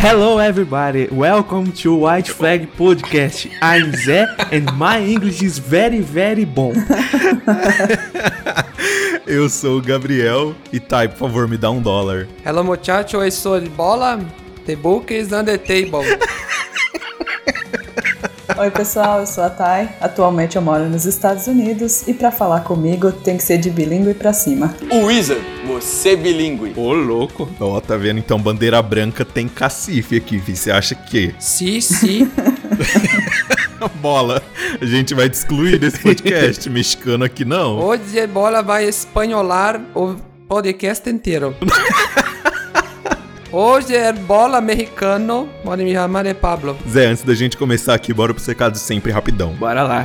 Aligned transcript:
Hello 0.00 0.38
everybody, 0.38 1.08
welcome 1.08 1.72
to 1.72 1.92
White 1.92 2.28
Flag 2.28 2.70
Podcast. 2.76 3.50
I'm 3.60 3.90
Zé 3.92 4.26
and 4.52 4.72
my 4.78 5.00
English 5.00 5.42
is 5.42 5.58
very 5.58 6.00
very 6.00 6.44
bom. 6.44 6.72
Eu 9.26 9.48
sou 9.50 9.78
o 9.78 9.82
Gabriel 9.82 10.54
e 10.72 10.78
Thay, 10.78 11.08
por 11.08 11.18
favor, 11.18 11.48
me 11.48 11.58
dá 11.58 11.70
um 11.70 11.82
dólar. 11.82 12.28
Hello 12.44 12.62
muchacho, 12.62 13.16
eu 13.16 13.30
sou 13.30 13.56
el 13.56 13.68
bola. 13.68 14.20
The 14.66 14.76
book 14.76 15.12
is 15.12 15.32
on 15.32 15.44
the 15.44 15.58
table. 15.58 16.04
Oi, 18.56 18.70
pessoal, 18.70 19.20
eu 19.20 19.26
sou 19.26 19.44
a 19.44 19.50
Thay. 19.50 19.90
Atualmente 20.00 20.56
eu 20.56 20.62
moro 20.62 20.88
nos 20.88 21.04
Estados 21.04 21.46
Unidos 21.46 22.08
e 22.08 22.14
pra 22.14 22.30
falar 22.30 22.60
comigo 22.60 23.12
tem 23.12 23.36
que 23.36 23.42
ser 23.42 23.58
de 23.58 23.70
bilíngue 23.70 24.14
pra 24.14 24.32
cima. 24.32 24.74
O 24.90 25.06
Wizard, 25.06 25.42
você 25.66 26.16
bilíngue. 26.16 26.72
Ô 26.76 26.92
louco. 26.92 27.48
Ó, 27.60 27.78
tá 27.80 27.96
vendo? 27.96 28.18
Então, 28.18 28.40
bandeira 28.40 28.80
branca 28.80 29.24
tem 29.24 29.46
cacife 29.46 30.16
aqui. 30.16 30.38
Você 30.38 30.70
acha 30.70 30.94
que? 30.94 31.34
Sim, 31.38 31.80
sim. 31.80 32.30
Bola, 34.00 34.42
a 34.80 34.84
gente 34.84 35.14
vai 35.14 35.28
te 35.28 35.34
excluir 35.34 35.78
desse 35.78 36.00
podcast 36.00 36.68
mexicano 36.70 37.24
aqui, 37.24 37.44
não? 37.44 37.78
Hoje 37.78 38.20
a 38.20 38.26
bola 38.26 38.62
vai 38.62 38.84
espanholar 38.84 39.80
o 39.94 40.16
podcast 40.48 41.08
inteiro. 41.08 41.54
Hoje 43.50 43.96
é 43.96 44.12
bola 44.12 44.60
mexicano, 44.60 45.48
pode 45.64 45.82
me 45.82 45.94
chamar 45.94 46.22
de 46.22 46.34
Pablo. 46.34 46.76
Zé, 46.86 47.06
antes 47.06 47.22
da 47.24 47.34
gente 47.34 47.56
começar 47.56 47.94
aqui, 47.94 48.12
bora 48.12 48.34
pro 48.34 48.42
secado 48.42 48.76
sempre 48.76 49.10
rapidão. 49.10 49.54
Bora 49.54 49.82
lá. 49.82 50.04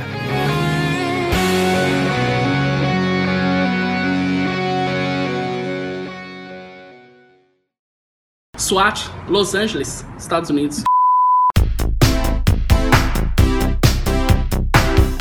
SWAT, 8.56 9.10
Los 9.28 9.54
Angeles, 9.54 10.06
Estados 10.16 10.48
Unidos. 10.48 10.82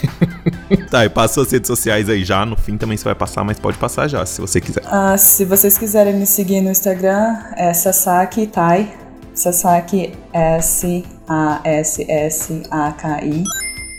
Tá, 0.88 1.04
e 1.04 1.08
passa 1.08 1.34
suas 1.34 1.50
redes 1.50 1.66
sociais 1.66 2.08
aí 2.08 2.24
já. 2.24 2.46
No 2.46 2.56
fim 2.56 2.76
também 2.76 2.96
você 2.96 3.02
vai 3.04 3.14
passar, 3.14 3.42
mas 3.44 3.58
pode 3.58 3.76
passar 3.76 4.06
já, 4.08 4.24
se 4.24 4.40
você 4.40 4.60
quiser. 4.60 4.82
Ah, 4.86 5.16
se 5.16 5.44
vocês 5.44 5.76
quiserem 5.76 6.14
me 6.14 6.26
seguir 6.26 6.60
no 6.60 6.70
Instagram, 6.70 7.36
é 7.56 7.74
Sasaki 7.74 8.46
Tai. 8.46 8.92
Sasaki 9.34 10.12
S-A-S-S-A-K-I. 10.32 11.04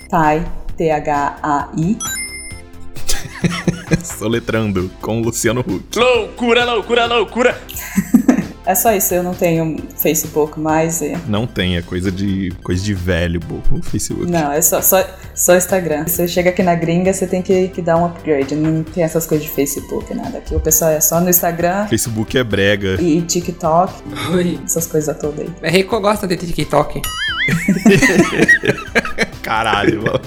Tai, 0.09 0.45
T-H-A-I. 0.77 1.97
Soletrando 4.03 4.89
com 5.01 5.19
o 5.21 5.23
Luciano 5.23 5.61
Huck. 5.61 5.97
Loucura, 5.97 6.65
loucura, 6.65 7.05
loucura. 7.05 7.61
É 8.63 8.75
só 8.75 8.93
isso, 8.93 9.13
eu 9.13 9.23
não 9.23 9.33
tenho 9.33 9.75
Facebook 9.97 10.59
mais. 10.59 11.01
E... 11.01 11.17
Não 11.27 11.47
tem, 11.47 11.77
é 11.77 11.81
coisa 11.81 12.11
de 12.11 12.53
coisa 12.63 12.81
de 12.81 12.93
velho, 12.93 13.39
burro, 13.39 13.79
o 13.79 13.83
Facebook. 13.83 14.29
Não, 14.29 14.51
é 14.51 14.61
só, 14.61 14.81
só, 14.81 15.03
só 15.33 15.55
Instagram. 15.55 16.05
Você 16.05 16.27
chega 16.27 16.51
aqui 16.51 16.61
na 16.61 16.75
gringa, 16.75 17.11
você 17.11 17.25
tem 17.25 17.41
que, 17.41 17.69
que 17.69 17.81
dar 17.81 17.97
um 17.97 18.05
upgrade. 18.05 18.55
Não 18.55 18.83
tem 18.83 19.03
essas 19.03 19.25
coisas 19.25 19.47
de 19.47 19.51
Facebook, 19.51 20.13
nada. 20.13 20.37
Aqui 20.37 20.53
o 20.55 20.59
pessoal 20.59 20.91
é 20.91 21.01
só 21.01 21.19
no 21.19 21.29
Instagram 21.29 21.87
Facebook 21.87 22.37
é 22.37 22.43
brega. 22.43 23.01
e 23.01 23.21
TikTok, 23.21 23.93
Oi. 24.35 24.59
essas 24.63 24.85
coisas 24.85 25.17
todas 25.17 25.39
aí. 25.39 25.49
É 25.63 25.69
Rico 25.71 25.99
gosta 25.99 26.27
de 26.27 26.37
TikTok. 26.37 27.01
Caralho, 29.41 30.03
mano. 30.03 30.21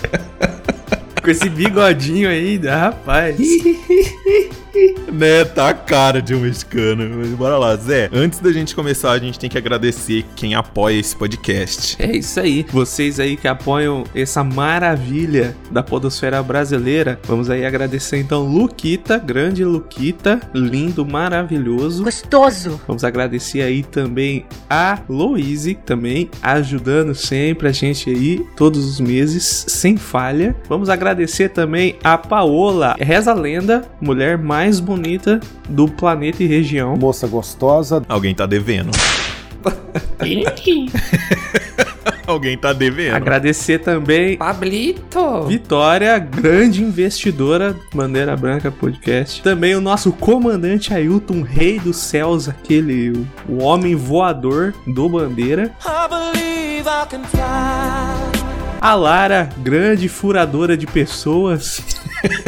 Com 1.24 1.30
esse 1.30 1.48
bigodinho 1.48 2.28
aí, 2.28 2.58
rapaz. 2.58 3.38
né, 5.12 5.44
tá 5.44 5.68
a 5.68 5.74
cara 5.74 6.20
de 6.20 6.34
um 6.34 6.40
mexicano. 6.40 7.08
Mas 7.16 7.28
bora 7.30 7.56
lá, 7.56 7.76
Zé. 7.76 8.08
Antes 8.12 8.40
da 8.40 8.52
gente 8.52 8.74
começar, 8.74 9.12
a 9.12 9.18
gente 9.18 9.38
tem 9.38 9.48
que 9.50 9.58
agradecer 9.58 10.24
quem 10.36 10.54
apoia 10.54 10.98
esse 10.98 11.14
podcast. 11.14 11.96
É 11.98 12.16
isso 12.16 12.40
aí. 12.40 12.66
Vocês 12.70 13.20
aí 13.20 13.36
que 13.36 13.48
apoiam 13.48 14.04
essa 14.14 14.42
maravilha 14.42 15.56
da 15.70 15.82
podosfera 15.82 16.42
brasileira. 16.42 17.18
Vamos 17.24 17.50
aí 17.50 17.64
agradecer 17.64 18.18
então 18.18 18.44
Luquita, 18.44 19.18
grande 19.18 19.64
Luquita, 19.64 20.40
lindo, 20.54 21.04
maravilhoso. 21.04 22.04
Gostoso. 22.04 22.80
Vamos 22.86 23.04
agradecer 23.04 23.62
aí 23.62 23.82
também 23.82 24.46
a 24.68 24.98
Louise, 25.08 25.74
também 25.74 26.30
ajudando 26.42 27.14
sempre 27.14 27.68
a 27.68 27.72
gente 27.72 28.10
aí, 28.10 28.44
todos 28.56 28.84
os 28.84 29.00
meses, 29.00 29.64
sem 29.68 29.96
falha. 29.96 30.56
Vamos 30.68 30.88
agradecer 30.88 31.50
também 31.50 31.96
a 32.02 32.16
Paola, 32.16 32.96
reza 32.98 33.32
a 33.32 33.34
lenda, 33.34 33.84
mulher 34.00 34.38
mais 34.38 34.63
bonita 34.80 35.40
do 35.68 35.88
planeta 35.88 36.42
e 36.42 36.46
região. 36.46 36.96
Moça 36.96 37.26
gostosa, 37.26 38.02
Alguém 38.08 38.34
tá 38.34 38.46
devendo. 38.46 38.90
Alguém 42.26 42.56
tá 42.56 42.72
devendo. 42.72 43.14
Agradecer 43.14 43.80
também 43.80 44.36
Pablito. 44.36 45.44
Vitória, 45.44 46.18
grande 46.18 46.82
investidora 46.82 47.74
do 47.74 47.80
Bandeira 47.94 48.36
Branca 48.36 48.70
Podcast. 48.70 49.42
Também 49.42 49.74
o 49.74 49.80
nosso 49.80 50.12
comandante 50.12 50.94
Ailton, 50.94 51.42
rei 51.42 51.78
dos 51.78 51.96
céus, 51.96 52.48
aquele, 52.48 53.10
o, 53.10 53.26
o 53.48 53.62
homem 53.62 53.94
voador 53.94 54.72
do 54.86 55.08
Bandeira. 55.08 55.70
A 58.84 58.94
Lara, 58.94 59.48
grande 59.62 60.10
furadora 60.10 60.76
de 60.76 60.86
pessoas. 60.86 61.80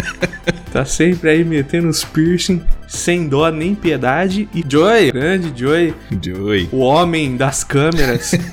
tá 0.71 0.85
sempre 0.85 1.31
aí 1.31 1.43
metendo 1.43 1.89
os 1.89 2.05
piercing 2.05 2.63
sem 2.87 3.27
dó 3.27 3.49
nem 3.51 3.75
piedade. 3.75 4.47
E 4.55 4.63
Joy, 4.69 5.13
grande 5.13 5.51
Joy, 5.59 5.95
Joey. 6.23 6.69
o 6.71 6.81
homem 6.81 7.39
das 7.39 7.65
câmeras. 7.65 8.33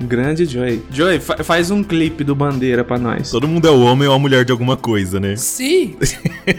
Grande 0.00 0.44
Joey. 0.44 0.82
Joey, 0.90 1.18
fa- 1.18 1.42
faz 1.42 1.70
um 1.70 1.82
clipe 1.82 2.22
do 2.24 2.34
Bandeira 2.34 2.84
pra 2.84 2.98
nós. 2.98 3.30
Todo 3.30 3.48
mundo 3.48 3.66
é 3.66 3.70
o 3.70 3.80
homem 3.80 4.06
ou 4.06 4.14
a 4.14 4.18
mulher 4.18 4.44
de 4.44 4.52
alguma 4.52 4.76
coisa, 4.76 5.18
né? 5.18 5.34
Sim. 5.36 5.96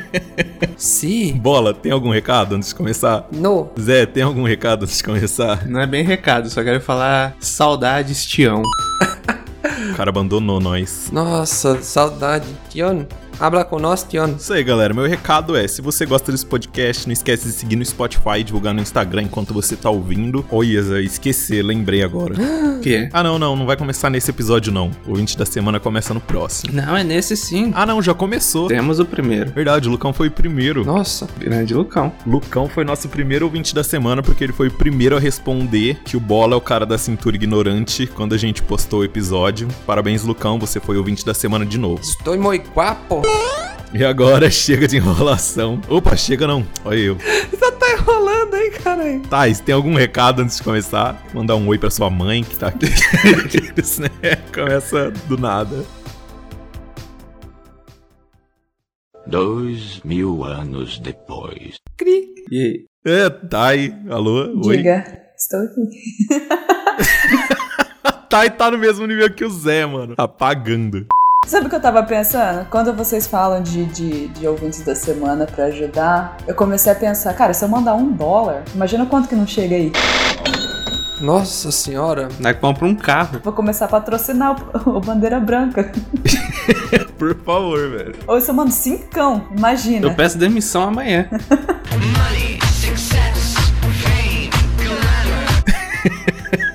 Sim. 0.75 1.33
Bola, 1.37 1.71
tem 1.71 1.91
algum 1.91 2.09
recado 2.09 2.55
antes 2.55 2.69
de 2.69 2.75
começar? 2.75 3.27
No. 3.31 3.69
Zé, 3.79 4.07
tem 4.07 4.23
algum 4.23 4.43
recado 4.43 4.83
antes 4.83 4.97
de 4.97 5.03
começar? 5.03 5.67
Não 5.67 5.79
é 5.79 5.85
bem 5.85 6.03
recado, 6.03 6.49
só 6.49 6.63
quero 6.63 6.81
falar 6.81 7.35
saudades, 7.39 8.25
Tião. 8.25 8.63
O 9.91 9.95
cara 9.95 10.09
abandonou 10.09 10.59
nós. 10.59 11.09
Nossa, 11.11 11.81
saudade. 11.81 12.47
Tion. 12.69 13.05
Habla 13.39 13.65
com 13.65 13.79
nós, 13.79 14.03
Tion. 14.03 14.35
Isso 14.37 14.53
aí, 14.53 14.63
galera. 14.63 14.93
Meu 14.93 15.05
recado 15.05 15.55
é: 15.55 15.67
se 15.67 15.81
você 15.81 16.05
gosta 16.05 16.31
desse 16.31 16.45
podcast, 16.45 17.05
não 17.05 17.13
esquece 17.13 17.45
de 17.47 17.53
seguir 17.53 17.75
no 17.75 17.85
Spotify, 17.85 18.43
divulgar 18.43 18.73
no 18.73 18.81
Instagram 18.81 19.23
enquanto 19.23 19.53
você 19.53 19.75
tá 19.75 19.89
ouvindo. 19.89 20.45
Olha, 20.51 20.81
Zé, 20.81 21.01
esqueci, 21.01 21.61
lembrei 21.61 22.03
agora. 22.03 22.35
O 22.75 22.79
quê? 22.85 23.09
ah, 23.13 23.23
não, 23.23 23.39
não, 23.39 23.55
não 23.55 23.65
vai 23.65 23.75
começar 23.77 24.09
nesse 24.09 24.29
episódio, 24.29 24.71
não. 24.71 24.91
O 25.07 25.15
20 25.15 25.37
da 25.37 25.45
semana 25.45 25.79
começa 25.79 26.13
no 26.13 26.19
próximo. 26.19 26.73
Não, 26.73 26.95
é 26.95 27.03
nesse 27.03 27.35
sim. 27.35 27.71
Ah, 27.73 27.85
não, 27.85 28.01
já 28.01 28.13
começou. 28.13 28.67
Temos 28.67 28.99
o 28.99 29.05
primeiro. 29.05 29.49
Verdade, 29.51 29.87
o 29.87 29.91
Lucão 29.91 30.13
foi 30.13 30.27
o 30.27 30.31
primeiro. 30.31 30.83
Nossa. 30.85 31.27
Grande 31.39 31.73
Lucão. 31.73 32.11
Lucão 32.27 32.67
foi 32.67 32.83
nosso 32.83 33.07
primeiro 33.07 33.45
ouvinte 33.45 33.73
da 33.73 33.83
semana 33.83 34.21
porque 34.21 34.43
ele 34.43 34.53
foi 34.53 34.67
o 34.67 34.71
primeiro 34.71 35.15
a 35.15 35.19
responder 35.19 35.97
que 36.03 36.15
o 36.17 36.19
Bola 36.19 36.53
é 36.53 36.57
o 36.57 36.61
cara 36.61 36.85
da 36.85 36.97
cintura 36.97 37.35
ignorante 37.35 38.05
quando 38.05 38.35
a 38.35 38.37
gente 38.37 38.61
postou 38.61 38.99
o 38.99 39.03
episódio. 39.03 39.67
Parabéns, 39.87 40.23
Lucão, 40.23 40.59
você 40.59 40.79
foi 40.79 40.97
ouvinte 40.97 41.25
da 41.25 41.33
semana 41.33 41.65
de 41.65 41.77
novo. 41.79 42.01
Estou 42.01 42.37
muito 42.37 42.69
guapo. 42.71 43.24
E 43.93 44.03
agora 44.03 44.51
chega 44.51 44.87
de 44.89 44.97
enrolação. 44.97 45.79
Opa, 45.87 46.17
chega 46.17 46.45
não. 46.45 46.67
Olha 46.83 46.97
eu. 46.99 47.17
Só 47.57 47.71
tá 47.71 47.93
enrolando 47.93 48.53
aí, 48.53 48.69
caralho. 48.71 49.21
Tais, 49.21 49.61
tem 49.61 49.73
algum 49.73 49.95
recado 49.95 50.41
antes 50.41 50.57
de 50.57 50.63
começar? 50.63 51.23
Mandar 51.33 51.55
um 51.55 51.65
oi 51.69 51.77
pra 51.77 51.89
sua 51.89 52.09
mãe 52.09 52.43
que 52.43 52.57
tá 52.57 52.67
aqui. 52.67 52.87
Isso, 53.77 54.01
né? 54.03 54.09
Começa 54.53 55.11
do 55.27 55.37
nada. 55.37 55.85
Dois 59.25 60.01
mil 60.03 60.43
anos 60.43 60.99
depois. 60.99 61.77
Cri. 61.97 62.35
E 62.51 62.59
aí? 62.59 62.85
É, 63.05 63.29
Thay. 63.29 63.95
Alô? 64.09 64.61
Oi. 64.67 64.77
Diga, 64.77 65.21
estou 65.37 65.59
aqui. 65.61 65.89
Thay 68.29 68.49
tá 68.49 68.69
no 68.69 68.77
mesmo 68.77 69.07
nível 69.07 69.33
que 69.33 69.45
o 69.45 69.49
Zé, 69.49 69.85
mano. 69.85 70.15
Apagando. 70.17 71.07
Sabe 71.45 71.67
o 71.67 71.69
que 71.69 71.75
eu 71.75 71.81
tava 71.81 72.01
pensando? 72.01 72.65
Quando 72.69 72.91
vocês 72.91 73.27
falam 73.27 73.61
de, 73.61 73.85
de, 73.85 74.27
de 74.29 74.47
ouvintes 74.47 74.81
da 74.81 74.95
semana 74.95 75.45
pra 75.45 75.65
ajudar, 75.65 76.37
eu 76.47 76.55
comecei 76.55 76.91
a 76.91 76.95
pensar, 76.95 77.33
cara, 77.35 77.53
se 77.53 77.63
eu 77.63 77.69
mandar 77.69 77.93
um 77.93 78.11
dólar, 78.11 78.63
imagina 78.73 79.05
quanto 79.05 79.29
que 79.29 79.35
não 79.35 79.45
chega 79.45 79.75
aí. 79.75 79.91
Nossa 81.21 81.71
senhora. 81.71 82.29
Nós 82.39 82.57
compra 82.57 82.85
um 82.85 82.95
carro. 82.95 83.39
Vou 83.43 83.53
começar 83.53 83.85
a 83.85 83.87
patrocinar 83.87 84.55
o, 84.85 84.97
o 84.97 84.99
Bandeira 84.99 85.39
Branca. 85.39 85.91
Por 87.17 87.35
favor, 87.37 87.89
velho. 87.89 88.15
Ou 88.27 88.41
se 88.41 88.49
eu 88.49 88.55
mando 88.55 88.71
cincão, 88.71 89.47
imagina. 89.55 90.07
Eu 90.07 90.15
peço 90.15 90.37
demissão 90.37 90.83
amanhã. 90.83 91.29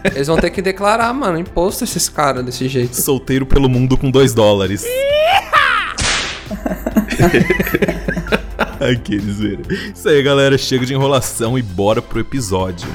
Eles 0.04 0.26
vão 0.26 0.36
ter 0.36 0.50
que 0.50 0.62
declarar, 0.62 1.12
mano, 1.12 1.38
imposto 1.38 1.84
esses 1.84 2.08
caras 2.08 2.44
desse 2.44 2.68
jeito. 2.68 2.94
Solteiro 2.94 3.44
pelo 3.44 3.68
mundo 3.68 3.96
com 3.96 4.10
dois 4.10 4.32
dólares. 4.32 4.84
Aqueles, 8.80 9.38
velho. 9.38 9.62
Isso 9.94 10.08
aí, 10.08 10.22
galera. 10.22 10.56
Chega 10.56 10.86
de 10.86 10.94
enrolação 10.94 11.58
e 11.58 11.62
bora 11.62 12.00
pro 12.00 12.20
episódio. 12.20 12.88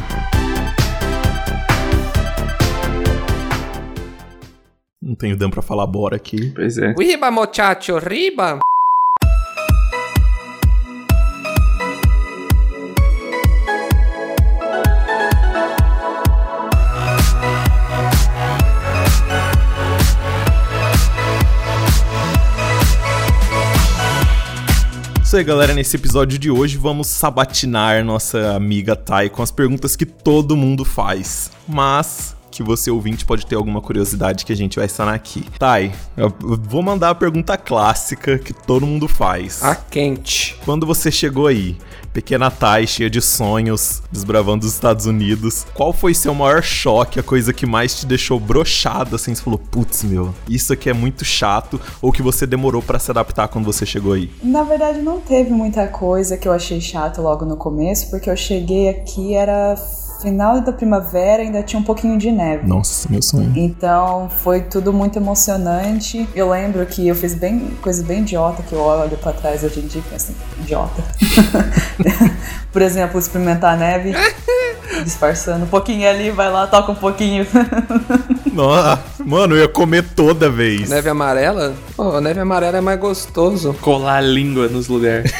Não 5.02 5.14
tenho 5.14 5.38
dano 5.38 5.52
pra 5.52 5.62
falar 5.62 5.86
bora 5.86 6.16
aqui. 6.16 6.52
Pois 6.56 6.78
é. 6.78 6.94
Riba, 6.98 7.30
muchacho, 7.30 7.98
riba. 8.00 8.58
Isso 25.36 25.40
aí, 25.42 25.44
galera. 25.44 25.74
Nesse 25.74 25.98
episódio 25.98 26.40
de 26.40 26.50
hoje, 26.50 26.78
vamos 26.78 27.08
sabatinar 27.08 28.06
nossa 28.06 28.56
amiga 28.56 28.96
Thay 28.96 29.30
com 29.30 29.44
as 29.44 29.52
perguntas 29.52 29.94
que 29.94 30.06
todo 30.06 30.56
mundo 30.56 30.86
faz. 30.86 31.52
Mas 31.68 32.35
que 32.56 32.64
você 32.64 32.90
ouvinte 32.90 33.26
pode 33.26 33.46
ter 33.46 33.56
alguma 33.56 33.82
curiosidade 33.82 34.46
que 34.46 34.54
a 34.54 34.56
gente 34.56 34.80
vai 34.80 34.88
sanar 34.88 35.14
aqui. 35.14 35.44
Thay, 35.60 35.92
eu 36.16 36.34
vou 36.40 36.82
mandar 36.82 37.10
a 37.10 37.16
pergunta 37.16 37.58
clássica 37.58 38.38
que 38.40 38.54
todo 38.54 38.86
mundo 38.86 39.10
faz. 39.10 39.62
A 39.62 39.76
quente. 39.76 40.58
Quando 40.64 40.86
você 40.86 41.12
chegou 41.12 41.48
aí, 41.48 41.78
pequena 42.14 42.50
Thay, 42.50 42.88
cheia 42.88 43.10
de 43.10 43.22
sonhos, 43.22 44.02
desbravando 44.10 44.66
os 44.66 44.72
Estados 44.72 45.06
Unidos, 45.06 45.68
qual 45.74 45.92
foi 45.92 46.14
seu 46.14 46.34
maior 46.34 46.64
choque, 46.64 47.20
a 47.20 47.24
coisa 47.24 47.52
que 47.52 47.66
mais 47.66 48.00
te 48.00 48.06
deixou 48.06 48.40
brochado, 48.40 49.18
assim, 49.18 49.36
você 49.36 49.42
falou, 49.42 49.60
putz, 49.60 50.06
meu, 50.06 50.34
isso 50.48 50.72
aqui 50.72 50.90
é 50.90 50.94
muito 50.94 51.26
chato, 51.26 51.80
ou 52.02 52.14
que 52.14 52.22
você 52.22 52.48
demorou 52.48 52.82
pra 52.82 53.00
se 53.00 53.12
adaptar 53.12 53.50
quando 53.50 53.66
você 53.66 53.86
chegou 53.86 54.14
aí? 54.14 54.32
Na 54.42 54.64
verdade, 54.64 55.00
não 55.00 55.20
teve 55.20 55.50
muita 55.52 55.88
coisa 55.88 56.38
que 56.38 56.48
eu 56.48 56.54
achei 56.54 56.80
chato 56.80 57.22
logo 57.22 57.44
no 57.44 57.58
começo, 57.58 58.10
porque 58.10 58.30
eu 58.30 58.38
cheguei 58.38 58.88
aqui, 58.88 59.34
era 59.34 59.76
final 60.26 60.60
da 60.60 60.72
primavera, 60.72 61.44
ainda 61.44 61.62
tinha 61.62 61.80
um 61.80 61.84
pouquinho 61.84 62.18
de 62.18 62.32
neve. 62.32 62.68
Nossa, 62.68 63.08
meu 63.12 63.22
sonho. 63.22 63.54
Então 63.56 64.28
foi 64.28 64.62
tudo 64.62 64.92
muito 64.92 65.20
emocionante. 65.20 66.28
Eu 66.34 66.50
lembro 66.50 66.84
que 66.88 67.08
eu 67.08 67.14
fiz 67.14 67.36
bem 67.36 67.72
coisa 67.80 68.04
bem 68.04 68.22
idiota 68.22 68.64
que 68.64 68.74
eu 68.74 68.80
olho 68.80 69.16
pra 69.18 69.32
trás 69.32 69.64
hoje 69.64 69.82
em 69.82 69.86
dia 69.86 70.02
e 70.04 70.10
penso, 70.10 70.34
idiota. 70.60 71.04
Por 72.74 72.82
exemplo, 72.82 73.20
experimentar 73.20 73.76
a 73.76 73.78
neve, 73.78 74.14
disfarçando 75.06 75.66
um 75.66 75.68
pouquinho 75.68 76.10
ali, 76.10 76.32
vai 76.32 76.52
lá, 76.52 76.66
toca 76.66 76.92
um 76.92 76.96
pouquinho. 76.96 77.46
Nossa, 78.52 79.00
mano, 79.24 79.56
eu 79.56 79.62
ia 79.62 79.68
comer 79.68 80.04
toda 80.16 80.50
vez. 80.50 80.90
Neve 80.90 81.08
amarela? 81.08 81.76
Pô, 81.96 82.20
neve 82.20 82.40
amarela 82.40 82.80
é 82.80 82.82
mais 82.82 83.00
gostoso. 83.00 83.76
Colar 83.80 84.18
a 84.18 84.22
língua 84.22 84.68
nos 84.68 84.88
lugares. 84.88 85.32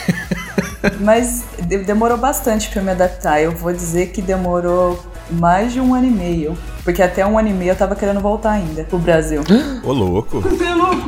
Mas 1.00 1.44
de- 1.62 1.80
demorou 1.80 2.18
bastante 2.18 2.70
eu 2.70 2.84
me 2.84 2.92
adaptar. 2.92 3.42
Eu 3.42 3.52
vou 3.52 3.74
dizer 3.74 4.08
que 4.08 4.22
demorou 4.22 5.00
mais 5.32 5.74
de 5.74 5.80
um 5.82 5.94
ano 5.94 6.08
e 6.08 6.12
meio. 6.12 6.58
Porque 6.86 7.02
até 7.02 7.26
um 7.26 7.38
ano 7.38 7.50
e 7.50 7.54
meio 7.54 7.72
eu 7.72 7.76
tava 7.76 7.96
querendo 7.96 8.22
voltar 8.22 8.52
ainda 8.52 8.84
pro 8.84 9.00
Brasil. 9.00 9.42
Ô, 9.84 9.92
louco. 9.92 10.44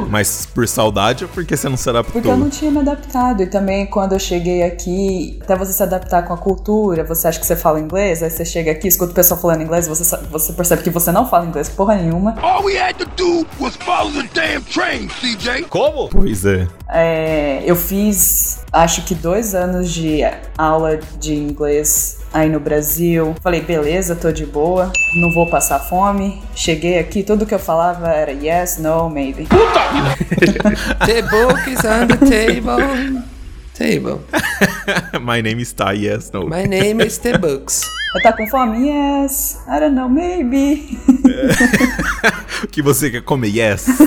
Mas 0.09 0.47
por 0.47 0.67
saudade 0.67 1.23
ou 1.23 1.29
porque 1.29 1.55
você 1.55 1.69
não 1.69 1.77
se 1.77 1.87
adaptou? 1.87 2.13
Porque 2.13 2.27
eu 2.27 2.35
não 2.35 2.49
tinha 2.49 2.71
me 2.71 2.79
adaptado. 2.79 3.43
E 3.43 3.45
também 3.45 3.85
quando 3.85 4.13
eu 4.13 4.19
cheguei 4.19 4.63
aqui, 4.63 5.39
até 5.43 5.55
você 5.55 5.71
se 5.71 5.83
adaptar 5.83 6.23
com 6.23 6.33
a 6.33 6.37
cultura, 6.37 7.03
você 7.03 7.27
acha 7.27 7.39
que 7.39 7.45
você 7.45 7.55
fala 7.55 7.79
inglês, 7.79 8.23
aí 8.23 8.29
você 8.31 8.43
chega 8.43 8.71
aqui, 8.71 8.87
escuta 8.87 9.11
o 9.11 9.15
pessoal 9.15 9.39
falando 9.39 9.61
inglês, 9.61 9.87
você, 9.87 10.17
você 10.31 10.51
percebe 10.51 10.81
que 10.81 10.89
você 10.89 11.11
não 11.11 11.29
fala 11.29 11.45
inglês 11.45 11.69
porra 11.69 11.95
nenhuma. 11.95 12.35
All 12.41 12.63
we 12.63 12.75
had 12.75 12.95
to 12.95 13.05
do 13.15 13.45
was 13.59 13.75
follow 13.75 14.11
the 14.11 14.27
damn 14.33 14.63
train, 14.63 15.07
CJ. 15.07 15.65
Como? 15.69 16.09
Pois 16.09 16.43
é. 16.43 16.67
É, 16.89 17.61
eu 17.63 17.75
fiz, 17.75 18.61
acho 18.73 19.03
que 19.03 19.13
dois 19.13 19.53
anos 19.53 19.91
de 19.91 20.21
aula 20.57 20.97
de 21.19 21.35
inglês 21.35 22.16
aí 22.33 22.49
no 22.49 22.59
Brasil. 22.59 23.35
Falei, 23.41 23.61
beleza, 23.61 24.15
tô 24.15 24.31
de 24.31 24.45
boa, 24.45 24.91
não 25.15 25.31
vou 25.33 25.47
passar 25.47 25.79
fome. 25.79 26.41
Cheguei 26.55 26.99
aqui, 26.99 27.23
tudo 27.23 27.45
que 27.45 27.53
eu 27.53 27.59
falava 27.59 28.09
era 28.09 28.31
yes, 28.31 28.77
no, 28.77 29.09
maybe. 29.09 29.47
The 31.05 31.21
book 31.23 31.69
is 31.69 31.79
on 31.83 32.07
the 32.07 32.17
table. 32.25 33.23
Table. 33.73 34.21
My 35.21 35.41
name 35.41 35.61
is 35.61 35.71
Ty, 35.71 35.93
yes, 35.93 36.31
no. 36.31 36.47
My 36.47 36.65
name 36.65 37.05
is 37.05 37.17
the 37.19 37.37
books. 37.37 37.83
Eu 38.15 38.21
tá 38.23 38.33
com 38.33 38.47
fome? 38.47 38.87
Yes. 38.87 39.59
I 39.67 39.79
don't 39.79 39.93
know, 39.95 40.09
maybe. 40.09 40.97
O 42.63 42.67
que 42.67 42.81
você 42.81 43.11
quer 43.11 43.21
comer? 43.21 43.49
Yes. 43.49 43.85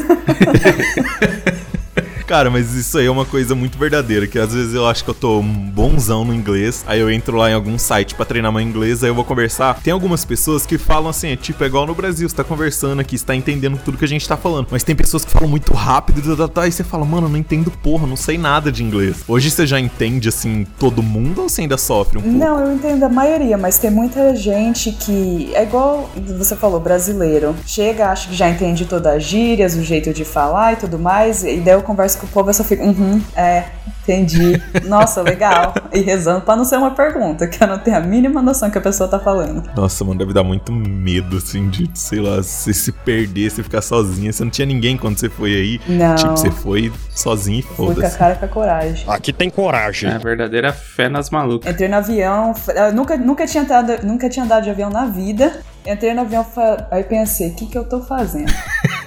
Cara, 2.31 2.49
mas 2.49 2.77
isso 2.77 2.97
aí 2.97 3.07
é 3.07 3.11
uma 3.11 3.25
coisa 3.25 3.57
muito 3.57 3.77
verdadeira, 3.77 4.25
que 4.25 4.39
às 4.39 4.55
vezes 4.55 4.73
eu 4.73 4.87
acho 4.87 5.03
que 5.03 5.11
eu 5.11 5.15
tô 5.15 5.43
bonzão 5.43 6.25
no 6.25 6.33
inglês, 6.33 6.85
aí 6.87 7.01
eu 7.01 7.11
entro 7.11 7.37
lá 7.37 7.51
em 7.51 7.55
algum 7.55 7.77
site 7.77 8.15
pra 8.15 8.25
treinar 8.25 8.53
meu 8.53 8.61
inglês, 8.61 9.03
aí 9.03 9.11
eu 9.11 9.15
vou 9.17 9.25
conversar. 9.25 9.81
Tem 9.83 9.93
algumas 9.93 10.25
pessoas 10.25 10.65
que 10.65 10.79
falam 10.79 11.11
assim, 11.11 11.31
é 11.33 11.37
tipo, 11.37 11.65
é 11.65 11.67
igual 11.67 11.89
no 11.89 11.93
Brasil, 11.93 12.29
você 12.29 12.37
tá 12.37 12.45
conversando 12.45 13.01
aqui, 13.01 13.19
você 13.19 13.27
tá 13.27 13.35
entendendo 13.35 13.81
tudo 13.85 13.99
que 13.99 14.05
a 14.05 14.09
gente 14.09 14.29
tá 14.29 14.37
falando. 14.37 14.69
Mas 14.71 14.85
tem 14.85 14.95
pessoas 14.95 15.25
que 15.25 15.31
falam 15.33 15.49
muito 15.49 15.73
rápido, 15.73 16.23
tá, 16.23 16.47
tá, 16.47 16.61
tá, 16.61 16.69
e 16.69 16.71
você 16.71 16.85
fala, 16.85 17.05
mano, 17.05 17.27
eu 17.27 17.31
não 17.31 17.37
entendo 17.37 17.69
porra, 17.69 18.07
não 18.07 18.15
sei 18.15 18.39
nada 18.39 18.71
de 18.71 18.85
inglês. 18.85 19.25
Hoje 19.27 19.51
você 19.51 19.67
já 19.67 19.81
entende, 19.81 20.29
assim, 20.29 20.65
todo 20.79 21.03
mundo 21.03 21.43
ou 21.43 21.49
você 21.49 21.63
ainda 21.63 21.77
sofre 21.77 22.19
um 22.19 22.23
pouco? 22.23 22.39
Não, 22.39 22.61
eu 22.61 22.73
entendo 22.75 23.03
a 23.03 23.09
maioria, 23.09 23.59
mas 23.59 23.77
tem 23.77 23.91
muita 23.91 24.37
gente 24.37 24.93
que 24.93 25.51
é 25.53 25.65
igual 25.65 26.09
você 26.39 26.55
falou, 26.55 26.79
brasileiro. 26.79 27.57
Chega, 27.67 28.11
acha 28.11 28.29
que 28.29 28.37
já 28.37 28.49
entende 28.49 28.85
todas 28.85 29.17
as 29.17 29.25
gírias, 29.25 29.75
o 29.75 29.83
jeito 29.83 30.13
de 30.13 30.25
falar 30.25 30.75
e 30.75 30.77
tudo 30.77 30.97
mais, 30.97 31.43
e 31.43 31.57
daí 31.57 31.75
eu 31.75 31.83
converso 31.83 32.20
com 32.21 32.27
o 32.27 32.31
povo, 32.31 32.51
eu 32.51 32.55
só 32.55 32.63
fico, 32.63 32.85
uhum, 32.85 33.21
é, 33.35 33.65
entendi. 34.03 34.61
Nossa, 34.87 35.23
legal. 35.23 35.75
E 35.93 36.01
rezando 36.01 36.43
pra 36.43 36.55
não 36.57 36.65
ser 36.65 36.77
uma 36.77 36.93
pergunta, 36.93 37.47
que 37.47 37.63
eu 37.63 37.67
não 37.67 37.79
tenho 37.79 37.97
a 37.97 38.01
mínima 38.01 38.41
noção 38.43 38.71
que 38.71 38.79
a 38.79 38.81
pessoa 38.81 39.09
tá 39.09 39.19
falando. 39.19 39.69
Nossa, 39.75 40.05
mano, 40.05 40.19
deve 40.19 40.33
dar 40.33 40.45
muito 40.45 40.71
medo, 40.73 41.39
assim, 41.39 41.69
de, 41.69 41.91
sei 41.95 42.21
lá, 42.21 42.37
você 42.37 42.73
se 42.73 42.93
perder, 42.93 43.51
você 43.51 43.63
ficar 43.63 43.83
sozinha. 43.83 44.33
Você 44.33 44.45
não 44.45 44.51
tinha 44.51 44.67
ninguém 44.67 44.97
quando 44.97 45.19
você 45.19 45.29
foi 45.29 45.55
aí. 45.55 45.81
Não. 45.89 46.15
Tipo, 46.15 46.31
você 46.31 46.51
foi 46.51 46.93
sozinha 47.15 47.61
e 47.61 47.63
Fui 47.63 47.77
com 47.77 47.93
a 47.93 47.95
foda-se. 47.95 48.19
cara 48.19 48.35
com 48.37 48.45
a 48.45 48.49
coragem. 48.49 49.05
Aqui 49.09 49.33
tem 49.33 49.51
coragem. 49.51 50.11
É 50.11 50.15
a 50.15 50.19
verdadeira 50.19 50.73
fé 50.73 51.09
nas 51.09 51.31
malucas. 51.31 51.71
Entrei 51.73 51.89
no 51.89 51.97
avião, 51.97 52.55
nunca, 52.95 53.17
nunca, 53.17 53.47
tinha 53.47 53.63
andado, 53.63 54.07
nunca 54.07 54.29
tinha 54.29 54.45
andado 54.45 54.65
de 54.65 54.71
avião 54.71 54.91
na 54.91 55.07
vida. 55.07 55.61
Entrei 55.87 56.13
no 56.13 56.21
avião, 56.21 56.47
aí 56.91 57.03
pensei, 57.05 57.49
o 57.51 57.55
que, 57.55 57.67
que 57.67 57.79
eu 57.79 57.85
tô 57.85 58.01
fazendo? 58.03 58.53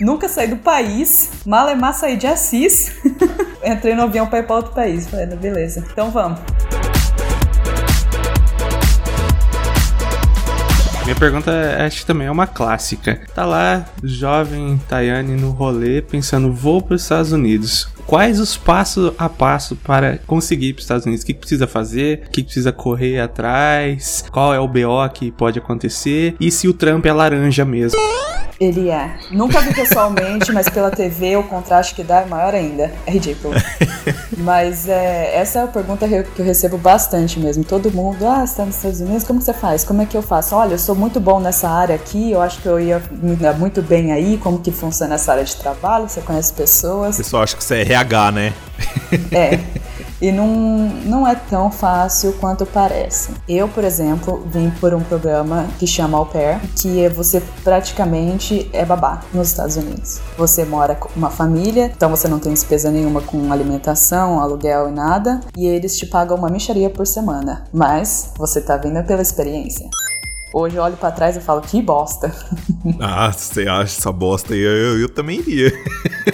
nunca 0.00 0.28
saí 0.28 0.48
do 0.48 0.56
país, 0.56 1.30
malemar 1.46 1.94
saí 1.94 2.16
de 2.16 2.26
Assis. 2.26 2.92
Entrei 3.64 3.94
no 3.94 4.02
avião 4.02 4.26
pra 4.26 4.40
ir 4.40 4.46
pra 4.46 4.56
outro 4.56 4.72
país. 4.72 5.06
Falei, 5.08 5.26
"Não, 5.26 5.36
beleza, 5.36 5.84
então 5.92 6.10
vamos. 6.10 6.40
Minha 11.04 11.16
pergunta, 11.16 11.50
é- 11.50 11.84
acho 11.86 12.00
que 12.00 12.06
também 12.06 12.28
é 12.28 12.30
uma 12.30 12.46
clássica. 12.46 13.20
Tá 13.34 13.44
lá, 13.44 13.84
jovem 14.04 14.80
Tayane 14.88 15.34
no 15.36 15.50
rolê, 15.50 16.00
pensando, 16.00 16.52
vou 16.52 16.80
para 16.80 16.94
os 16.94 17.02
Estados 17.02 17.32
Unidos. 17.32 17.88
Quais 18.06 18.38
os 18.40 18.56
passos 18.56 19.12
a 19.18 19.28
passo 19.28 19.76
para 19.76 20.18
conseguir 20.26 20.68
ir 20.68 20.72
para 20.74 20.80
os 20.80 20.84
Estados 20.84 21.06
Unidos? 21.06 21.22
O 21.22 21.26
que, 21.26 21.32
que 21.34 21.40
precisa 21.40 21.66
fazer? 21.66 22.24
O 22.26 22.30
que, 22.30 22.42
que 22.42 22.44
precisa 22.44 22.72
correr 22.72 23.20
atrás? 23.20 24.24
Qual 24.30 24.52
é 24.54 24.60
o 24.60 24.68
BO 24.68 25.08
que 25.12 25.30
pode 25.30 25.58
acontecer? 25.58 26.34
E 26.40 26.50
se 26.50 26.68
o 26.68 26.74
Trump 26.74 27.04
é 27.06 27.12
laranja 27.12 27.64
mesmo? 27.64 27.98
Ele 28.60 28.90
é. 28.90 29.16
Nunca 29.32 29.60
vi 29.60 29.74
pessoalmente, 29.74 30.52
mas 30.52 30.68
pela 30.68 30.88
TV 30.90 31.36
o 31.36 31.42
contraste 31.42 31.94
que 31.96 32.04
dá 32.04 32.20
é 32.20 32.26
maior 32.26 32.54
ainda. 32.54 32.92
É 33.06 33.10
ridículo. 33.10 33.54
mas 34.38 34.88
é, 34.88 35.34
essa 35.36 35.60
é 35.60 35.62
a 35.64 35.66
pergunta 35.66 36.06
que 36.06 36.40
eu- 36.40 36.44
recebo 36.44 36.78
bastante 36.78 37.40
mesmo. 37.40 37.64
Todo 37.64 37.90
mundo, 37.90 38.24
ah, 38.26 38.46
você 38.46 38.56
tá 38.56 38.64
nos 38.64 38.76
Estados 38.76 39.00
Unidos, 39.00 39.24
como 39.24 39.38
que 39.40 39.44
você 39.46 39.54
faz? 39.54 39.82
Como 39.84 40.02
é 40.02 40.06
que 40.06 40.16
eu 40.16 40.22
faço? 40.22 40.54
Olha, 40.54 40.74
eu 40.74 40.78
sou 40.78 40.94
muito 40.94 41.18
bom 41.18 41.40
nessa 41.40 41.68
área 41.68 41.94
aqui, 41.96 42.30
eu 42.30 42.40
acho 42.40 42.60
que 42.60 42.66
eu 42.66 42.78
ia 42.78 43.02
me 43.10 43.34
dar 43.34 43.54
muito 43.58 43.82
bem 43.82 44.12
aí, 44.12 44.38
como 44.38 44.60
que 44.60 44.70
funciona 44.70 45.14
essa 45.16 45.32
área 45.32 45.44
de 45.44 45.56
trabalho, 45.56 46.08
você 46.08 46.20
conhece 46.20 46.52
O 46.52 46.56
pessoas. 46.56 47.16
pessoal 47.16 47.42
acha 47.42 47.56
que 47.56 47.64
você 47.64 47.76
é 47.76 47.84
RH, 47.92 48.32
né? 48.32 48.52
É. 49.30 49.58
E 50.22 50.30
não, 50.30 50.46
não 51.04 51.26
é 51.26 51.34
tão 51.34 51.68
fácil 51.68 52.32
quanto 52.34 52.64
parece. 52.64 53.32
Eu, 53.48 53.68
por 53.68 53.82
exemplo, 53.82 54.46
vim 54.46 54.70
por 54.70 54.94
um 54.94 55.00
programa 55.00 55.66
que 55.80 55.86
chama 55.86 56.16
Au 56.16 56.24
Pair, 56.24 56.60
que 56.80 57.04
é 57.04 57.08
você 57.08 57.42
praticamente 57.64 58.70
é 58.72 58.84
babá 58.84 59.22
nos 59.34 59.48
Estados 59.48 59.74
Unidos. 59.76 60.20
Você 60.38 60.64
mora 60.64 60.94
com 60.94 61.08
uma 61.16 61.28
família, 61.28 61.90
então 61.94 62.08
você 62.08 62.28
não 62.28 62.38
tem 62.38 62.52
despesa 62.52 62.88
nenhuma 62.88 63.20
com 63.20 63.52
alimentação, 63.52 64.38
aluguel 64.40 64.88
e 64.88 64.92
nada, 64.92 65.40
e 65.56 65.66
eles 65.66 65.98
te 65.98 66.06
pagam 66.06 66.36
uma 66.36 66.48
micharia 66.48 66.88
por 66.88 67.04
semana. 67.04 67.64
Mas 67.72 68.30
você 68.38 68.60
tá 68.60 68.76
vindo 68.76 69.02
pela 69.02 69.22
experiência. 69.22 69.90
Hoje 70.52 70.76
eu 70.76 70.82
olho 70.82 70.96
pra 70.96 71.10
trás 71.10 71.36
e 71.36 71.40
falo, 71.40 71.60
que 71.62 71.80
bosta. 71.80 72.32
Ah, 73.00 73.30
você 73.30 73.62
acha 73.62 73.96
essa 73.98 74.12
bosta 74.12 74.54
aí? 74.54 74.60
Eu, 74.60 75.00
eu 75.00 75.08
também 75.08 75.38
iria. 75.38 75.72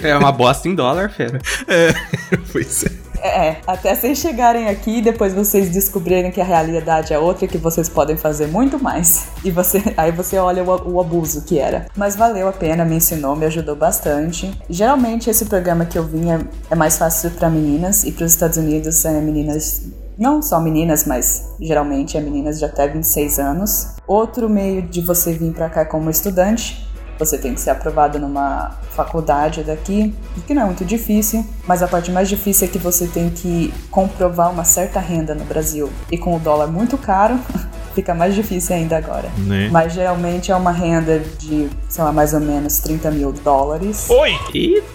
É 0.01 0.15
uma 0.17 0.31
bosta 0.31 0.67
em 0.67 0.73
dólar, 0.75 1.09
fera. 1.09 1.39
pois 2.51 2.83
é. 2.83 3.09
É, 3.21 3.57
até 3.67 3.93
vocês 3.93 4.17
chegarem 4.17 4.67
aqui 4.67 4.97
e 4.97 5.01
depois 5.01 5.33
vocês 5.33 5.69
descobrirem 5.69 6.31
que 6.31 6.39
a 6.39 6.43
realidade 6.43 7.13
é 7.13 7.19
outra 7.19 7.45
e 7.45 7.47
que 7.47 7.57
vocês 7.57 7.89
podem 7.89 8.15
fazer 8.15 8.47
muito 8.47 8.81
mais. 8.81 9.27
E 9.43 9.51
você, 9.51 9.81
aí 9.97 10.11
você 10.11 10.37
olha 10.37 10.63
o, 10.63 10.93
o 10.93 11.01
abuso 11.01 11.43
que 11.43 11.59
era. 11.59 11.87
Mas 11.95 12.15
valeu 12.15 12.47
a 12.47 12.53
pena, 12.53 12.85
me 12.85 12.95
ensinou, 12.95 13.35
me 13.35 13.45
ajudou 13.45 13.75
bastante. 13.75 14.51
Geralmente 14.69 15.29
esse 15.29 15.45
programa 15.45 15.85
que 15.85 15.97
eu 15.97 16.03
vim 16.03 16.31
é, 16.31 16.39
é 16.71 16.75
mais 16.75 16.97
fácil 16.97 17.31
para 17.31 17.49
meninas 17.49 18.03
e 18.03 18.11
para 18.11 18.25
os 18.25 18.31
Estados 18.31 18.57
Unidos 18.57 19.03
é 19.05 19.19
meninas 19.19 19.83
não 20.19 20.41
só 20.41 20.59
meninas, 20.59 21.05
mas 21.05 21.49
geralmente 21.59 22.17
é 22.17 22.21
meninas 22.21 22.59
de 22.59 22.65
até 22.65 22.87
26 22.87 23.39
anos. 23.39 23.87
Outro 24.05 24.49
meio 24.49 24.81
de 24.81 25.01
você 25.01 25.33
vir 25.33 25.53
para 25.53 25.69
cá 25.69 25.85
como 25.85 26.09
estudante 26.09 26.89
você 27.19 27.37
tem 27.37 27.53
que 27.53 27.59
ser 27.59 27.71
aprovado 27.71 28.17
numa 28.17 28.77
faculdade 28.91 29.61
daqui, 29.61 30.15
o 30.37 30.41
que 30.41 30.53
não 30.53 30.63
é 30.63 30.65
muito 30.65 30.85
difícil, 30.85 31.45
mas 31.67 31.83
a 31.83 31.87
parte 31.87 32.09
mais 32.11 32.29
difícil 32.29 32.65
é 32.67 32.71
que 32.71 32.79
você 32.79 33.07
tem 33.07 33.29
que 33.29 33.73
comprovar 33.91 34.49
uma 34.49 34.63
certa 34.63 35.01
renda 35.01 35.35
no 35.35 35.43
Brasil. 35.43 35.91
E 36.09 36.17
com 36.17 36.33
o 36.35 36.39
dólar 36.39 36.67
muito 36.67 36.97
caro, 36.97 37.37
fica 37.93 38.15
mais 38.15 38.33
difícil 38.33 38.73
ainda 38.73 38.97
agora. 38.97 39.29
Né? 39.37 39.67
Mas 39.69 39.93
geralmente 39.93 40.49
é 40.49 40.55
uma 40.55 40.71
renda 40.71 41.19
de, 41.37 41.69
sei 41.89 42.03
lá, 42.05 42.13
mais 42.13 42.33
ou 42.33 42.39
menos 42.39 42.79
30 42.79 43.11
mil 43.11 43.33
dólares. 43.33 44.07
Eita! 44.09 44.87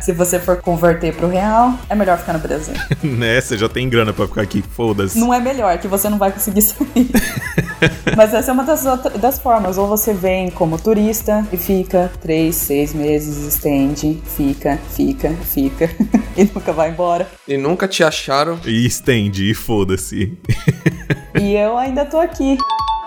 Se 0.00 0.12
você 0.12 0.38
for 0.38 0.56
converter 0.60 1.14
pro 1.14 1.28
real, 1.28 1.74
é 1.88 1.94
melhor 1.94 2.18
ficar 2.18 2.32
no 2.32 2.38
Brasil. 2.38 2.74
né? 3.02 3.40
Você 3.40 3.58
já 3.58 3.68
tem 3.68 3.88
grana 3.88 4.12
pra 4.12 4.26
ficar 4.26 4.42
aqui, 4.42 4.62
foda-se. 4.62 5.18
Não 5.18 5.32
é 5.32 5.40
melhor, 5.40 5.76
que 5.78 5.88
você 5.88 6.08
não 6.08 6.18
vai 6.18 6.32
conseguir 6.32 6.62
sair. 6.62 7.10
Mas 8.16 8.34
essa 8.34 8.50
é 8.50 8.54
uma 8.54 8.64
das, 8.64 8.84
das 9.20 9.38
formas. 9.38 9.78
Ou 9.78 9.86
você 9.86 10.12
vem 10.12 10.50
como 10.50 10.78
turista 10.78 11.46
e 11.52 11.56
fica 11.56 12.10
três, 12.20 12.56
seis 12.56 12.94
meses, 12.94 13.36
estende, 13.46 14.20
fica, 14.36 14.78
fica, 14.90 15.30
fica. 15.44 15.90
e 16.36 16.44
nunca 16.44 16.72
vai 16.72 16.90
embora. 16.90 17.28
E 17.46 17.56
nunca 17.56 17.86
te 17.86 18.02
acharam. 18.02 18.58
E 18.64 18.86
estende, 18.86 19.50
e 19.50 19.54
foda-se. 19.54 20.38
E 21.40 21.54
eu 21.54 21.76
ainda 21.76 22.04
tô 22.04 22.18
aqui. 22.18 22.56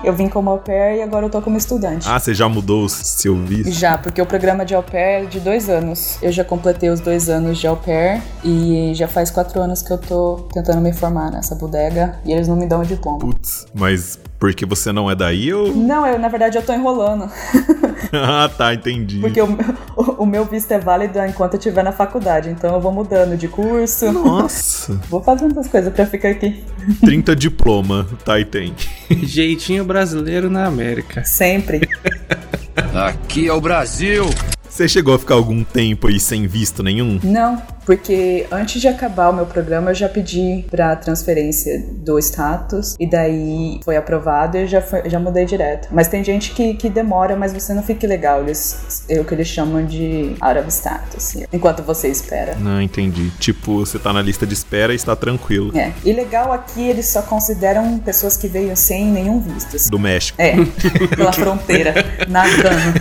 Eu 0.03 0.13
vim 0.13 0.27
como 0.27 0.49
au 0.49 0.57
pair 0.57 0.97
e 0.97 1.01
agora 1.01 1.27
eu 1.27 1.29
tô 1.29 1.41
como 1.41 1.57
estudante. 1.57 2.07
Ah, 2.09 2.19
você 2.19 2.33
já 2.33 2.49
mudou 2.49 2.85
o 2.85 2.89
seu 2.89 3.35
visto? 3.35 3.71
Já, 3.71 3.97
porque 3.97 4.21
o 4.21 4.25
programa 4.25 4.65
de 4.65 4.73
au 4.73 4.81
pair 4.81 5.23
é 5.23 5.25
de 5.25 5.39
dois 5.39 5.69
anos. 5.69 6.17
Eu 6.21 6.31
já 6.31 6.43
completei 6.43 6.89
os 6.89 6.99
dois 6.99 7.29
anos 7.29 7.59
de 7.59 7.67
au 7.67 7.77
pair 7.77 8.21
e 8.43 8.91
já 8.95 9.07
faz 9.07 9.29
quatro 9.29 9.61
anos 9.61 9.81
que 9.81 9.91
eu 9.93 9.97
tô 9.97 10.47
tentando 10.53 10.81
me 10.81 10.91
formar 10.91 11.31
nessa 11.31 11.53
bodega 11.53 12.15
e 12.25 12.31
eles 12.31 12.47
não 12.47 12.55
me 12.55 12.65
dão 12.65 12.81
o 12.81 12.85
diploma. 12.85 13.19
Putz, 13.19 13.67
mas 13.73 14.19
porque 14.41 14.65
você 14.65 14.91
não 14.91 15.09
é 15.09 15.13
daí 15.13 15.53
ou. 15.53 15.71
Não, 15.71 16.05
eu, 16.05 16.17
na 16.17 16.27
verdade 16.27 16.57
eu 16.57 16.63
tô 16.63 16.73
enrolando. 16.73 17.29
ah, 18.11 18.49
tá, 18.49 18.73
entendi. 18.73 19.19
Porque 19.19 19.39
o, 19.39 19.55
o, 19.95 20.23
o 20.23 20.25
meu 20.25 20.45
visto 20.45 20.71
é 20.71 20.79
válido 20.79 21.19
enquanto 21.19 21.53
eu 21.53 21.59
estiver 21.59 21.83
na 21.83 21.91
faculdade, 21.91 22.49
então 22.49 22.73
eu 22.73 22.81
vou 22.81 22.91
mudando 22.91 23.37
de 23.37 23.47
curso. 23.47 24.11
Nossa, 24.11 24.99
Vou 25.11 25.21
fazendo 25.21 25.51
essas 25.51 25.67
coisas 25.67 25.93
pra 25.93 26.07
ficar 26.07 26.29
aqui. 26.29 26.63
30 27.01 27.35
diploma, 27.35 28.07
tá 28.25 28.39
e 28.39 28.45
tem. 28.45 28.73
Jeitinho 29.21 29.85
brasileiro 29.85 30.49
na 30.49 30.65
América. 30.65 31.23
Sempre. 31.23 31.87
Aqui 32.95 33.47
é 33.47 33.53
o 33.53 33.61
Brasil. 33.61 34.25
Você 34.67 34.87
chegou 34.87 35.13
a 35.13 35.19
ficar 35.19 35.35
algum 35.35 35.63
tempo 35.63 36.07
aí 36.07 36.19
sem 36.19 36.47
visto 36.47 36.81
nenhum? 36.81 37.19
Não, 37.21 37.61
porque 37.85 38.45
antes 38.51 38.81
de 38.81 38.87
acabar 38.87 39.29
o 39.29 39.33
meu 39.33 39.45
programa 39.45 39.91
eu 39.91 39.95
já 39.95 40.07
pedi 40.09 40.65
pra 40.69 40.95
transferência 40.95 41.83
do 41.97 42.17
status 42.19 42.95
e 42.99 43.09
daí 43.09 43.79
foi 43.83 43.95
aprovado 43.97 44.57
e 44.57 44.61
eu 44.61 44.67
já, 44.67 44.81
foi- 44.81 45.09
já 45.09 45.19
mudei 45.19 45.45
direto. 45.45 45.87
Mas 45.91 46.07
tem 46.07 46.23
gente 46.23 46.51
que, 46.51 46.73
que 46.75 46.89
demora, 46.89 47.35
mas 47.35 47.53
você 47.53 47.73
não 47.73 47.83
fica 47.83 48.05
legal. 48.07 48.41
Eles, 48.41 49.03
é 49.09 49.19
o 49.19 49.25
que 49.25 49.33
eles 49.33 49.47
chamam 49.47 49.85
de 49.85 50.35
out 50.41 50.59
of 50.59 50.67
status, 50.71 51.35
enquanto 51.51 51.83
você 51.83 52.07
espera. 52.07 52.55
Não, 52.55 52.81
entendi. 52.81 53.29
Tipo, 53.39 53.79
você 53.85 53.97
tá 53.99 54.13
na 54.13 54.21
lista 54.21 54.45
de 54.45 54.53
espera 54.53 54.93
e 54.93 54.95
está 54.95 55.15
tranquilo. 55.15 55.77
É. 55.77 55.91
E 56.03 56.11
legal 56.13 56.51
aqui, 56.53 56.81
eles 56.81 57.07
só 57.07 57.21
consideram 57.21 57.97
pessoas 57.99 58.37
que 58.37 58.47
veio 58.47 58.75
sem 58.75 59.05
nenhum 59.05 59.39
visto. 59.39 59.89
Do 59.89 59.99
México. 59.99 60.39
É, 60.41 60.53
pela 61.15 61.31
fronteira, 61.31 61.93
nadando. 62.27 62.99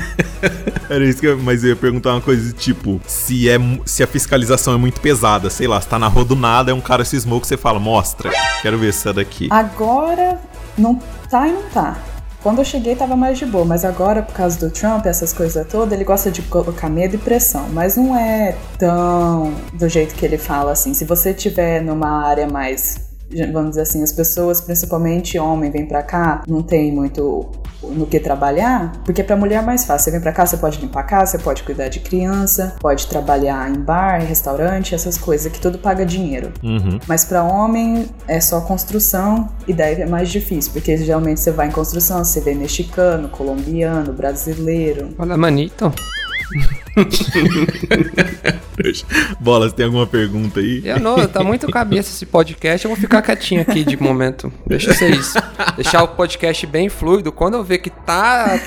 Era 0.89 1.05
isso 1.05 1.21
que 1.21 1.27
eu, 1.27 1.39
mas 1.39 1.63
eu 1.63 1.71
ia 1.71 1.77
perguntar 1.77 2.13
uma 2.15 2.21
coisa 2.21 2.53
tipo, 2.53 3.01
se 3.07 3.49
é 3.49 3.57
se 3.85 4.03
a 4.03 4.07
fiscalização 4.07 4.70
é 4.73 4.77
muito 4.77 5.01
pesada, 5.01 5.51
sei 5.51 5.67
lá, 5.67 5.81
você 5.81 5.89
tá 5.89 5.99
na 5.99 6.09
rua 6.09 6.25
do 6.25 6.37
nada, 6.37 6.71
é 6.71 6.75
um 6.75 6.81
cara 6.81 7.05
cismou 7.05 7.41
que 7.41 7.47
você 7.47 7.57
fala, 7.57 7.79
mostra, 7.79 8.31
quero 8.63 8.79
ver 8.79 8.91
essa 8.91 9.13
daqui. 9.13 9.49
Agora 9.51 10.39
não 10.77 10.99
tá 11.29 11.47
e 11.49 11.53
não 11.53 11.63
tá. 11.71 11.97
Quando 12.43 12.59
eu 12.59 12.65
cheguei 12.65 12.97
tava 12.97 13.17
mais 13.17 13.39
de 13.39 13.45
boa, 13.45 13.67
mas 13.67 13.85
agora 13.85 14.23
por 14.23 14.35
causa 14.35 14.59
do 14.59 14.71
Trump, 14.71 15.05
essas 15.05 15.33
coisas 15.33 15.67
todas, 15.69 15.93
ele 15.93 16.05
gosta 16.05 16.31
de 16.31 16.41
colocar 16.43 16.89
medo 16.89 17.17
e 17.17 17.19
pressão, 17.19 17.69
mas 17.71 17.97
não 17.97 18.17
é 18.17 18.57
tão 18.79 19.53
do 19.75 19.89
jeito 19.89 20.15
que 20.15 20.25
ele 20.25 20.39
fala 20.39 20.73
assim. 20.73 20.95
Se 20.95 21.05
você 21.05 21.35
tiver 21.35 21.83
numa 21.83 22.27
área 22.27 22.49
mais 22.49 23.10
vamos 23.53 23.71
dizer 23.71 23.83
assim, 23.83 24.03
as 24.03 24.13
pessoas, 24.13 24.61
principalmente 24.61 25.39
homem, 25.39 25.71
vêm 25.71 25.87
pra 25.87 26.03
cá, 26.03 26.43
não 26.49 26.63
tem 26.63 26.93
muito 26.93 27.51
no 27.83 28.07
que 28.07 28.21
trabalhar, 28.21 28.93
porque 29.05 29.23
pra 29.23 29.37
mulher 29.37 29.63
é 29.63 29.63
mais 29.63 29.85
fácil. 29.85 30.05
Você 30.05 30.11
vem 30.11 30.21
pra 30.21 30.33
cá, 30.33 30.45
você 30.45 30.57
pode 30.57 30.79
limpar 30.81 31.01
a 31.01 31.05
casa, 31.05 31.33
você 31.33 31.39
pode 31.39 31.63
cuidar 31.63 31.89
de 31.89 32.01
criança, 32.01 32.77
pode 32.81 33.07
trabalhar 33.07 33.71
em 33.71 33.81
bar, 33.81 34.23
em 34.23 34.27
restaurante, 34.27 34.95
essas 34.95 35.17
coisas 35.17 35.51
que 35.51 35.61
tudo 35.61 35.79
paga 35.79 36.05
dinheiro. 36.05 36.53
Uhum. 36.63 36.99
Mas 37.07 37.25
para 37.25 37.43
homem 37.43 38.07
é 38.29 38.41
só 38.41 38.61
construção 38.61 39.49
e 39.67 39.73
daí 39.73 40.01
é 40.01 40.07
mais 40.07 40.29
difícil, 40.29 40.73
porque 40.73 40.97
geralmente 40.97 41.41
você 41.41 41.51
vai 41.51 41.69
em 41.69 41.73
construção, 41.73 42.25
você 42.25 42.41
vê 42.41 42.55
mexicano, 42.55 43.29
colombiano, 43.29 44.13
brasileiro. 44.13 45.15
Olha, 45.19 45.37
manito. 45.37 45.93
Bolas, 49.41 49.73
tem 49.73 49.87
alguma 49.87 50.07
pergunta 50.07 50.61
aí? 50.61 50.83
Eu 50.85 50.99
não, 50.99 51.27
tá 51.27 51.43
muito 51.43 51.69
cabeça 51.69 52.11
esse 52.11 52.27
podcast, 52.27 52.85
eu 52.85 52.91
vou 52.91 53.01
ficar 53.01 53.23
quietinho 53.23 53.63
aqui 53.63 53.85
de 53.85 53.97
momento. 53.97 54.53
Deixa 54.67 54.93
ser 54.95 55.11
isso. 55.11 55.39
Deixar 55.77 56.03
o 56.03 56.09
podcast 56.09 56.67
bem 56.67 56.89
fluido. 56.89 57.31
Quando 57.31 57.55
eu 57.55 57.65
ver 57.65 57.79
que 57.79 57.91
tá. 57.91 58.59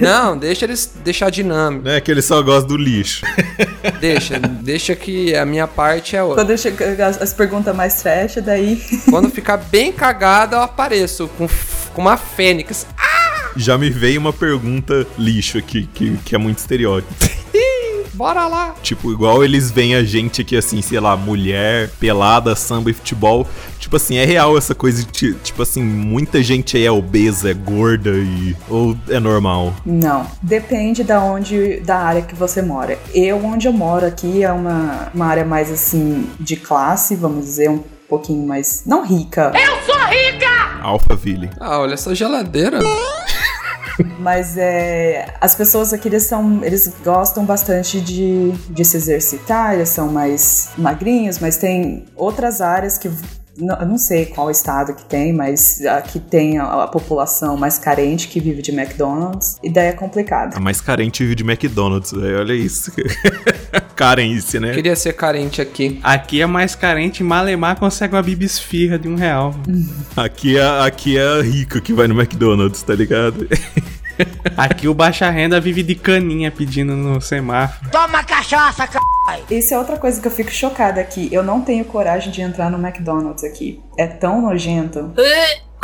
Não, 0.00 0.36
deixa 0.36 0.64
eles 0.64 0.94
deixar 1.04 1.30
dinâmico. 1.30 1.84
Não 1.84 1.92
é 1.92 2.00
que 2.00 2.10
ele 2.10 2.22
só 2.22 2.42
gosta 2.42 2.68
do 2.68 2.76
lixo. 2.76 3.24
Deixa, 4.00 4.38
deixa 4.38 4.96
que 4.96 5.34
a 5.34 5.44
minha 5.44 5.66
parte 5.66 6.16
é 6.16 6.22
outra. 6.22 6.44
Quando 6.44 6.58
chega 6.58 7.06
as, 7.06 7.20
as 7.20 7.32
perguntas 7.32 7.74
mais 7.74 8.02
trash, 8.02 8.36
daí. 8.36 8.80
Quando 9.10 9.30
ficar 9.30 9.56
bem 9.56 9.92
cagado, 9.92 10.56
eu 10.56 10.62
apareço 10.62 11.28
com, 11.36 11.48
com 11.92 12.00
uma 12.00 12.16
fênix. 12.16 12.86
Já 13.56 13.76
me 13.78 13.90
veio 13.90 14.20
uma 14.20 14.32
pergunta 14.32 15.06
lixo 15.18 15.58
aqui, 15.58 15.88
que, 15.92 16.16
que 16.24 16.34
é 16.34 16.38
muito 16.38 16.58
estereótipo. 16.58 17.12
Bora 18.14 18.46
lá. 18.46 18.74
Tipo, 18.82 19.10
igual 19.10 19.42
eles 19.42 19.70
veem 19.70 19.94
a 19.94 20.04
gente 20.04 20.42
aqui, 20.42 20.54
assim, 20.54 20.82
sei 20.82 21.00
lá, 21.00 21.16
mulher, 21.16 21.88
pelada, 21.98 22.54
samba 22.54 22.90
e 22.90 22.92
futebol. 22.92 23.46
Tipo 23.78 23.96
assim, 23.96 24.16
é 24.16 24.24
real 24.24 24.56
essa 24.56 24.74
coisa 24.74 25.02
de, 25.02 25.10
ti- 25.10 25.34
tipo 25.42 25.62
assim, 25.62 25.82
muita 25.82 26.42
gente 26.42 26.76
aí 26.76 26.84
é 26.84 26.90
obesa, 26.90 27.50
é 27.50 27.54
gorda 27.54 28.10
e. 28.10 28.54
Ou 28.68 28.96
é 29.08 29.18
normal? 29.18 29.74
Não. 29.84 30.26
Depende 30.42 31.02
da 31.02 31.20
onde, 31.24 31.80
da 31.80 31.96
área 31.98 32.20
que 32.22 32.34
você 32.34 32.60
mora. 32.60 32.98
Eu, 33.14 33.42
onde 33.44 33.66
eu 33.66 33.72
moro 33.72 34.06
aqui, 34.06 34.44
é 34.44 34.52
uma, 34.52 35.08
uma 35.14 35.26
área 35.26 35.44
mais 35.44 35.70
assim, 35.70 36.28
de 36.38 36.56
classe, 36.56 37.16
vamos 37.16 37.46
dizer, 37.46 37.70
um 37.70 37.82
pouquinho 38.08 38.46
mais. 38.46 38.82
Não 38.86 39.06
rica, 39.06 39.50
Alphaville. 40.82 41.50
Ah, 41.58 41.78
olha 41.78 41.94
essa 41.94 42.14
geladeira. 42.14 42.78
Mas 44.18 44.56
é. 44.56 45.34
As 45.40 45.54
pessoas 45.54 45.92
aqui, 45.92 46.08
eles 46.08 46.24
são. 46.24 46.64
Eles 46.64 46.92
gostam 47.04 47.44
bastante 47.44 48.00
de, 48.00 48.52
de 48.70 48.84
se 48.84 48.96
exercitar, 48.96 49.74
eles 49.74 49.88
são 49.88 50.10
mais 50.10 50.70
magrinhos, 50.76 51.38
mas 51.38 51.56
tem 51.56 52.04
outras 52.16 52.60
áreas 52.60 52.98
que. 52.98 53.10
Não- 53.62 53.80
Eu 53.80 53.86
não 53.86 53.98
sei 53.98 54.26
qual 54.26 54.50
estado 54.50 54.94
que 54.94 55.04
tem, 55.04 55.32
mas 55.32 55.80
aqui 55.86 56.18
tem 56.20 56.58
a, 56.58 56.84
a 56.84 56.88
população 56.88 57.56
mais 57.56 57.78
carente 57.78 58.28
que 58.28 58.40
vive 58.40 58.60
de 58.62 58.70
McDonald's, 58.70 59.58
e 59.62 59.70
daí 59.70 59.86
é 59.88 59.92
complicado. 59.92 60.56
A 60.56 60.60
mais 60.60 60.80
carente 60.80 61.22
vive 61.22 61.34
de 61.36 61.42
McDonald's, 61.44 62.12
velho. 62.12 62.38
Olha 62.40 62.52
isso. 62.54 62.92
Carência, 63.96 64.58
né? 64.58 64.72
Queria 64.72 64.96
ser 64.96 65.12
carente 65.12 65.60
aqui. 65.60 66.00
Aqui 66.02 66.40
é 66.40 66.46
mais 66.46 66.74
carente, 66.74 67.22
Malemar 67.22 67.78
consegue 67.78 68.14
uma 68.14 68.22
bibisfirra 68.22 68.98
de 68.98 69.08
um 69.08 69.14
real. 69.14 69.54
Aqui 70.16 70.58
é, 70.58 70.62
aqui 70.86 71.16
é 71.18 71.38
a 71.38 71.42
rica 71.42 71.80
que 71.80 71.92
vai 71.92 72.06
no 72.06 72.18
McDonald's, 72.18 72.82
tá 72.82 72.94
ligado? 72.94 73.46
Aqui 74.56 74.86
o 74.88 74.94
baixa 74.94 75.28
renda 75.30 75.60
vive 75.60 75.82
de 75.82 75.94
caninha 75.94 76.50
pedindo 76.50 76.94
no 76.94 77.20
semáforo. 77.20 77.90
Isso 79.50 79.72
é 79.72 79.78
outra 79.78 79.96
coisa 79.96 80.20
que 80.20 80.26
eu 80.26 80.32
fico 80.32 80.50
chocada 80.50 81.00
aqui. 81.00 81.28
Eu 81.32 81.42
não 81.42 81.60
tenho 81.60 81.84
coragem 81.84 82.32
de 82.32 82.40
entrar 82.40 82.70
no 82.70 82.78
McDonald's 82.78 83.44
aqui. 83.44 83.82
É 83.96 84.06
tão 84.06 84.42
nojento. 84.42 85.12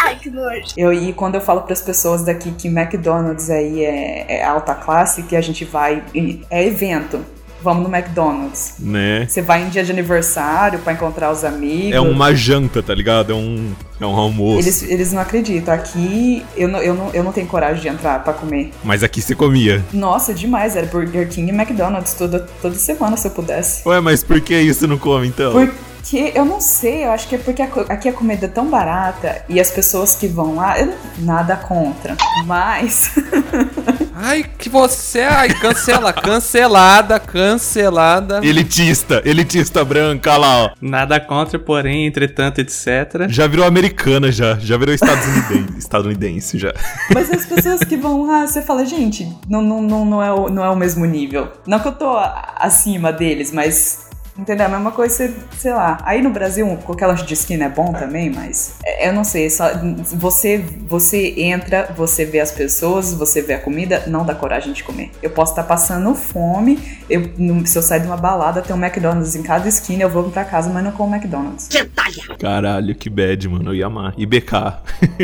Ai, 0.00 0.16
que 0.16 0.30
nojo. 0.30 0.74
Eu, 0.76 0.92
e 0.92 1.12
quando 1.12 1.34
eu 1.34 1.40
falo 1.40 1.62
para 1.62 1.72
as 1.72 1.82
pessoas 1.82 2.24
daqui 2.24 2.52
que 2.52 2.68
McDonald's 2.68 3.50
aí 3.50 3.84
é, 3.84 4.38
é 4.38 4.44
alta 4.44 4.74
classe, 4.74 5.24
que 5.24 5.36
a 5.36 5.40
gente 5.40 5.64
vai. 5.64 6.02
É 6.50 6.64
evento. 6.64 7.24
Vamos 7.62 7.88
no 7.88 7.94
McDonald's. 7.94 8.74
né? 8.78 9.26
Você 9.28 9.42
vai 9.42 9.62
em 9.62 9.68
dia 9.68 9.82
de 9.84 9.90
aniversário 9.90 10.78
pra 10.78 10.92
encontrar 10.92 11.30
os 11.30 11.44
amigos. 11.44 11.92
É 11.92 12.00
uma 12.00 12.34
janta, 12.34 12.82
tá 12.82 12.94
ligado? 12.94 13.32
É 13.32 13.34
um, 13.34 13.72
é 14.00 14.06
um 14.06 14.14
almoço. 14.14 14.60
Eles, 14.60 14.82
eles 14.82 15.12
não 15.12 15.20
acreditam. 15.20 15.74
Aqui 15.74 16.44
eu 16.56 16.68
não, 16.68 16.80
eu, 16.80 16.94
não, 16.94 17.10
eu 17.12 17.24
não 17.24 17.32
tenho 17.32 17.46
coragem 17.46 17.82
de 17.82 17.88
entrar 17.88 18.22
pra 18.22 18.32
comer. 18.32 18.70
Mas 18.84 19.02
aqui 19.02 19.20
você 19.20 19.34
comia. 19.34 19.84
Nossa, 19.92 20.32
demais. 20.32 20.76
Era 20.76 20.86
Burger 20.86 21.28
King 21.28 21.50
e 21.50 21.54
McDonald's 21.54 22.14
toda, 22.14 22.46
toda 22.62 22.74
semana 22.76 23.16
se 23.16 23.26
eu 23.26 23.32
pudesse. 23.32 23.86
Ué, 23.88 24.00
mas 24.00 24.22
por 24.22 24.40
que 24.40 24.58
isso 24.58 24.86
não 24.86 24.98
come 24.98 25.26
então? 25.26 25.52
Porque 26.08 26.32
eu 26.34 26.46
não 26.46 26.58
sei, 26.58 27.04
eu 27.04 27.10
acho 27.10 27.28
que 27.28 27.34
é 27.34 27.38
porque 27.38 27.60
aqui 27.60 28.08
a 28.08 28.12
comida 28.14 28.46
é 28.46 28.48
tão 28.48 28.70
barata 28.70 29.44
e 29.46 29.60
as 29.60 29.70
pessoas 29.70 30.14
que 30.14 30.26
vão 30.26 30.54
lá, 30.54 30.80
eu 30.80 30.86
não, 30.86 30.94
nada 31.18 31.54
contra. 31.54 32.16
Mas 32.46 33.12
Ai, 34.20 34.42
que 34.42 34.68
você. 34.68 35.20
Ai, 35.20 35.48
cancela. 35.50 36.12
Cancelada, 36.12 37.20
cancelada. 37.20 38.40
Elitista, 38.44 39.22
elitista 39.24 39.84
branca, 39.84 40.32
olha 40.32 40.38
lá, 40.38 40.64
ó. 40.64 40.70
Nada 40.80 41.20
contra, 41.20 41.56
porém, 41.56 42.06
entretanto, 42.06 42.58
etc. 42.60 43.28
Já 43.28 43.46
virou 43.46 43.64
americana 43.64 44.32
já, 44.32 44.58
já 44.58 44.76
virou 44.76 44.92
estadunidense, 44.92 45.78
estadunidense 45.78 46.58
já. 46.58 46.74
Mas 47.14 47.30
as 47.30 47.46
pessoas 47.46 47.84
que 47.84 47.96
vão 47.96 48.26
lá, 48.26 48.44
você 48.46 48.60
fala, 48.60 48.84
gente, 48.84 49.28
não, 49.48 49.62
não, 49.62 49.82
não, 49.82 50.04
não, 50.04 50.22
é, 50.22 50.32
o, 50.32 50.48
não 50.48 50.64
é 50.64 50.70
o 50.70 50.76
mesmo 50.76 51.04
nível. 51.04 51.52
Não 51.64 51.78
que 51.78 51.86
eu 51.86 51.92
tô 51.92 52.16
acima 52.56 53.12
deles, 53.12 53.52
mas. 53.52 54.07
Entendeu? 54.38 54.66
A 54.66 54.68
mesma 54.68 54.92
coisa, 54.92 55.12
você- 55.14 55.34
sei 55.58 55.72
lá. 55.72 55.98
Aí 56.04 56.22
no 56.22 56.30
Brasil, 56.30 56.78
qualquer 56.84 57.06
lanche 57.08 57.24
de 57.26 57.34
esquina 57.34 57.64
é 57.64 57.68
bom 57.68 57.92
também, 57.92 58.30
mas. 58.30 58.74
é- 58.84 59.08
Eu 59.08 59.12
não 59.12 59.24
sei, 59.24 59.48
só, 59.50 59.64
você, 60.14 60.58
você 60.86 61.34
entra, 61.38 61.88
você 61.96 62.24
vê 62.24 62.38
as 62.40 62.50
pessoas, 62.52 63.12
você 63.14 63.42
vê 63.42 63.54
a 63.54 63.58
comida, 63.58 64.04
não 64.06 64.24
dá 64.24 64.34
coragem 64.34 64.72
de 64.72 64.84
comer. 64.84 65.10
Eu 65.22 65.30
posso 65.30 65.52
estar 65.52 65.62
passando 65.64 66.14
fome, 66.14 66.78
eu, 67.10 67.22
se 67.64 67.76
eu 67.78 67.82
sair 67.82 68.00
de 68.00 68.06
uma 68.06 68.16
balada, 68.16 68.60
tem 68.62 68.74
um 68.74 68.78
McDonald's 68.84 69.34
em 69.34 69.42
cada 69.42 69.68
esquina, 69.68 70.02
eu 70.02 70.10
vou 70.10 70.24
pra 70.30 70.44
casa, 70.44 70.70
mas 70.70 70.84
não 70.84 70.92
como 70.92 71.14
McDonald's. 71.14 71.68
Caralho, 72.38 72.94
que 72.94 73.08
bad, 73.10 73.48
mano, 73.48 73.70
eu 73.70 73.74
ia 73.74 73.86
amar. 73.86 74.14
E 74.16 74.24
BK? 74.26 74.52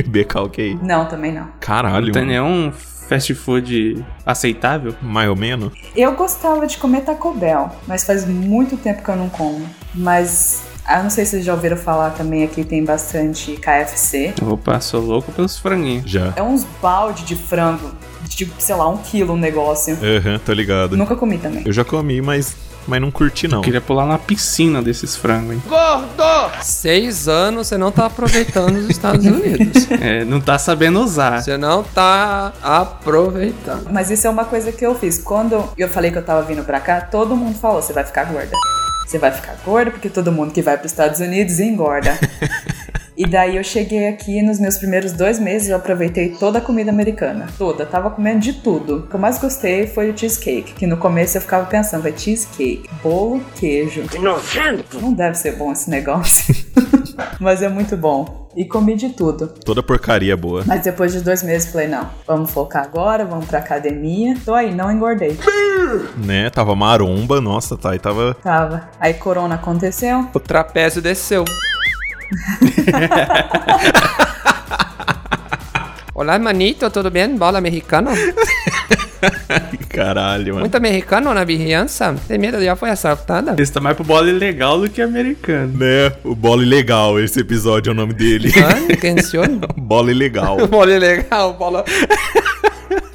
BK 0.06 0.36
ok? 0.38 0.78
Não, 0.82 1.06
também 1.06 1.32
não. 1.32 1.48
Caralho, 1.60 2.06
Não 2.06 2.12
tem 2.12 2.24
mano. 2.24 2.32
nenhum 2.32 2.72
fast 3.08 3.34
food 3.34 4.04
aceitável? 4.24 4.94
Mais 5.00 5.28
ou 5.28 5.36
menos? 5.36 5.72
Eu 5.94 6.14
gostava 6.14 6.66
de 6.66 6.76
comer 6.78 7.02
Taco 7.02 7.32
Bell, 7.32 7.70
mas 7.86 8.04
faz 8.04 8.26
muito 8.26 8.76
tempo 8.76 9.02
que 9.02 9.08
eu 9.08 9.16
não 9.16 9.28
como. 9.28 9.66
Mas 9.94 10.62
ah, 10.86 10.98
eu 10.98 11.04
não 11.04 11.10
sei 11.10 11.24
se 11.24 11.32
vocês 11.32 11.44
já 11.44 11.54
ouviram 11.54 11.78
falar 11.78 12.10
também 12.10 12.44
aqui 12.44 12.62
tem 12.62 12.84
bastante 12.84 13.56
KFC. 13.56 14.34
Opa, 14.42 14.78
sou 14.80 15.00
louco 15.00 15.32
pelos 15.32 15.58
franguinhos. 15.58 16.10
Já. 16.10 16.34
É 16.36 16.42
uns 16.42 16.64
balde 16.82 17.24
de 17.24 17.34
frango, 17.34 17.90
de 18.22 18.36
tipo, 18.36 18.54
sei 18.58 18.74
lá, 18.74 18.86
um 18.88 18.98
quilo 18.98 19.32
o 19.32 19.36
negócio. 19.36 19.94
Aham, 19.94 20.38
tô 20.44 20.52
ligado. 20.52 20.94
Nunca 20.94 21.16
comi 21.16 21.38
também. 21.38 21.62
Eu 21.64 21.72
já 21.72 21.84
comi, 21.84 22.20
mas, 22.20 22.54
mas 22.86 23.00
não 23.00 23.10
curti 23.10 23.48
não. 23.48 23.60
Queria 23.60 23.80
pular 23.80 24.06
na 24.06 24.18
piscina 24.18 24.82
desses 24.82 25.16
frangos, 25.16 25.54
hein? 25.54 25.62
Seis 26.62 27.28
anos 27.28 27.68
você 27.68 27.78
não 27.78 27.90
tá 27.90 28.06
aproveitando 28.06 28.76
os 28.76 28.88
Estados 28.88 29.24
Unidos. 29.26 29.88
É, 30.04 30.24
não 30.24 30.40
tá 30.40 30.58
sabendo 30.58 31.00
usar. 31.00 31.40
Você 31.42 31.56
não 31.56 31.82
tá 31.82 32.52
aproveitando. 32.62 33.88
Mas 33.90 34.10
isso 34.10 34.26
é 34.26 34.30
uma 34.30 34.44
coisa 34.44 34.72
que 34.72 34.84
eu 34.84 34.94
fiz. 34.94 35.18
Quando 35.18 35.64
eu 35.78 35.88
falei 35.88 36.10
que 36.10 36.18
eu 36.18 36.22
tava 36.24 36.42
vindo 36.42 36.62
pra 36.64 36.80
cá, 36.80 37.00
todo 37.00 37.36
mundo 37.36 37.56
falou: 37.58 37.80
você 37.80 37.92
vai 37.92 38.04
ficar 38.04 38.24
gorda. 38.24 38.50
Você 39.06 39.18
vai 39.18 39.30
ficar 39.30 39.56
gorda 39.64 39.90
porque 39.90 40.10
todo 40.10 40.32
mundo 40.32 40.52
que 40.52 40.62
vai 40.62 40.76
pros 40.76 40.90
Estados 40.92 41.20
Unidos 41.20 41.60
engorda. 41.60 42.18
E 43.16 43.26
daí 43.26 43.56
eu 43.56 43.62
cheguei 43.62 44.08
aqui 44.08 44.42
nos 44.42 44.58
meus 44.58 44.76
primeiros 44.76 45.12
dois 45.12 45.38
meses, 45.38 45.68
eu 45.68 45.76
aproveitei 45.76 46.30
toda 46.30 46.58
a 46.58 46.60
comida 46.60 46.90
americana. 46.90 47.46
Toda. 47.56 47.86
Tava 47.86 48.10
comendo 48.10 48.40
de 48.40 48.54
tudo. 48.54 48.96
O 48.96 49.02
que 49.06 49.14
eu 49.14 49.20
mais 49.20 49.38
gostei 49.38 49.86
foi 49.86 50.10
o 50.10 50.18
cheesecake. 50.18 50.74
Que 50.74 50.86
no 50.86 50.96
começo 50.96 51.36
eu 51.36 51.40
ficava 51.40 51.64
pensando, 51.66 52.02
vai 52.02 52.16
cheesecake, 52.16 52.90
bolo, 53.02 53.40
queijo. 53.54 54.02
Que 54.02 54.18
nojento. 54.18 55.00
Não 55.00 55.12
deve 55.12 55.36
ser 55.36 55.56
bom 55.56 55.70
esse 55.72 55.88
negócio. 55.88 56.54
Mas 57.38 57.62
é 57.62 57.68
muito 57.68 57.96
bom. 57.96 58.48
E 58.56 58.64
comi 58.64 58.94
de 58.94 59.10
tudo. 59.10 59.48
Toda 59.48 59.82
porcaria 59.82 60.32
é 60.32 60.36
boa. 60.36 60.62
Mas 60.66 60.82
depois 60.82 61.12
de 61.12 61.20
dois 61.20 61.42
meses 61.42 61.70
falei, 61.70 61.88
não, 61.88 62.08
vamos 62.26 62.50
focar 62.50 62.84
agora, 62.84 63.24
vamos 63.24 63.46
pra 63.46 63.58
academia. 63.58 64.36
Tô 64.44 64.54
aí, 64.54 64.72
não 64.74 64.90
engordei. 64.90 65.36
Né? 66.16 66.50
Tava 66.50 66.74
maromba, 66.74 67.40
nossa, 67.40 67.76
tá. 67.76 67.94
E 67.94 67.98
tava. 67.98 68.34
Tava. 68.42 68.88
Aí 68.98 69.14
corona 69.14 69.56
aconteceu. 69.56 70.28
O 70.32 70.40
trapézio 70.40 71.02
desceu. 71.02 71.44
Olá, 76.14 76.38
manito, 76.38 76.88
tudo 76.90 77.10
bem? 77.10 77.36
Bola 77.36 77.58
americano? 77.58 78.10
Caralho, 79.88 80.54
mano. 80.54 80.60
Muito 80.60 80.76
americano 80.76 81.34
na 81.34 81.44
vizinhança? 81.44 82.14
Tem 82.28 82.38
medo, 82.38 82.62
já 82.62 82.76
foi 82.76 82.90
assaltada? 82.90 83.56
Esse 83.58 83.72
tá 83.72 83.80
mais 83.80 83.96
pro 83.96 84.04
bola 84.04 84.28
ilegal 84.28 84.80
do 84.80 84.88
que 84.88 85.02
americano. 85.02 85.78
Né? 85.78 86.12
O 86.22 86.34
Bola 86.34 86.62
Ilegal, 86.62 87.18
esse 87.18 87.40
episódio 87.40 87.90
é 87.90 87.92
o 87.92 87.96
nome 87.96 88.12
dele. 88.12 88.52
Ah, 88.58 88.92
atenção. 88.92 89.44
Bola 89.76 90.10
Ilegal. 90.10 90.66
bola 90.68 90.98
legal, 90.98 91.54
bola... 91.54 91.84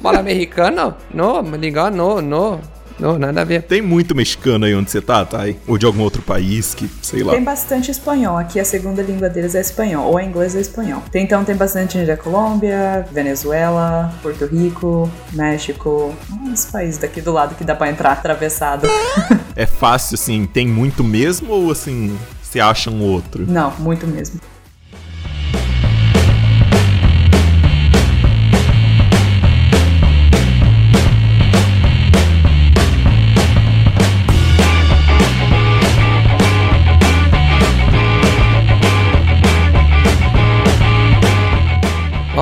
bola 0.00 0.18
americano? 0.18 0.94
Não, 1.12 1.40
legal, 1.42 1.90
não, 1.90 2.20
não. 2.20 2.60
Não, 3.00 3.18
nada 3.18 3.40
a 3.40 3.44
ver. 3.44 3.62
Tem 3.62 3.80
muito 3.80 4.14
mexicano 4.14 4.66
aí 4.66 4.74
onde 4.74 4.90
você 4.90 5.00
tá, 5.00 5.24
Thay? 5.24 5.58
Ou 5.66 5.78
de 5.78 5.86
algum 5.86 6.02
outro 6.02 6.22
país 6.22 6.74
que, 6.74 6.88
sei 7.02 7.22
lá. 7.22 7.32
Tem 7.32 7.42
bastante 7.42 7.90
espanhol. 7.90 8.36
Aqui 8.36 8.60
a 8.60 8.64
segunda 8.64 9.02
língua 9.02 9.28
deles 9.28 9.54
é 9.54 9.60
espanhol. 9.60 10.06
Ou 10.10 10.18
é 10.18 10.24
inglês 10.24 10.54
ou 10.54 10.60
espanhol. 10.60 11.02
Tem, 11.10 11.24
então 11.24 11.42
tem 11.44 11.56
bastante 11.56 11.94
gente 11.94 12.06
da 12.06 12.16
Colômbia, 12.16 13.06
Venezuela, 13.10 14.12
Porto 14.22 14.44
Rico, 14.44 15.10
México. 15.32 16.14
Uns 16.42 16.66
países 16.66 16.98
daqui 16.98 17.20
do 17.20 17.32
lado 17.32 17.54
que 17.54 17.64
dá 17.64 17.74
pra 17.74 17.88
entrar 17.90 18.12
atravessado. 18.12 18.86
É 19.56 19.66
fácil, 19.66 20.14
assim, 20.14 20.46
tem 20.46 20.66
muito 20.66 21.04
mesmo 21.04 21.52
ou 21.52 21.70
assim, 21.70 22.16
você 22.42 22.60
acha 22.60 22.90
um 22.90 23.02
outro? 23.02 23.44
Não, 23.46 23.72
muito 23.78 24.06
mesmo. 24.06 24.40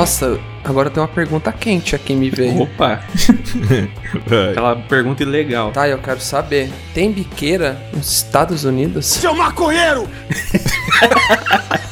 Nossa, 0.08 0.40
agora 0.64 0.88
tem 0.88 1.02
uma 1.02 1.08
pergunta 1.08 1.52
quente 1.52 1.94
aqui 1.94 2.14
me 2.14 2.30
veio. 2.30 2.62
Opa! 2.62 3.04
Aquela 4.50 4.74
pergunta 4.74 5.22
ilegal. 5.22 5.70
Tá, 5.70 5.86
eu 5.86 5.98
quero 5.98 6.18
saber. 6.18 6.70
Tem 6.94 7.12
biqueira 7.12 7.78
nos 7.92 8.10
Estados 8.10 8.64
Unidos? 8.64 9.04
Seu 9.04 9.34
maconheiro! 9.34 10.08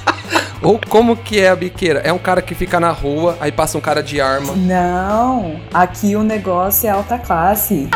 Ou 0.63 0.81
como 0.89 1.17
que 1.17 1.41
é 1.41 1.49
a 1.51 1.57
biqueira? 1.57 2.01
É 2.01 2.13
um 2.13 2.19
cara 2.19 2.41
que 2.43 2.55
fica 2.55 2.81
na 2.81 2.91
rua, 2.91 3.37
aí 3.41 3.53
passa 3.53 3.77
um 3.77 3.81
cara 3.81 4.03
de 4.03 4.21
arma. 4.21 4.55
Não, 4.57 5.57
aqui 5.73 6.17
o 6.17 6.23
negócio 6.23 6.87
é 6.87 6.91
alta 6.91 7.19
classe. 7.19 7.89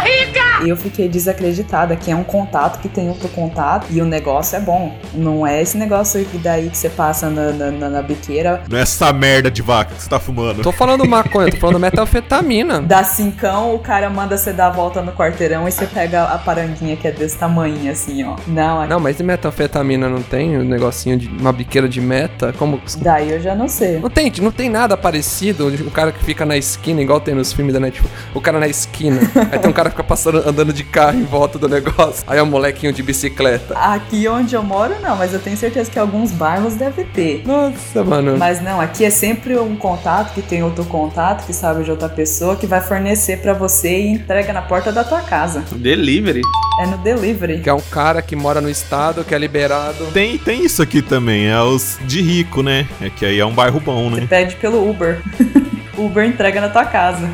E 0.64 0.68
eu 0.68 0.76
fiquei 0.76 1.08
desacreditada. 1.08 1.94
Aqui 1.94 2.10
é 2.10 2.16
um 2.16 2.22
contato 2.24 2.80
que 2.80 2.88
tem 2.88 3.08
outro 3.08 3.28
contato 3.30 3.86
e 3.90 4.00
o 4.02 4.04
negócio 4.04 4.56
é 4.56 4.60
bom. 4.60 4.94
Não 5.14 5.46
é 5.46 5.62
esse 5.62 5.78
negócio 5.78 6.22
que 6.24 6.36
daí 6.38 6.68
que 6.68 6.76
você 6.76 6.90
passa 6.90 7.30
na, 7.30 7.50
na, 7.52 7.70
na- 7.70 7.88
na 7.88 8.02
biqueira. 8.02 8.62
Não 8.68 8.78
é 8.78 8.82
essa 8.82 9.10
merda 9.12 9.50
de 9.50 9.62
vaca 9.62 9.94
que 9.94 10.02
você 10.02 10.08
tá 10.10 10.20
fumando. 10.20 10.62
Tô 10.62 10.70
falando 10.72 11.06
maconha, 11.06 11.50
tô 11.50 11.56
falando 11.56 11.78
metanfetamina. 11.80 12.82
Dá 12.90 13.02
cincão, 13.04 13.74
o 13.74 13.78
cara 13.78 14.10
manda 14.10 14.36
você 14.36 14.52
dar 14.52 14.66
a 14.66 14.70
volta 14.70 15.00
no 15.00 15.12
quarteirão 15.12 15.66
e 15.66 15.72
você 15.72 15.86
pega 15.86 16.24
a 16.24 16.38
paranguinha 16.38 16.96
que 16.96 17.08
é 17.08 17.12
desse 17.12 17.38
tamanho, 17.38 17.90
assim, 17.90 18.22
ó. 18.24 18.36
Não, 18.46 18.80
aqui, 18.80 18.90
Não, 18.90 19.00
mas 19.00 19.18
e 19.18 19.22
metanfetamina 19.22 20.08
não 20.08 20.22
tem 20.22 20.58
um 20.58 20.64
negocinho 20.64 21.16
de 21.16 21.28
uma 21.28 21.52
biqueira 21.52 21.88
de 21.88 22.00
meta? 22.00 22.49
Como 22.52 22.80
daí 22.98 23.30
eu 23.30 23.40
já 23.40 23.54
não 23.54 23.68
sei. 23.68 23.98
Não 23.98 24.10
tem, 24.10 24.32
não 24.40 24.50
tem 24.50 24.68
nada 24.68 24.96
parecido. 24.96 25.68
O 25.68 25.90
cara 25.90 26.12
que 26.12 26.24
fica 26.24 26.44
na 26.44 26.56
esquina, 26.56 27.00
igual 27.00 27.20
tem 27.20 27.34
nos 27.34 27.52
filmes 27.52 27.74
da 27.74 27.80
Netflix. 27.80 28.14
O 28.34 28.40
cara 28.40 28.58
na 28.58 28.68
esquina. 28.68 29.20
aí 29.50 29.58
tem 29.58 29.70
um 29.70 29.72
cara 29.72 29.90
que 29.90 29.96
fica 29.96 30.04
passando, 30.04 30.38
andando 30.46 30.72
de 30.72 30.84
carro 30.84 31.18
em 31.18 31.24
volta 31.24 31.58
do 31.58 31.68
negócio. 31.68 32.24
Aí 32.26 32.38
é 32.38 32.42
um 32.42 32.46
molequinho 32.46 32.92
de 32.92 33.02
bicicleta. 33.02 33.76
Aqui 33.76 34.26
onde 34.28 34.54
eu 34.54 34.62
moro, 34.62 34.94
não, 35.00 35.16
mas 35.16 35.32
eu 35.32 35.40
tenho 35.40 35.56
certeza 35.56 35.90
que 35.90 35.98
alguns 35.98 36.30
bairros 36.32 36.74
deve 36.74 37.04
ter. 37.04 37.42
Nossa, 37.46 38.04
mano. 38.04 38.36
Mas 38.36 38.62
não, 38.62 38.80
aqui 38.80 39.04
é 39.04 39.10
sempre 39.10 39.58
um 39.58 39.76
contato 39.76 40.34
que 40.34 40.42
tem 40.42 40.62
outro 40.62 40.84
contato 40.84 41.46
que 41.46 41.52
sabe 41.52 41.84
de 41.84 41.90
outra 41.90 42.08
pessoa 42.08 42.56
que 42.56 42.66
vai 42.66 42.80
fornecer 42.80 43.38
pra 43.40 43.52
você 43.52 44.00
e 44.00 44.08
entrega 44.08 44.52
na 44.52 44.62
porta 44.62 44.92
da 44.92 45.04
tua 45.04 45.20
casa. 45.20 45.64
Delivery. 45.72 46.42
É 46.80 46.86
no 46.86 46.96
delivery. 46.98 47.60
Que 47.60 47.68
é 47.68 47.74
um 47.74 47.80
cara 47.80 48.22
que 48.22 48.34
mora 48.34 48.60
no 48.60 48.70
estado, 48.70 49.22
que 49.22 49.34
é 49.34 49.38
liberado. 49.38 50.06
Tem, 50.12 50.38
tem 50.38 50.64
isso 50.64 50.82
aqui 50.82 51.02
também, 51.02 51.46
é 51.48 51.60
os 51.60 51.98
de 52.06 52.22
rico, 52.40 52.62
né? 52.62 52.86
É 53.00 53.10
que 53.10 53.26
aí 53.26 53.38
é 53.38 53.44
um 53.44 53.52
bairro 53.52 53.80
bom, 53.80 54.08
né? 54.10 54.26
Pede 54.28 54.56
pelo 54.56 54.88
Uber. 54.88 55.20
Uber 55.96 56.24
entrega 56.24 56.60
na 56.60 56.68
tua 56.70 56.84
casa. 56.84 57.28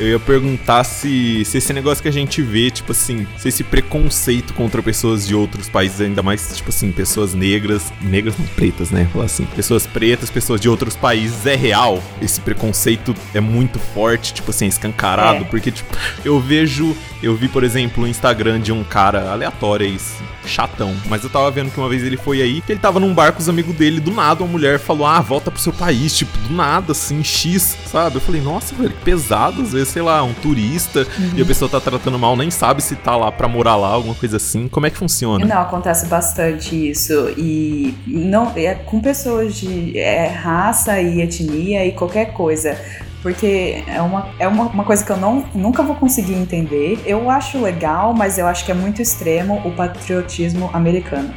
Eu 0.00 0.08
ia 0.08 0.18
perguntar 0.18 0.82
se, 0.82 1.44
se 1.44 1.58
esse 1.58 1.72
negócio 1.74 2.00
que 2.02 2.08
a 2.08 2.12
gente 2.12 2.40
vê, 2.40 2.70
tipo 2.70 2.92
assim, 2.92 3.26
se 3.36 3.48
esse 3.50 3.62
preconceito 3.62 4.54
contra 4.54 4.82
pessoas 4.82 5.26
de 5.26 5.34
outros 5.34 5.68
países, 5.68 6.00
ainda 6.00 6.22
mais, 6.22 6.56
tipo 6.56 6.70
assim, 6.70 6.90
pessoas 6.90 7.34
negras, 7.34 7.92
negras 8.00 8.34
não 8.38 8.46
pretas, 8.46 8.90
né? 8.90 9.06
Falar 9.12 9.26
assim, 9.26 9.44
pessoas 9.54 9.86
pretas, 9.86 10.30
pessoas 10.30 10.58
de 10.58 10.70
outros 10.70 10.96
países, 10.96 11.44
é 11.44 11.54
real. 11.54 12.02
Esse 12.22 12.40
preconceito 12.40 13.14
é 13.34 13.40
muito 13.40 13.78
forte, 13.78 14.32
tipo 14.32 14.50
assim, 14.50 14.66
escancarado, 14.66 15.44
É. 15.44 15.46
porque, 15.46 15.70
tipo, 15.70 15.94
eu 16.24 16.40
vejo, 16.40 16.96
eu 17.22 17.36
vi, 17.36 17.46
por 17.46 17.62
exemplo, 17.62 18.04
o 18.04 18.08
Instagram 18.08 18.58
de 18.58 18.72
um 18.72 18.82
cara 18.82 19.30
aleatório 19.30 19.84
aí, 19.86 19.98
chatão, 20.46 20.96
mas 21.06 21.22
eu 21.22 21.28
tava 21.28 21.50
vendo 21.50 21.70
que 21.70 21.78
uma 21.78 21.88
vez 21.88 22.02
ele 22.02 22.16
foi 22.16 22.40
aí, 22.40 22.62
que 22.62 22.72
ele 22.72 22.80
tava 22.80 22.98
num 22.98 23.12
bar 23.12 23.32
com 23.32 23.40
os 23.40 23.48
amigos 23.48 23.74
dele, 23.76 24.00
do 24.00 24.10
nada 24.10 24.42
uma 24.42 24.50
mulher 24.50 24.78
falou, 24.78 25.06
ah, 25.06 25.20
volta 25.20 25.50
pro 25.50 25.60
seu 25.60 25.72
país, 25.72 26.16
tipo, 26.16 26.36
do 26.38 26.54
nada, 26.54 26.92
assim, 26.92 27.22
X, 27.22 27.76
sabe? 27.86 28.16
Eu 28.16 28.20
falei, 28.22 28.40
nossa, 28.40 28.74
velho, 28.74 28.88
que 28.90 29.04
pesado, 29.04 29.60
às 29.60 29.72
vezes, 29.72 29.89
sei 29.90 30.02
lá, 30.02 30.22
um 30.22 30.32
turista, 30.32 31.06
e 31.36 31.42
a 31.42 31.44
pessoa 31.44 31.70
tá 31.70 31.80
tratando 31.80 32.18
mal, 32.18 32.36
nem 32.36 32.50
sabe 32.50 32.82
se 32.82 32.96
tá 32.96 33.16
lá 33.16 33.30
pra 33.30 33.48
morar 33.48 33.76
lá, 33.76 33.88
alguma 33.88 34.14
coisa 34.14 34.36
assim, 34.36 34.68
como 34.68 34.86
é 34.86 34.90
que 34.90 34.96
funciona? 34.96 35.44
Não, 35.44 35.60
acontece 35.60 36.06
bastante 36.06 36.90
isso. 36.90 37.32
E 37.36 37.94
não 38.06 38.52
é 38.56 38.74
com 38.74 39.00
pessoas 39.00 39.54
de 39.54 39.98
é, 39.98 40.28
raça 40.28 41.00
e 41.00 41.20
etnia 41.20 41.84
e 41.84 41.92
qualquer 41.92 42.32
coisa. 42.32 42.78
Porque 43.22 43.84
é, 43.86 44.00
uma, 44.00 44.28
é 44.38 44.48
uma, 44.48 44.64
uma 44.64 44.84
coisa 44.84 45.04
que 45.04 45.10
eu 45.12 45.16
não, 45.16 45.44
nunca 45.54 45.82
vou 45.82 45.94
conseguir 45.94 46.34
entender. 46.34 46.98
Eu 47.04 47.30
acho 47.30 47.60
legal, 47.60 48.14
mas 48.14 48.38
eu 48.38 48.46
acho 48.46 48.64
que 48.64 48.70
é 48.70 48.74
muito 48.74 49.02
extremo 49.02 49.60
o 49.64 49.72
patriotismo 49.72 50.70
americano. 50.72 51.34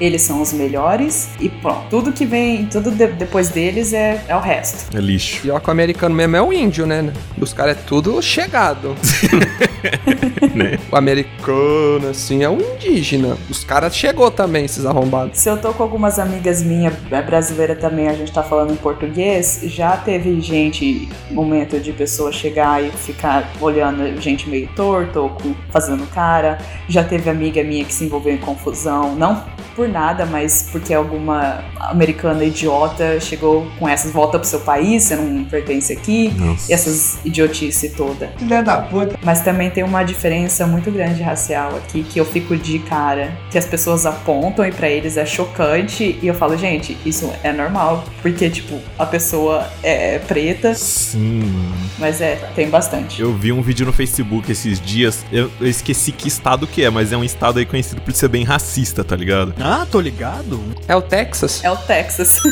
Eles 0.00 0.22
são 0.22 0.42
os 0.42 0.52
melhores 0.52 1.28
e 1.40 1.48
pronto. 1.48 1.86
Tudo 1.88 2.12
que 2.12 2.26
vem, 2.26 2.66
tudo 2.66 2.90
de- 2.90 3.06
depois 3.08 3.48
deles 3.48 3.92
é, 3.92 4.22
é 4.28 4.36
o 4.36 4.40
resto. 4.40 4.94
É 4.96 5.00
lixo. 5.00 5.40
Pior 5.40 5.60
que 5.60 5.68
o 5.68 5.70
americano 5.72 6.14
mesmo 6.14 6.36
é 6.36 6.42
o 6.42 6.52
índio, 6.52 6.86
né? 6.86 7.12
Os 7.40 7.52
caras 7.52 7.76
é 7.78 7.80
tudo 7.86 8.20
chegado. 8.20 8.94
Né? 10.66 10.78
O 10.90 10.96
americano, 10.96 12.08
assim, 12.10 12.42
é 12.42 12.48
o 12.48 12.58
indígena. 12.60 13.36
Os 13.50 13.62
caras 13.62 13.94
chegou 13.96 14.30
também, 14.30 14.64
esses 14.64 14.86
arrombados. 14.86 15.38
Se 15.38 15.48
eu 15.50 15.58
tô 15.60 15.72
com 15.74 15.82
algumas 15.82 16.18
amigas 16.18 16.62
minhas 16.62 16.94
é, 17.10 17.20
brasileiras 17.22 17.78
também, 17.78 18.08
a 18.08 18.14
gente 18.14 18.32
tá 18.32 18.42
falando 18.42 18.72
em 18.72 18.76
português, 18.76 19.60
já 19.64 19.96
teve 19.96 20.40
gente, 20.40 21.08
momento 21.30 21.78
de 21.78 21.92
pessoa 21.92 22.32
chegar 22.32 22.82
e 22.82 22.90
ficar 22.90 23.50
olhando 23.60 24.20
gente 24.20 24.48
meio 24.48 24.68
torto 24.74 25.20
ou 25.20 25.28
com- 25.30 25.54
fazendo 25.70 26.06
cara. 26.06 26.58
Já 26.88 27.04
teve 27.04 27.28
amiga 27.28 27.62
minha 27.62 27.84
que 27.84 27.92
se 27.92 28.04
envolveu 28.04 28.32
em 28.34 28.38
confusão, 28.38 29.14
não 29.14 29.44
por 29.74 29.86
nada, 29.86 30.24
mas 30.24 30.70
porque 30.72 30.94
alguma 30.94 31.62
americana 31.78 32.42
idiota 32.42 33.20
chegou 33.20 33.66
com 33.78 33.86
essas 33.86 34.10
volta 34.10 34.38
pro 34.38 34.48
seu 34.48 34.60
país, 34.60 35.02
você 35.04 35.16
não 35.16 35.44
pertence 35.44 35.92
aqui, 35.92 36.32
Nossa. 36.34 36.70
e 36.70 36.74
essas 36.74 37.18
idiotice 37.26 37.90
toda. 37.90 38.32
Filha 38.38 38.62
da 38.62 38.78
puta. 38.78 39.18
Mas 39.22 39.42
também 39.42 39.68
tem 39.68 39.84
uma 39.84 40.02
diferença 40.02 40.45
muito 40.66 40.90
grande 40.90 41.22
racial 41.22 41.76
aqui 41.76 42.02
que 42.02 42.18
eu 42.18 42.24
fico 42.24 42.56
de 42.56 42.78
cara, 42.80 43.36
que 43.50 43.58
as 43.58 43.64
pessoas 43.64 44.06
apontam 44.06 44.66
e 44.66 44.72
pra 44.72 44.88
eles 44.88 45.16
é 45.16 45.26
chocante 45.26 46.18
e 46.22 46.26
eu 46.26 46.34
falo, 46.34 46.56
gente, 46.56 46.96
isso 47.04 47.32
é 47.42 47.52
normal, 47.52 48.04
porque 48.22 48.48
tipo, 48.50 48.80
a 48.98 49.06
pessoa 49.06 49.66
é 49.82 50.18
preta, 50.18 50.74
Sim, 50.74 51.40
mano. 51.40 51.74
mas 51.98 52.20
é, 52.20 52.36
tem 52.54 52.68
bastante. 52.68 53.20
Eu 53.20 53.34
vi 53.34 53.52
um 53.52 53.62
vídeo 53.62 53.86
no 53.86 53.92
Facebook 53.92 54.50
esses 54.50 54.80
dias, 54.80 55.24
eu, 55.32 55.50
eu 55.60 55.66
esqueci 55.66 56.12
que 56.12 56.28
estado 56.28 56.66
que 56.66 56.84
é, 56.84 56.90
mas 56.90 57.12
é 57.12 57.16
um 57.16 57.24
estado 57.24 57.58
aí 57.58 57.66
conhecido 57.66 58.00
por 58.00 58.12
ser 58.12 58.28
bem 58.28 58.44
racista, 58.44 59.02
tá 59.04 59.16
ligado? 59.16 59.54
Ah, 59.60 59.86
tô 59.90 60.00
ligado. 60.00 60.60
É 60.88 60.94
o 60.94 61.02
Texas? 61.02 61.62
É 61.64 61.70
o 61.70 61.76
Texas. 61.76 62.40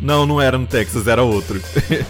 Não, 0.00 0.24
não 0.24 0.40
era 0.40 0.56
no 0.56 0.66
Texas, 0.66 1.06
era 1.06 1.22
outro. 1.22 1.60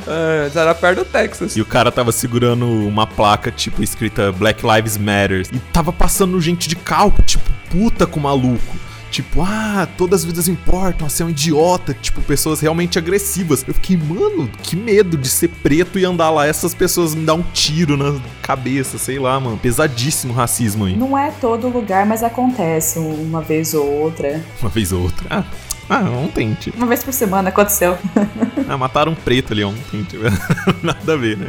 É, 0.06 0.50
era 0.54 0.74
perto 0.74 0.98
do 0.98 1.04
Texas. 1.04 1.56
E 1.56 1.60
o 1.60 1.64
cara 1.64 1.90
tava 1.90 2.12
segurando 2.12 2.64
uma 2.66 3.06
placa, 3.06 3.50
tipo, 3.50 3.82
escrita 3.82 4.30
Black 4.30 4.49
Lives 4.62 4.96
Matter. 4.96 5.46
E 5.52 5.58
tava 5.72 5.92
passando 5.92 6.40
gente 6.40 6.68
de 6.68 6.76
carro, 6.76 7.14
tipo, 7.24 7.50
puta 7.70 8.06
com 8.06 8.20
o 8.20 8.22
maluco. 8.22 8.76
Tipo, 9.10 9.42
ah, 9.42 9.88
todas 9.98 10.20
as 10.20 10.24
vidas 10.24 10.46
importam, 10.46 11.08
você 11.08 11.22
é 11.22 11.26
um 11.26 11.30
idiota. 11.30 11.92
Tipo, 11.92 12.22
pessoas 12.22 12.60
realmente 12.60 12.96
agressivas. 12.96 13.64
Eu 13.66 13.74
fiquei, 13.74 13.96
mano, 13.96 14.48
que 14.62 14.76
medo 14.76 15.16
de 15.18 15.28
ser 15.28 15.48
preto 15.48 15.98
e 15.98 16.04
andar 16.04 16.30
lá. 16.30 16.46
Essas 16.46 16.74
pessoas 16.74 17.14
me 17.14 17.26
dão 17.26 17.38
um 17.38 17.44
tiro 17.52 17.96
na 17.96 18.20
cabeça, 18.40 18.98
sei 18.98 19.18
lá, 19.18 19.38
mano. 19.40 19.58
Pesadíssimo 19.58 20.32
racismo 20.32 20.84
aí. 20.84 20.96
Não 20.96 21.18
é 21.18 21.32
todo 21.40 21.68
lugar, 21.68 22.06
mas 22.06 22.22
acontece 22.22 23.00
uma 23.00 23.42
vez 23.42 23.74
ou 23.74 23.84
outra. 23.84 24.44
Uma 24.60 24.70
vez 24.70 24.92
ou 24.92 25.02
outra. 25.02 25.26
Ah, 25.28 25.44
ah 25.88 26.04
ontem, 26.10 26.54
tipo. 26.54 26.76
Uma 26.76 26.86
vez 26.86 27.02
por 27.02 27.12
semana 27.12 27.48
aconteceu. 27.48 27.98
Ah, 28.68 28.78
mataram 28.78 29.10
um 29.10 29.16
preto 29.16 29.52
ali 29.52 29.64
ontem, 29.64 30.04
tipo. 30.04 30.22
Nada 30.80 31.14
a 31.14 31.16
ver, 31.16 31.36
né? 31.36 31.48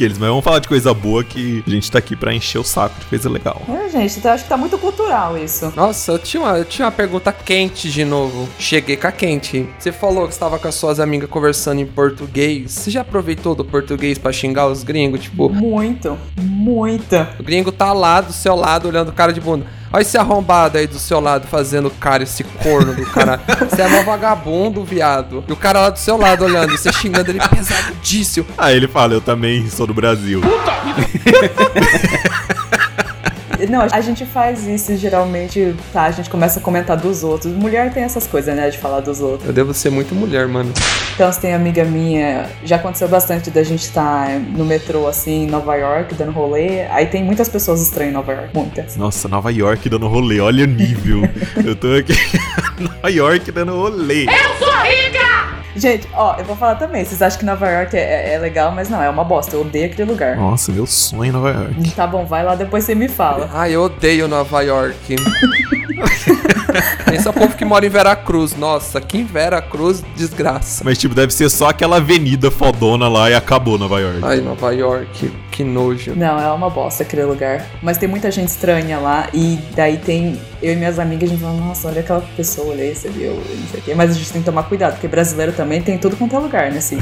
Aqueles, 0.00 0.16
mas 0.16 0.30
vamos 0.30 0.42
falar 0.42 0.60
de 0.60 0.66
coisa 0.68 0.94
boa 0.94 1.22
que 1.22 1.62
a 1.66 1.68
gente 1.70 1.90
tá 1.90 1.98
aqui 1.98 2.16
pra 2.16 2.32
encher 2.32 2.56
o 2.58 2.64
saco 2.64 2.98
de 3.00 3.04
coisa 3.04 3.28
legal. 3.28 3.60
É, 3.68 3.86
gente, 3.90 4.18
então 4.18 4.32
acho 4.32 4.44
que 4.44 4.48
tá 4.48 4.56
muito 4.56 4.78
cultural 4.78 5.36
isso. 5.36 5.70
Nossa, 5.76 6.12
eu 6.12 6.18
tinha, 6.18 6.42
uma, 6.42 6.56
eu 6.56 6.64
tinha 6.64 6.86
uma 6.86 6.90
pergunta 6.92 7.30
quente 7.30 7.90
de 7.90 8.02
novo. 8.02 8.48
Cheguei 8.58 8.96
com 8.96 9.06
a 9.06 9.12
quente. 9.12 9.68
Você 9.78 9.92
falou 9.92 10.26
que 10.26 10.32
estava 10.32 10.58
com 10.58 10.66
as 10.66 10.74
suas 10.74 10.98
amigas 10.98 11.28
conversando 11.28 11.82
em 11.82 11.86
português. 11.86 12.72
Você 12.72 12.90
já 12.90 13.02
aproveitou 13.02 13.54
do 13.54 13.62
português 13.62 14.16
pra 14.16 14.32
xingar 14.32 14.68
os 14.68 14.82
gringos? 14.82 15.20
Tipo, 15.20 15.50
Muito, 15.50 16.16
muito. 16.40 17.14
o 17.38 17.42
gringo 17.42 17.70
tá 17.70 17.92
lá 17.92 18.22
do 18.22 18.32
seu 18.32 18.56
lado 18.56 18.88
olhando 18.88 19.10
o 19.10 19.12
cara 19.12 19.34
de 19.34 19.40
bunda. 19.42 19.66
Olha 19.92 20.02
esse 20.02 20.16
arrombado 20.16 20.78
aí 20.78 20.86
do 20.86 21.00
seu 21.00 21.18
lado 21.18 21.48
fazendo 21.48 21.90
cara, 21.90 22.22
esse 22.22 22.44
corno 22.44 22.94
do 22.94 23.04
cara. 23.06 23.40
Você 23.68 23.82
é 23.82 23.88
mó 23.88 24.04
vagabundo, 24.04 24.84
viado. 24.84 25.42
E 25.48 25.52
o 25.52 25.56
cara 25.56 25.80
lá 25.80 25.90
do 25.90 25.98
seu 25.98 26.16
lado 26.16 26.44
olhando, 26.44 26.76
você 26.76 26.92
xingando 26.92 27.30
ele 27.30 27.40
pesadíssimo. 27.40 28.46
Aí 28.56 28.76
ele 28.76 28.86
fala, 28.86 29.14
eu 29.14 29.20
também 29.20 29.68
sou 29.68 29.86
do 29.86 29.94
Brasil. 29.94 30.40
Não, 33.68 33.82
a 33.90 34.00
gente 34.00 34.24
faz 34.24 34.66
isso 34.66 34.96
geralmente, 34.96 35.74
tá? 35.92 36.04
A 36.04 36.10
gente 36.10 36.30
começa 36.30 36.60
a 36.60 36.62
comentar 36.62 36.96
dos 36.96 37.22
outros. 37.24 37.52
Mulher 37.52 37.92
tem 37.92 38.02
essas 38.02 38.26
coisas, 38.26 38.54
né? 38.54 38.70
De 38.70 38.78
falar 38.78 39.00
dos 39.00 39.20
outros. 39.20 39.46
Eu 39.46 39.52
devo 39.52 39.74
ser 39.74 39.90
muito 39.90 40.14
mulher, 40.14 40.46
mano. 40.46 40.72
Então, 41.14 41.30
se 41.32 41.40
tem 41.40 41.54
amiga 41.54 41.84
minha, 41.84 42.48
já 42.64 42.76
aconteceu 42.76 43.08
bastante 43.08 43.50
da 43.50 43.62
gente 43.62 43.82
estar 43.82 44.28
no 44.38 44.64
metrô, 44.64 45.06
assim, 45.06 45.44
em 45.44 45.46
Nova 45.46 45.74
York, 45.76 46.14
dando 46.14 46.32
rolê. 46.32 46.82
Aí 46.86 47.06
tem 47.06 47.22
muitas 47.22 47.48
pessoas 47.48 47.82
estranhas 47.82 48.12
em 48.12 48.14
Nova 48.14 48.32
York, 48.32 48.50
muitas. 48.54 48.96
Nossa, 48.96 49.28
Nova 49.28 49.52
York 49.52 49.88
dando 49.88 50.08
rolê, 50.08 50.40
olha 50.40 50.64
o 50.64 50.66
nível. 50.66 51.22
eu 51.64 51.76
tô 51.76 51.88
aqui, 51.92 52.14
Nova 52.80 53.10
York 53.10 53.52
dando 53.52 53.76
rolê. 53.76 54.24
Eu 54.24 54.58
sou 54.58 54.72
rica! 54.82 55.19
Gente, 55.76 56.08
ó, 56.12 56.36
eu 56.36 56.44
vou 56.44 56.56
falar 56.56 56.74
também. 56.76 57.04
Vocês 57.04 57.22
acham 57.22 57.38
que 57.38 57.44
Nova 57.44 57.68
York 57.68 57.96
é, 57.96 58.34
é 58.34 58.38
legal, 58.38 58.72
mas 58.72 58.88
não, 58.88 59.02
é 59.02 59.08
uma 59.08 59.24
bosta. 59.24 59.54
Eu 59.54 59.62
odeio 59.62 59.86
aquele 59.86 60.10
lugar. 60.10 60.36
Nossa, 60.36 60.72
meu 60.72 60.86
sonho 60.86 61.26
em 61.26 61.32
Nova 61.32 61.50
York. 61.50 61.90
Tá 61.92 62.06
bom, 62.06 62.24
vai 62.24 62.44
lá, 62.44 62.54
depois 62.54 62.84
você 62.84 62.94
me 62.94 63.08
fala. 63.08 63.48
Ai, 63.52 63.74
eu 63.74 63.82
odeio 63.82 64.28
Nova 64.28 64.62
York. 64.62 65.16
Pensa 67.04 67.32
povo 67.32 67.56
que 67.56 67.64
mora 67.64 67.84
em 67.84 67.88
Veracruz. 67.88 68.56
Nossa, 68.56 68.98
aqui 68.98 69.18
em 69.18 69.24
Veracruz, 69.24 70.02
desgraça. 70.16 70.82
Mas, 70.84 70.98
tipo, 70.98 71.14
deve 71.14 71.32
ser 71.32 71.48
só 71.50 71.68
aquela 71.68 71.96
avenida 71.96 72.50
fodona 72.50 73.08
lá 73.08 73.30
e 73.30 73.34
acabou 73.34 73.78
Nova 73.78 74.00
York. 74.00 74.20
Ai, 74.22 74.40
Nova 74.40 74.72
York, 74.72 75.32
que 75.50 75.64
nojo. 75.64 76.14
Não, 76.16 76.38
é 76.38 76.50
uma 76.52 76.70
bosta 76.70 77.02
aquele 77.02 77.24
lugar. 77.24 77.66
Mas 77.82 77.98
tem 77.98 78.08
muita 78.08 78.30
gente 78.30 78.48
estranha 78.48 78.98
lá. 78.98 79.28
E 79.32 79.58
daí 79.74 79.98
tem. 79.98 80.38
Eu 80.62 80.72
e 80.72 80.76
minhas 80.76 80.98
amigas, 80.98 81.30
a 81.30 81.32
gente 81.32 81.40
fala, 81.40 81.54
nossa, 81.54 81.88
olha 81.88 82.00
aquela 82.00 82.20
pessoa 82.36 82.72
ali, 82.72 82.94
você 82.94 83.08
viu? 83.08 83.34
Não 83.34 83.68
sei 83.70 83.80
o 83.80 83.82
quê. 83.82 83.94
Mas 83.94 84.10
a 84.10 84.14
gente 84.14 84.30
tem 84.30 84.42
que 84.42 84.46
tomar 84.46 84.64
cuidado, 84.64 84.92
porque 84.92 85.08
brasileiro 85.08 85.52
também 85.52 85.80
tem 85.80 85.96
tudo 85.96 86.16
quanto 86.16 86.36
é 86.36 86.38
lugar, 86.38 86.70
né? 86.70 86.78
Assim. 86.78 86.98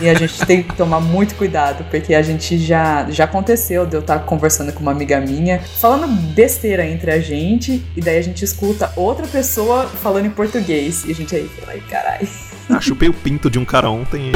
e 0.00 0.08
a 0.08 0.14
gente 0.14 0.38
tem 0.46 0.62
que 0.62 0.76
tomar 0.76 1.00
muito 1.00 1.34
cuidado, 1.34 1.84
porque 1.90 2.14
a 2.14 2.22
gente 2.22 2.58
já. 2.58 3.08
Já 3.10 3.24
aconteceu 3.24 3.86
de 3.86 3.96
eu 3.96 4.00
estar 4.00 4.20
conversando 4.20 4.72
com 4.72 4.80
uma 4.80 4.92
amiga 4.92 5.20
minha, 5.20 5.60
falando 5.80 6.06
besteira 6.06 6.86
entre 6.86 7.10
a 7.10 7.20
gente, 7.20 7.84
e 7.96 8.00
daí 8.00 8.18
a 8.18 8.22
gente 8.22 8.44
escuta 8.44 8.92
outra 8.94 9.26
pessoa 9.26 9.86
falando 9.86 10.26
em 10.26 10.30
português. 10.30 11.04
E 11.04 11.12
a 11.12 11.14
gente 11.14 11.34
aí, 11.34 11.50
ai, 11.66 11.82
caralho. 11.88 12.28
Ah, 12.68 12.80
chupei 12.80 13.08
o 13.08 13.12
pinto 13.12 13.50
de 13.50 13.58
um 13.58 13.64
cara 13.64 13.90
ontem. 13.90 14.30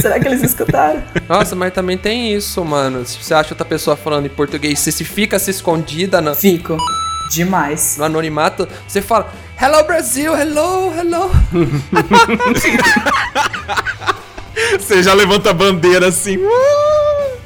Será 0.00 0.20
que 0.20 0.28
eles 0.28 0.44
escutaram? 0.44 1.02
Nossa, 1.28 1.56
mas 1.56 1.72
também 1.72 1.98
tem 1.98 2.32
isso, 2.32 2.64
mano. 2.64 3.04
Se 3.04 3.18
você 3.20 3.34
acha 3.34 3.52
outra 3.52 3.64
pessoa 3.64 3.96
falando 3.96 4.26
em 4.26 4.30
português, 4.30 4.78
você 4.78 4.92
se 4.92 5.04
fica 5.04 5.38
se 5.40 5.50
escondida 5.50 6.20
no, 6.20 6.36
Fico. 6.36 6.76
Demais. 7.30 7.96
no 7.98 8.04
anonimato, 8.04 8.68
você 8.86 9.02
fala 9.02 9.28
Hello 9.60 9.82
Brasil, 9.84 10.34
hello, 10.36 10.92
hello. 10.96 11.30
Você 14.78 15.02
já 15.02 15.14
levanta 15.14 15.50
a 15.50 15.54
bandeira 15.54 16.08
assim. 16.08 16.36
"Uh, 16.36 17.38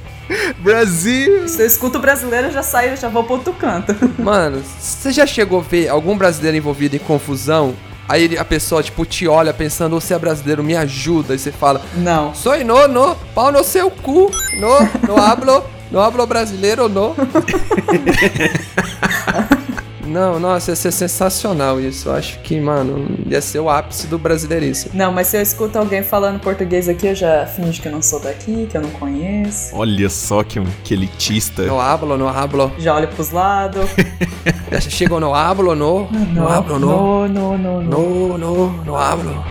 Brasil! 0.58 1.46
Se 1.48 1.62
eu 1.62 1.66
escuto 1.66 1.98
brasileiro, 1.98 2.48
eu 2.48 2.52
já 2.52 2.62
saio, 2.62 2.96
já 2.96 3.08
vou 3.08 3.22
pro 3.24 3.34
outro 3.34 3.52
canto. 3.52 3.94
Mano, 4.18 4.62
você 4.80 5.12
já 5.12 5.26
chegou 5.26 5.60
a 5.60 5.62
ver 5.62 5.88
algum 5.88 6.16
brasileiro 6.16 6.56
envolvido 6.56 6.96
em 6.96 6.98
confusão? 6.98 7.74
Aí 8.08 8.36
a 8.38 8.44
pessoa, 8.44 8.82
tipo, 8.82 9.04
te 9.06 9.28
olha 9.28 9.52
pensando, 9.54 10.00
você 10.00 10.14
é 10.14 10.18
brasileiro, 10.18 10.62
me 10.64 10.74
ajuda. 10.76 11.34
E 11.34 11.38
você 11.38 11.52
fala, 11.52 11.80
Não. 11.96 12.34
Soy 12.34 12.64
no, 12.64 12.88
no, 12.88 13.14
pau 13.34 13.52
no 13.52 13.62
seu 13.62 13.90
cu. 13.90 14.30
No, 14.58 14.80
no 15.06 15.22
hablo, 15.22 15.62
no 15.90 16.00
hablo 16.00 16.26
brasileiro, 16.26 16.88
no. 16.88 17.14
Não, 20.12 20.38
nossa, 20.38 20.70
ia 20.72 20.76
ser 20.76 20.92
sensacional 20.92 21.80
isso. 21.80 22.08
Eu 22.10 22.14
acho 22.14 22.38
que, 22.40 22.60
mano, 22.60 23.08
ia 23.26 23.40
ser 23.40 23.60
o 23.60 23.70
ápice 23.70 24.06
do 24.06 24.18
brasileirice. 24.18 24.90
Não, 24.92 25.10
mas 25.12 25.28
se 25.28 25.36
eu 25.38 25.42
escuto 25.42 25.78
alguém 25.78 26.02
falando 26.02 26.38
português 26.40 26.88
aqui, 26.88 27.06
eu 27.06 27.14
já 27.14 27.46
finjo 27.46 27.80
que 27.80 27.88
eu 27.88 27.92
não 27.92 28.02
sou 28.02 28.20
daqui, 28.20 28.66
que 28.70 28.76
eu 28.76 28.82
não 28.82 28.90
conheço. 28.90 29.74
Olha 29.74 30.08
só 30.10 30.42
que, 30.44 30.60
um- 30.60 30.66
que 30.84 30.92
elitista. 30.94 31.62
No 31.62 31.80
hablo, 31.80 32.16
no 32.18 32.28
hablo. 32.28 32.70
Já 32.78 32.94
olho 32.94 33.08
pros 33.08 33.30
lados. 33.30 33.88
Já 34.70 34.80
chegou 34.80 35.18
no 35.20 35.34
hablo, 35.34 35.74
no. 35.74 36.10
No 36.10 36.48
hablo, 36.48 36.78
no. 36.78 37.28
no, 37.28 37.56
no, 37.58 37.58
no. 37.58 37.82
No, 37.82 38.38
no, 38.38 38.84
no 38.84 38.96
hablo. 38.96 39.44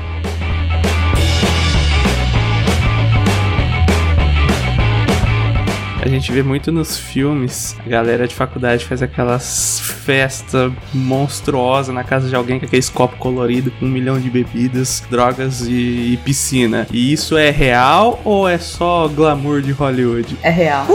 A 6.01 6.07
gente 6.07 6.31
vê 6.31 6.41
muito 6.41 6.71
nos 6.71 6.97
filmes, 6.97 7.77
a 7.85 7.87
galera 7.87 8.27
de 8.27 8.33
faculdade 8.33 8.83
faz 8.85 9.03
aquelas 9.03 9.79
festas 9.79 10.73
monstruosas 10.91 11.93
na 11.93 12.03
casa 12.03 12.27
de 12.27 12.35
alguém 12.35 12.59
com 12.59 12.65
aqueles 12.65 12.89
copos 12.89 13.19
coloridos 13.19 13.71
com 13.79 13.85
um 13.85 13.89
milhão 13.89 14.19
de 14.19 14.27
bebidas, 14.27 15.03
drogas 15.11 15.61
e, 15.61 16.13
e 16.13 16.19
piscina. 16.25 16.87
E 16.91 17.13
isso 17.13 17.37
é 17.37 17.51
real 17.51 18.19
ou 18.25 18.49
é 18.49 18.57
só 18.57 19.07
glamour 19.07 19.61
de 19.61 19.71
Hollywood? 19.71 20.35
É 20.41 20.49
real. 20.49 20.87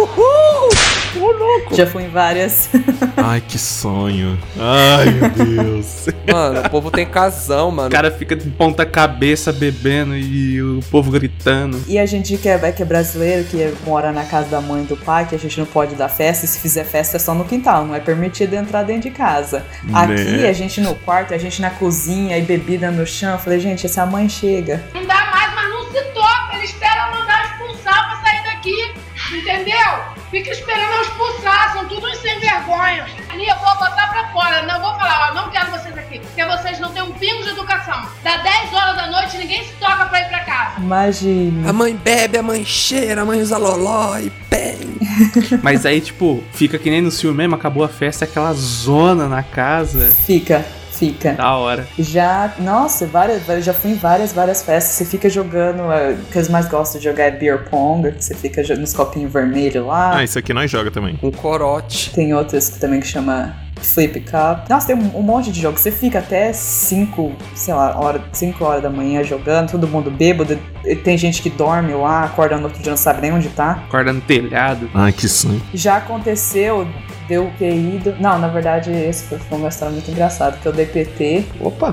Já 1.73 1.87
fui 1.87 2.05
em 2.05 2.09
várias. 2.09 2.69
Ai, 3.17 3.41
que 3.47 3.59
sonho. 3.59 4.39
Ai, 4.59 5.07
meu 5.11 5.31
Deus. 5.31 6.07
Mano, 6.31 6.61
o 6.61 6.71
povo 6.71 6.91
tem 6.91 7.07
casão, 7.07 7.71
mano. 7.71 7.89
O 7.89 7.91
cara 7.93 8.11
fica 8.11 8.37
de 8.37 8.49
ponta 8.51 8.85
cabeça 8.87 9.53
bebendo 9.53 10.17
e 10.17 10.61
o 10.63 10.81
povo 10.91 11.11
gritando. 11.11 11.83
E 11.87 11.99
a 11.99 12.07
gente 12.07 12.37
que 12.37 12.49
é, 12.49 12.73
que 12.73 12.83
é 12.83 12.85
brasileiro, 12.85 13.45
que 13.45 13.75
mora 13.85 14.13
na 14.13 14.25
casa 14.25 14.49
da 14.49 14.61
mãe 14.61 14.83
e 14.83 14.87
do 14.87 14.97
pai, 14.97 15.27
que 15.27 15.35
a 15.35 15.39
gente 15.39 15.59
não 15.59 15.67
pode 15.67 15.95
dar 15.95 16.09
festa, 16.09 16.45
e 16.45 16.49
se 16.49 16.61
fizer 16.61 16.85
festa 16.85 17.17
é 17.17 17.21
só 17.21 17.35
no 17.35 17.45
quintal, 17.45 17.85
não 17.87 17.95
é 17.95 18.01
permitido 18.01 18.55
entrar 18.55 18.83
dentro 18.83 19.03
de 19.09 19.17
casa. 19.17 19.65
Aqui, 19.93 20.13
Né? 20.13 20.49
a 20.49 20.53
gente 20.53 20.81
no 20.81 20.95
quarto, 20.95 21.35
a 21.35 21.39
gente 21.39 21.61
na 21.61 21.71
cozinha, 21.71 22.37
e 22.39 22.43
bebida 22.43 22.91
no 22.91 23.07
chão. 23.07 23.33
Eu 23.33 23.39
falei, 23.39 23.61
gente, 23.61 23.87
essa 23.87 24.05
mãe 24.07 24.29
chega. 24.29 24.83
Não 24.95 25.05
dá 25.07 25.15
mais, 25.33 25.55
mas 25.55 25.69
não 25.71 25.85
se 25.91 26.03
toca. 26.13 26.55
Ele 26.57 26.65
espera 26.65 27.07
eu 27.11 27.19
mandar 27.21 27.45
expulsar 27.45 28.07
pra 28.09 28.31
sair 28.31 28.43
daqui. 28.45 28.95
Entendeu? 29.37 30.16
Fica 30.37 30.51
esperando 30.51 30.93
eu 30.93 31.01
expulsar. 31.01 31.73
São 31.73 31.89
tudo 31.89 32.07
uns 32.07 32.19
sem 32.19 32.39
vergonha. 32.39 33.07
Ali 33.31 33.49
eu 33.49 33.55
vou 33.57 33.75
botar 33.77 34.09
pra 34.09 34.29
fora. 34.33 34.67
Não 34.67 34.79
vou 34.83 34.93
falar, 34.97 35.31
ó, 35.31 35.35
não 35.35 35.51
quero 35.51 35.71
vocês 35.71 35.97
aqui. 35.97 36.19
Porque 36.19 36.45
vocês 36.45 36.79
não 36.79 36.93
têm 36.93 37.03
um 37.03 37.13
pingo 37.13 37.43
de 37.43 37.49
educação. 37.49 38.07
Dá 38.23 38.37
10 38.37 38.75
horas 38.75 38.97
da 38.97 39.07
noite 39.11 39.39
ninguém 39.39 39.65
se 39.65 39.73
toca 39.81 40.05
pra 40.05 40.21
ir 40.21 40.29
pra 40.29 40.41
casa. 40.41 40.79
Imagina. 40.79 41.71
A 41.71 41.73
mãe 41.73 41.97
bebe, 41.97 42.37
a 42.37 42.43
mãe 42.43 42.67
cheira, 42.67 43.23
a 43.23 43.25
mãe 43.25 43.41
usa 43.41 43.57
loló 43.57 44.19
e 44.19 44.31
bem. 44.51 44.99
Mas 45.65 45.87
aí, 45.87 46.03
tipo, 46.03 46.45
fica 46.53 46.79
que 46.79 46.91
nem 46.91 47.01
no 47.01 47.11
filme 47.11 47.39
mesmo, 47.39 47.55
acabou 47.55 47.83
a 47.83 47.89
festa, 47.89 48.27
aquela 48.27 48.53
zona 48.53 49.29
na 49.29 49.43
casa. 49.43 50.11
Fica, 50.27 50.67
fica. 50.99 51.33
Da 51.33 51.57
hora. 51.57 51.87
Já, 51.99 52.53
nossa, 52.59 53.07
várias, 53.07 53.43
várias- 53.43 53.65
já 53.65 53.73
fui 53.75 53.91
em 53.93 53.95
várias, 53.95 54.33
várias 54.33 54.63
festas. 54.63 54.95
Você 54.95 55.05
fica 55.05 55.29
jogando, 55.29 55.83
é, 55.93 56.13
o 56.13 56.17
que 56.31 56.39
eles 56.39 56.49
mais 56.49 56.67
gostam 56.69 56.99
de 56.99 57.05
jogar 57.05 57.25
é 57.25 57.31
beer 57.31 57.69
pong, 57.69 58.13
que 58.13 58.25
você 58.25 58.35
fica 58.35 58.63
nos 58.77 58.93
copinhos 58.93 59.33
vermelhos 59.33 59.85
lá. 59.87 60.17
Ah, 60.17 60.25
isso 60.25 60.39
aqui 60.39 60.53
nós 60.53 60.71
joga 60.71 60.91
também. 60.91 61.19
Um 61.23 61.31
corote. 61.31 62.11
Tem 62.13 62.33
outras 62.35 62.69
que 62.71 62.79
também 62.79 63.01
que 63.01 63.07
chama 63.07 63.55
Flip 63.81 64.21
Cup. 64.21 64.69
Nossa, 64.69 64.87
tem 64.87 64.97
um, 64.97 65.19
um 65.19 65.23
monte 65.23 65.51
de 65.53 65.61
jogos. 65.61 65.81
Você 65.81 65.93
fica 65.93 66.19
até 66.19 66.53
5, 66.53 67.33
sei 67.55 67.75
lá, 67.75 67.99
hora, 67.99 68.23
5 68.33 68.65
horas 68.65 68.83
da 68.83 68.91
manhã 68.91 69.23
jogando, 69.23 69.71
todo 69.71 69.87
mundo 69.87 70.11
bêbado. 70.11 70.59
Tem 71.05 71.17
gente 71.17 71.43
que 71.43 71.51
dorme 71.51 71.95
lá, 71.95 72.25
acorda 72.25 72.57
no 72.57 72.65
outro 72.65 72.83
dia, 72.83 72.91
não 72.91 72.97
sabe 72.97 73.23
nem 73.23 73.33
onde 73.33 73.49
tá. 73.49 73.83
Acorda 73.87 74.13
no 74.13 74.21
telhado. 74.21 74.91
Ai, 74.95 75.13
que 75.13 75.29
sonho. 75.29 75.63
Já 75.75 75.97
aconteceu 75.97 76.87
de 77.27 77.35
eu 77.35 77.51
ter 77.59 77.75
ido. 77.75 78.15
Não, 78.21 78.39
na 78.39 78.49
verdade, 78.49 78.91
esse 78.91 79.25
foi 79.25 79.59
uma 79.59 79.69
história 79.69 79.93
muito 79.93 80.11
engraçada, 80.11 80.57
que 80.57 80.67
eu 80.67 80.73
dei 80.73 80.87
PT 80.87 81.45
Opa. 81.61 81.93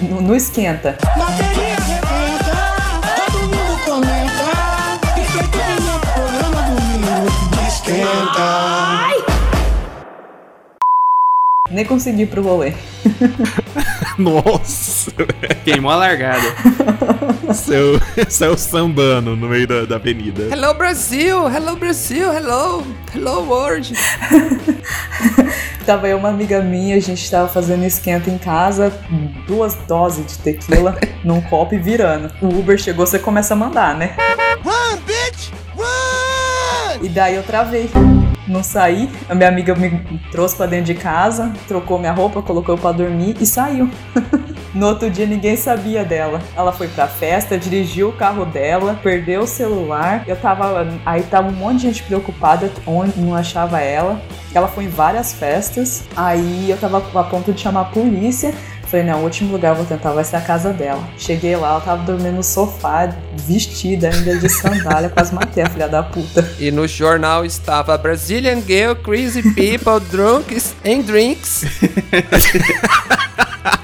no, 0.00 0.20
no 0.20 0.34
esquenta. 0.34 0.96
Bateria 1.16 1.74
arrebenta, 1.74 2.54
todo 3.30 3.42
mundo 3.42 3.84
comenta. 3.84 4.44
Esquenta 5.20 5.80
no 5.80 6.00
programa 6.00 6.62
do 6.70 6.82
Minuto 6.82 7.68
Esquenta. 7.68 8.83
Nem 11.74 11.84
consegui 11.84 12.22
ir 12.22 12.26
pro 12.26 12.40
rolê. 12.40 12.72
Nossa. 14.16 15.10
Queimou 15.64 15.90
a 15.90 15.96
largada. 15.96 16.54
Saiu, 17.52 18.00
saiu 18.30 18.56
sambando 18.56 19.34
no 19.34 19.48
meio 19.48 19.66
da, 19.66 19.84
da 19.84 19.96
avenida. 19.96 20.44
Hello 20.52 20.72
Brasil, 20.74 21.48
hello 21.48 21.74
Brasil, 21.74 22.32
hello, 22.32 22.86
hello 23.12 23.44
world. 23.48 23.92
Tava 25.84 26.06
eu 26.06 26.16
uma 26.16 26.28
amiga 26.28 26.62
minha, 26.62 26.96
a 26.96 27.00
gente 27.00 27.28
tava 27.28 27.48
fazendo 27.48 27.84
esquenta 27.84 28.30
em 28.30 28.38
casa, 28.38 28.92
duas 29.46 29.74
doses 29.88 30.24
de 30.26 30.38
tequila 30.38 30.96
num 31.24 31.40
copo 31.40 31.74
e 31.74 31.78
virando. 31.78 32.32
O 32.40 32.46
Uber 32.60 32.78
chegou, 32.78 33.04
você 33.04 33.18
começa 33.18 33.52
a 33.52 33.56
mandar, 33.56 33.96
né? 33.96 34.16
Run, 34.64 34.96
bitch! 35.04 35.50
Run! 35.76 37.04
E 37.04 37.08
daí 37.08 37.34
eu 37.34 37.42
travei. 37.42 37.90
Não 38.46 38.62
saí. 38.62 39.10
A 39.28 39.34
minha 39.34 39.48
amiga 39.48 39.74
me 39.74 40.20
trouxe 40.30 40.56
pra 40.56 40.66
dentro 40.66 40.86
de 40.86 40.94
casa, 40.94 41.52
trocou 41.66 41.98
minha 41.98 42.12
roupa, 42.12 42.42
colocou 42.42 42.76
pra 42.76 42.92
dormir 42.92 43.36
e 43.40 43.46
saiu. 43.46 43.88
No 44.74 44.88
outro 44.88 45.08
dia 45.08 45.24
ninguém 45.24 45.56
sabia 45.56 46.04
dela. 46.04 46.42
Ela 46.56 46.72
foi 46.72 46.88
pra 46.88 47.06
festa, 47.06 47.56
dirigiu 47.56 48.08
o 48.08 48.12
carro 48.12 48.44
dela, 48.44 48.98
perdeu 49.04 49.42
o 49.42 49.46
celular. 49.46 50.24
Eu 50.26 50.34
tava. 50.34 50.88
Aí 51.06 51.22
tava 51.22 51.48
um 51.48 51.52
monte 51.52 51.76
de 51.76 51.82
gente 51.82 52.02
preocupada 52.02 52.68
onde 52.84 53.20
não 53.20 53.36
achava 53.36 53.80
ela. 53.80 54.20
Ela 54.52 54.66
foi 54.66 54.84
em 54.84 54.88
várias 54.88 55.32
festas. 55.32 56.02
Aí 56.16 56.68
eu 56.68 56.76
tava 56.76 56.98
a 56.98 57.22
ponto 57.22 57.52
de 57.52 57.60
chamar 57.60 57.82
a 57.82 57.84
polícia. 57.84 58.52
Falei, 58.86 59.06
não, 59.06 59.20
o 59.20 59.24
último 59.24 59.52
lugar 59.52 59.70
eu 59.70 59.76
vou 59.76 59.84
tentar 59.84 60.12
vai 60.12 60.24
ser 60.24 60.36
a 60.36 60.40
casa 60.40 60.72
dela. 60.72 61.02
Cheguei 61.18 61.56
lá, 61.56 61.70
ela 61.70 61.80
tava 61.80 62.04
dormindo 62.04 62.36
no 62.36 62.42
sofá, 62.42 63.12
vestida 63.34 64.08
ainda 64.08 64.38
de 64.38 64.48
sandália, 64.48 65.08
quase 65.10 65.34
matei 65.34 65.62
a 65.62 65.70
filha 65.70 65.88
da 65.88 66.02
puta. 66.02 66.48
E 66.58 66.70
no 66.70 66.86
jornal 66.86 67.44
estava 67.44 67.96
Brazilian 67.98 68.60
Girl, 68.60 68.94
Crazy 68.94 69.42
People, 69.42 70.00
Drunks 70.10 70.74
and 70.84 71.02
Drinks. 71.02 71.64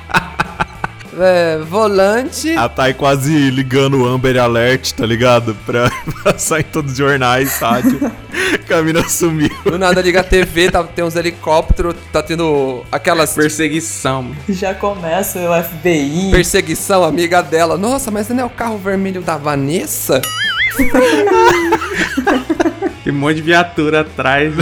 é, 1.21 1.59
volante. 1.59 2.51
A 2.57 2.69
Thay 2.69 2.95
quase 2.95 3.51
ligando 3.51 4.03
o 4.03 4.07
Amber 4.07 4.39
Alert, 4.39 4.93
tá 4.93 5.05
ligado? 5.07 5.55
Pra 5.67 5.91
passar 6.25 6.61
em 6.61 6.65
todos 6.65 6.93
os 6.93 6.99
jornais, 6.99 7.59
rádio. 7.59 8.11
Camila 8.67 9.07
sumiu. 9.09 9.51
Do 9.65 9.79
nada 9.79 10.01
liga 10.01 10.21
a 10.21 10.25
TV, 10.25 10.71
tá, 10.71 10.83
tem 10.85 11.05
uns 11.05 11.17
helicópteros, 11.17 11.95
tá 12.13 12.23
tendo 12.23 12.85
aquelas 12.91 13.35
Perseguição. 13.35 14.35
Já 14.49 14.75
começa 14.75 15.39
o 15.39 15.63
FBI. 15.63 16.31
perseguição, 16.31 17.05
amiga 17.05 17.43
dela. 17.43 17.77
Nossa, 17.77 18.11
mas 18.11 18.29
não 18.29 18.41
é 18.43 18.45
o 18.45 18.51
carro 18.51 18.79
vermelho 18.79 19.21
da 19.23 19.37
Vanessa? 19.37 20.21
Tem 23.03 23.13
um 23.13 23.17
monte 23.17 23.37
de 23.37 23.43
viatura 23.43 24.01
atrás. 24.03 24.55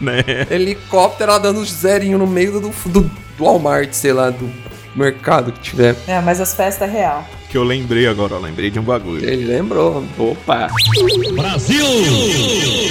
né? 0.00 0.22
Helicóptero, 0.50 1.30
ela 1.30 1.40
dando 1.40 1.64
zerinho 1.64 2.18
no 2.18 2.26
meio 2.26 2.52
do, 2.60 2.60
do, 2.86 3.00
do 3.02 3.10
Walmart, 3.38 3.92
sei 3.92 4.12
lá, 4.12 4.30
do 4.30 4.50
mercado 4.94 5.52
que 5.52 5.60
tiver. 5.60 5.96
É, 6.06 6.20
mas 6.20 6.40
as 6.40 6.54
festas 6.54 6.88
é 6.88 6.92
real. 6.92 7.26
Que 7.48 7.56
eu 7.56 7.62
lembrei 7.62 8.06
agora, 8.06 8.34
ó, 8.34 8.38
lembrei 8.38 8.70
de 8.70 8.78
um 8.78 8.82
bagulho. 8.82 9.24
Ele 9.24 9.44
lembrou. 9.44 10.04
Opa. 10.18 10.68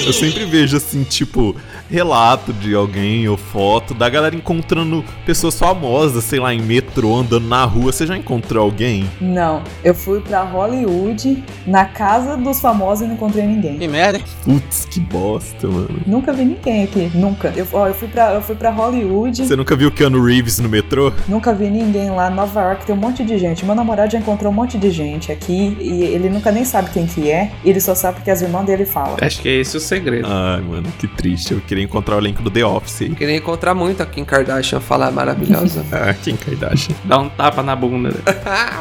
Eu 0.06 0.14
sempre 0.14 0.46
vejo 0.46 0.78
assim, 0.78 1.04
tipo, 1.04 1.56
relato 1.90 2.52
de 2.54 2.74
alguém 2.74 3.28
ou 3.28 3.38
foto 3.38 3.94
da 3.94 4.10
galera 4.10 4.36
encontrando 4.36 5.04
pessoas 5.26 5.58
famosas, 5.58 6.24
sei 6.24 6.40
lá, 6.40 6.54
em 6.54 6.62
metrô, 6.62 7.16
andando 7.18 7.48
na 7.48 7.64
rua. 7.66 7.92
Você 7.92 8.06
já 8.08 8.18
encontrou 8.18 8.64
alguém? 8.64 9.10
Não, 9.22 9.62
eu 9.84 9.94
fui 9.94 10.20
pra 10.22 10.44
Hollywood, 10.44 11.44
na 11.66 11.86
casa 11.86 12.36
dos 12.38 12.60
famosos 12.60 13.04
e 13.04 13.08
não 13.08 13.16
encontrei 13.16 13.46
ninguém. 13.46 13.78
Que 13.78 13.88
merda, 13.88 14.18
hein? 14.18 14.24
Putz, 14.44 14.86
que 14.86 15.00
bosta, 15.00 15.68
mano. 15.68 16.00
Nunca 16.06 16.34
vi 16.34 16.46
ninguém 16.46 16.84
aqui, 16.84 17.12
nunca. 17.14 17.54
Eu, 17.56 17.68
ó, 17.74 17.88
eu, 17.88 17.94
fui, 17.94 18.08
pra, 18.08 18.34
eu 18.34 18.42
fui 18.42 18.56
pra 18.56 18.70
Hollywood, 18.72 19.46
Você 19.46 19.56
nunca 19.56 19.76
viu 19.76 19.92
Keanu 19.92 20.24
Reeves 20.24 20.60
no 20.60 20.70
metrô? 20.70 21.12
nunca 21.28 21.54
vi 21.54 21.70
ninguém 21.70 22.10
lá. 22.10 22.30
Nova 22.30 22.62
York 22.62 22.86
tem 22.86 22.96
um 22.96 22.98
monte 22.98 23.24
de 23.24 23.38
gente. 23.38 23.66
Meu 23.66 23.76
namorado 23.76 24.12
já 24.12 24.20
encontrou 24.20 24.52
um 24.52 24.56
monte 24.56 24.78
de 24.78 24.90
gente 24.92 25.32
aqui 25.32 25.78
e 25.80 26.04
ele 26.04 26.30
nunca 26.30 26.52
nem 26.52 26.66
sabe 26.66 26.90
quem 26.92 27.06
que 27.06 27.30
é. 27.30 27.52
Ele 27.64 27.80
só 27.80 27.94
sabe 27.96 28.16
porque 28.18 28.32
as 28.32 28.42
irmãs 28.42 28.66
dele 28.66 28.86
falam. 28.86 29.16
Acho 29.22 29.42
que 29.42 29.50
é 29.50 29.54
esse 29.60 29.78
o 29.78 29.80
segredo. 29.80 30.28
Ai, 30.30 30.62
mano, 30.62 30.88
que 31.00 31.08
triste. 31.08 31.54
Eu 31.54 31.62
queria 31.62 31.83
encontrar 31.84 32.16
o 32.16 32.20
elenco 32.20 32.42
do 32.42 32.50
The 32.50 32.66
Office. 32.66 33.10
Queria 33.16 33.36
encontrar 33.36 33.74
muito 33.74 34.02
a 34.02 34.06
Kim 34.06 34.26
Kardashian, 34.26 34.80
falar 34.80 35.12
maravilhosa. 35.12 35.84
Ah, 35.94 36.14
Kim 36.14 36.36
Kardashian. 36.36 36.96
Dá 37.04 37.20
um 37.20 37.30
tapa 37.30 37.62
na 37.62 37.76
bunda. 37.76 38.10
né? 38.26 38.34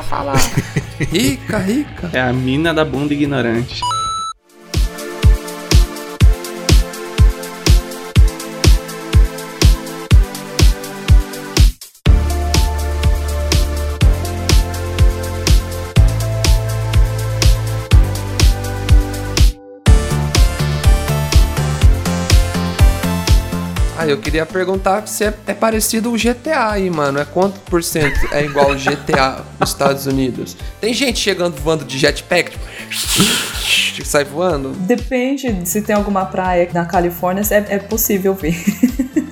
falar. 0.08 0.36
Rica, 0.98 1.58
rica. 1.58 2.10
É 2.12 2.20
a 2.20 2.32
mina 2.32 2.72
da 2.72 2.84
bunda 2.84 3.12
ignorante. 3.12 3.80
Ah, 24.02 24.06
eu 24.08 24.18
queria 24.18 24.44
perguntar 24.44 25.06
se 25.06 25.24
é, 25.24 25.34
é 25.46 25.54
parecido 25.54 26.12
o 26.12 26.16
GTA 26.16 26.70
aí, 26.72 26.90
mano. 26.90 27.20
É 27.20 27.24
quanto 27.24 27.60
por 27.60 27.82
cento 27.84 28.18
é 28.32 28.44
igual 28.44 28.72
o 28.72 28.74
GTA 28.74 29.42
nos 29.60 29.70
Estados 29.70 30.06
Unidos? 30.06 30.56
Tem 30.80 30.92
gente 30.92 31.20
chegando 31.20 31.54
voando 31.56 31.84
de 31.84 31.98
jetpack, 31.98 32.50
tipo, 32.50 32.64
que 33.94 34.04
sai 34.06 34.24
voando? 34.24 34.70
Depende 34.70 35.52
de 35.52 35.68
se 35.68 35.82
tem 35.82 35.94
alguma 35.94 36.24
praia 36.24 36.68
na 36.74 36.84
Califórnia, 36.84 37.42
é, 37.50 37.76
é 37.76 37.78
possível 37.78 38.34
ver. 38.34 38.56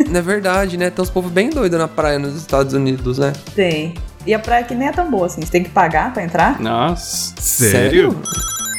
Não 0.09 0.19
é 0.19 0.23
verdade, 0.23 0.77
né? 0.77 0.91
Tem 0.91 1.03
uns 1.03 1.11
povos 1.11 1.31
bem 1.33 1.51
doidos 1.51 1.79
na 1.79 1.89
praia 1.89 2.19
nos 2.19 2.37
Estados 2.37 2.73
Unidos, 2.73 3.19
né? 3.19 3.33
tem. 3.55 3.95
E 4.27 4.35
a 4.35 4.39
praia 4.39 4.63
aqui 4.63 4.75
nem 4.75 4.87
é 4.87 4.93
tão 4.93 5.11
boa 5.11 5.27
assim. 5.27 5.41
Você 5.41 5.51
tem 5.51 5.65
que 5.65 5.71
pagar 5.71 6.13
pra 6.13 6.23
entrar. 6.23 6.61
Nossa. 6.61 7.33
Sério? 7.41 8.21
Ah, 8.27 8.70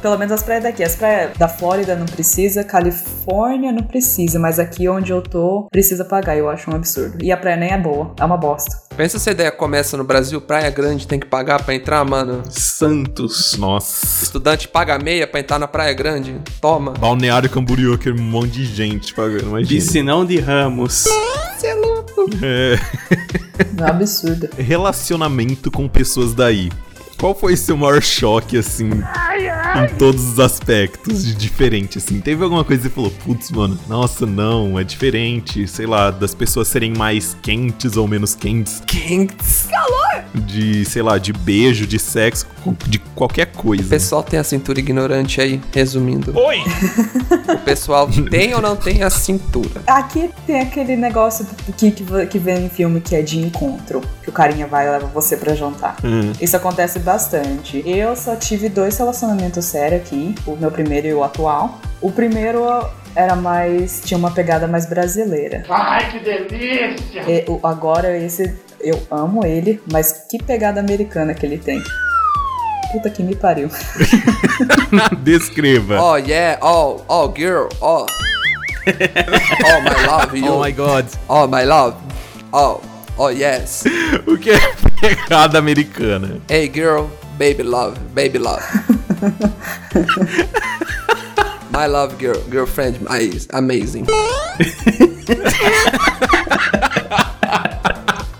pelo 0.00 0.18
menos 0.18 0.32
as 0.32 0.42
praias 0.42 0.62
daqui. 0.62 0.82
As 0.82 0.96
praias 0.96 1.36
da 1.36 1.48
Flórida 1.48 1.96
não 1.96 2.06
precisa, 2.06 2.64
Califórnia 2.64 3.72
não 3.72 3.82
precisa, 3.82 4.38
mas 4.38 4.58
aqui 4.58 4.88
onde 4.88 5.12
eu 5.12 5.22
tô 5.22 5.68
precisa 5.70 6.04
pagar. 6.04 6.36
Eu 6.36 6.48
acho 6.48 6.70
um 6.70 6.74
absurdo. 6.74 7.22
E 7.22 7.32
a 7.32 7.36
praia 7.36 7.56
nem 7.56 7.70
é 7.70 7.78
boa, 7.78 8.14
é 8.18 8.24
uma 8.24 8.36
bosta. 8.36 8.86
Pensa 8.96 9.18
se 9.18 9.28
a 9.28 9.32
ideia 9.32 9.52
começa 9.52 9.96
no 9.96 10.04
Brasil, 10.04 10.40
praia 10.40 10.70
grande 10.70 11.06
tem 11.06 11.20
que 11.20 11.26
pagar 11.26 11.62
pra 11.62 11.74
entrar, 11.74 12.04
mano. 12.04 12.42
Santos. 12.48 13.56
Nossa. 13.58 14.24
Estudante 14.24 14.68
paga 14.68 14.98
meia 14.98 15.26
pra 15.26 15.40
entrar 15.40 15.58
na 15.58 15.68
praia 15.68 15.92
grande. 15.92 16.40
Toma. 16.60 16.92
Balneário 16.92 17.50
Camboriú, 17.50 17.94
aquele 17.94 18.20
monte 18.20 18.52
de 18.52 18.64
gente 18.64 19.14
pagando, 19.14 19.48
imagina. 19.48 19.68
Piscinão 19.68 20.24
de 20.24 20.38
Ramos. 20.38 21.04
É. 22.42 22.78
É 23.78 23.82
um 23.82 23.86
absurdo. 23.86 24.48
Relacionamento 24.56 25.70
com 25.70 25.88
pessoas 25.88 26.34
daí. 26.34 26.70
Qual 27.18 27.34
foi 27.34 27.56
seu 27.56 27.76
maior 27.76 28.02
choque, 28.02 28.58
assim, 28.58 28.90
em 28.90 29.96
todos 29.96 30.32
os 30.32 30.38
aspectos 30.40 31.24
de 31.24 31.34
diferente, 31.34 31.96
assim? 31.98 32.20
Teve 32.20 32.44
alguma 32.44 32.62
coisa 32.62 32.82
que 32.82 32.88
você 32.88 32.94
falou, 32.94 33.10
putz, 33.24 33.50
mano, 33.50 33.78
nossa, 33.88 34.26
não, 34.26 34.78
é 34.78 34.84
diferente, 34.84 35.66
sei 35.66 35.86
lá, 35.86 36.10
das 36.10 36.34
pessoas 36.34 36.68
serem 36.68 36.92
mais 36.94 37.34
quentes 37.42 37.96
ou 37.96 38.06
menos 38.06 38.34
quentes, 38.34 38.82
Quentes. 38.86 39.66
de, 40.34 40.84
sei 40.84 41.00
lá, 41.02 41.16
de 41.16 41.32
beijo, 41.32 41.86
de 41.86 41.98
sexo, 41.98 42.46
de 42.86 42.98
qualquer 43.14 43.50
O 43.54 43.58
coisa. 43.58 43.88
pessoal 43.88 44.22
tem 44.22 44.38
a 44.38 44.44
cintura 44.44 44.78
ignorante 44.78 45.40
aí, 45.40 45.60
resumindo. 45.72 46.36
Oi! 46.38 46.58
O 47.48 47.58
pessoal 47.66 48.08
tem 48.30 48.54
ou 48.54 48.60
não 48.60 48.76
tem 48.76 49.02
a 49.02 49.10
cintura? 49.10 49.82
Aqui 49.86 50.30
tem 50.46 50.60
aquele 50.60 50.96
negócio 50.96 51.44
que, 51.76 51.90
que, 51.90 52.26
que 52.26 52.38
vem 52.38 52.66
em 52.66 52.68
filme 52.68 53.00
que 53.00 53.14
é 53.14 53.22
de 53.22 53.38
encontro. 53.38 54.00
Que 54.22 54.28
o 54.28 54.32
carinha 54.32 54.66
vai 54.66 54.86
e 54.86 54.90
leva 54.90 55.06
você 55.06 55.36
pra 55.36 55.54
jantar. 55.54 55.96
Hum. 56.04 56.32
Isso 56.40 56.56
acontece 56.56 56.98
bastante. 57.06 57.82
Eu 57.88 58.14
só 58.16 58.34
tive 58.36 58.68
dois 58.68 58.98
relacionamentos 58.98 59.64
sérios 59.64 60.02
aqui, 60.02 60.34
o 60.46 60.56
meu 60.56 60.70
primeiro 60.70 61.06
e 61.06 61.14
o 61.14 61.22
atual. 61.24 61.78
O 62.02 62.10
primeiro 62.12 62.60
era 63.14 63.34
mais. 63.36 64.02
tinha 64.04 64.18
uma 64.18 64.30
pegada 64.32 64.66
mais 64.66 64.84
brasileira. 64.86 65.62
Ai, 65.70 66.10
que 66.10 66.18
delícia! 66.18 67.22
E 67.30 67.44
o- 67.48 67.60
agora 67.62 68.18
esse 68.18 68.54
eu 68.80 69.00
amo 69.10 69.46
ele, 69.46 69.80
mas 69.90 70.26
que 70.28 70.42
pegada 70.42 70.80
americana 70.80 71.32
que 71.32 71.46
ele 71.46 71.56
tem. 71.58 71.80
Puta 72.92 73.08
que 73.10 73.22
me 73.22 73.34
pariu. 73.34 73.68
Descreva. 75.22 76.00
Oh, 76.00 76.16
yeah. 76.16 76.58
Oh, 76.62 77.00
oh, 77.08 77.28
girl. 77.34 77.68
Oh. 77.80 78.04
Oh, 78.88 79.80
my 79.82 80.06
love. 80.06 80.36
You. 80.38 80.52
Oh 80.52 80.60
my 80.60 80.70
god. 80.70 81.06
Oh, 81.28 81.46
my 81.48 81.64
love. 81.64 81.96
Oh, 82.52 82.80
oh, 83.16 83.30
yes. 83.30 83.84
O 84.26 84.36
que 84.36 84.50
é 84.50 84.58
pegada 85.00 85.58
americana? 85.58 86.38
Hey, 86.48 86.70
girl. 86.72 87.06
Baby 87.38 87.62
love. 87.62 87.98
Baby 88.14 88.38
love. 88.38 88.62
my 91.70 91.86
love, 91.86 92.16
girl. 92.18 92.38
Girlfriend 92.50 92.98
is 93.20 93.46
amazing. 93.52 94.06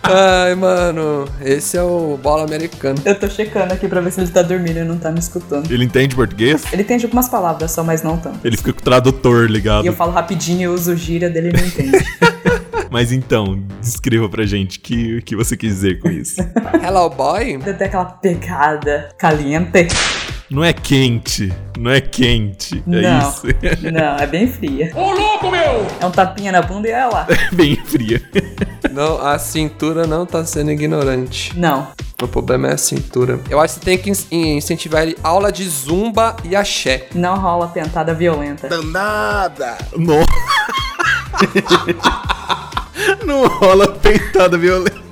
Ai, 0.03 0.55
mano. 0.55 1.27
Esse 1.41 1.77
é 1.77 1.83
o 1.83 2.17
bola 2.23 2.45
americano. 2.45 2.99
Eu 3.05 3.19
tô 3.19 3.29
checando 3.29 3.75
aqui 3.75 3.89
pra 3.89 4.01
ver 4.01 4.13
se 4.13 4.21
ele 4.21 4.31
tá 4.31 4.41
dormindo 4.41 4.79
e 4.79 4.85
não 4.85 4.97
tá 4.99 5.11
me 5.11 5.19
escutando. 5.19 5.71
Ele 5.71 5.85
entende 5.85 6.15
português? 6.15 6.63
Ele 6.73 6.83
entende 6.83 7.05
algumas 7.05 7.29
palavras 7.29 7.73
só, 7.73 7.83
mas 7.83 8.03
não 8.03 8.17
tanto. 8.17 8.39
Ele 8.45 8.57
fica 8.57 8.73
com 8.73 8.79
o 8.79 8.83
tradutor 8.83 9.51
ligado. 9.51 9.85
E 9.85 9.89
eu 9.89 9.93
falo 9.93 10.13
rapidinho 10.13 10.63
e 10.63 10.69
uso 10.69 10.97
gíria 10.97 11.29
dele 11.29 11.49
e 11.49 11.53
não 11.53 11.67
entende. 11.67 11.99
Mas 12.91 13.13
então, 13.13 13.63
descreva 13.81 14.29
pra 14.29 14.45
gente 14.45 14.79
o 14.79 14.81
que, 14.81 15.23
que 15.23 15.37
você 15.37 15.57
quis 15.57 15.75
dizer 15.75 16.01
com 16.01 16.09
isso. 16.09 16.41
Hello, 16.83 17.11
boy. 17.11 17.59
Tem 17.59 17.87
aquela 17.87 18.05
pegada 18.05 19.09
caliente. 19.19 19.89
Não 20.49 20.63
é 20.63 20.73
quente, 20.73 21.53
não 21.77 21.91
é 21.91 22.01
quente, 22.01 22.81
é 22.87 22.91
não, 22.91 23.29
isso. 23.29 23.43
não, 23.93 24.17
é 24.17 24.27
bem 24.29 24.47
fria. 24.47 24.93
Ô, 24.95 25.11
louco, 25.11 25.51
meu! 25.51 25.85
É 26.01 26.07
um 26.07 26.11
tapinha 26.11 26.53
na 26.53 26.63
bunda 26.63 26.87
e 26.87 26.93
é 26.93 27.05
lá. 27.05 27.27
Bem 27.53 27.75
fria. 27.85 28.23
Não, 28.93 29.21
a 29.21 29.41
cintura 29.41 30.07
não 30.07 30.25
tá 30.25 30.45
sendo 30.45 30.71
ignorante. 30.71 31.59
Não. 31.59 31.89
O 32.23 32.29
problema 32.29 32.69
é 32.69 32.75
a 32.75 32.79
cintura. 32.79 33.41
Eu 33.51 33.61
acho 33.61 33.75
que 33.75 33.81
você 33.81 33.85
tem 33.85 33.99
que 33.99 34.13
incentivar 34.31 35.03
ele 35.03 35.19
aula 35.21 35.51
de 35.51 35.69
zumba 35.69 36.37
e 36.45 36.55
axé. 36.55 37.09
Não 37.13 37.37
rola 37.37 37.67
pentada 37.67 38.15
violenta. 38.15 38.69
Danada! 38.69 39.77
Não. 39.97 40.25
Não 43.27 43.47
rola 43.49 43.89
peitada 43.89 44.57
violenta. 44.57 45.05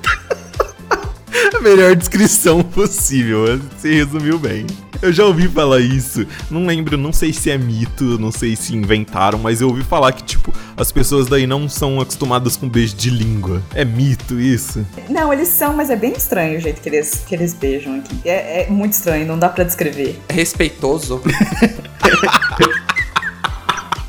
A 1.53 1.61
melhor 1.61 1.95
descrição 1.95 2.63
possível. 2.63 3.59
Você 3.77 3.93
resumiu 3.93 4.39
bem. 4.39 4.65
Eu 5.01 5.11
já 5.11 5.25
ouvi 5.25 5.47
falar 5.47 5.81
isso. 5.81 6.25
Não 6.49 6.65
lembro, 6.65 6.97
não 6.97 7.11
sei 7.11 7.33
se 7.33 7.51
é 7.51 7.57
mito, 7.57 8.17
não 8.17 8.31
sei 8.31 8.55
se 8.55 8.75
inventaram, 8.75 9.37
mas 9.37 9.59
eu 9.59 9.67
ouvi 9.67 9.83
falar 9.83 10.13
que, 10.13 10.23
tipo, 10.23 10.53
as 10.77 10.91
pessoas 10.91 11.27
daí 11.27 11.45
não 11.45 11.67
são 11.67 11.99
acostumadas 11.99 12.55
com 12.55 12.69
beijo 12.69 12.95
de 12.95 13.09
língua. 13.09 13.61
É 13.73 13.83
mito 13.83 14.39
isso? 14.39 14.85
Não, 15.09 15.31
eles 15.33 15.49
são, 15.49 15.75
mas 15.75 15.89
é 15.89 15.95
bem 15.95 16.13
estranho 16.13 16.57
o 16.57 16.61
jeito 16.61 16.81
que 16.81 16.89
eles, 16.89 17.23
que 17.27 17.35
eles 17.35 17.53
beijam 17.53 17.97
aqui. 17.97 18.21
É, 18.23 18.63
é 18.63 18.69
muito 18.69 18.93
estranho, 18.93 19.27
não 19.27 19.37
dá 19.37 19.49
pra 19.49 19.65
descrever. 19.65 20.19
É 20.29 20.33
respeitoso. 20.33 21.21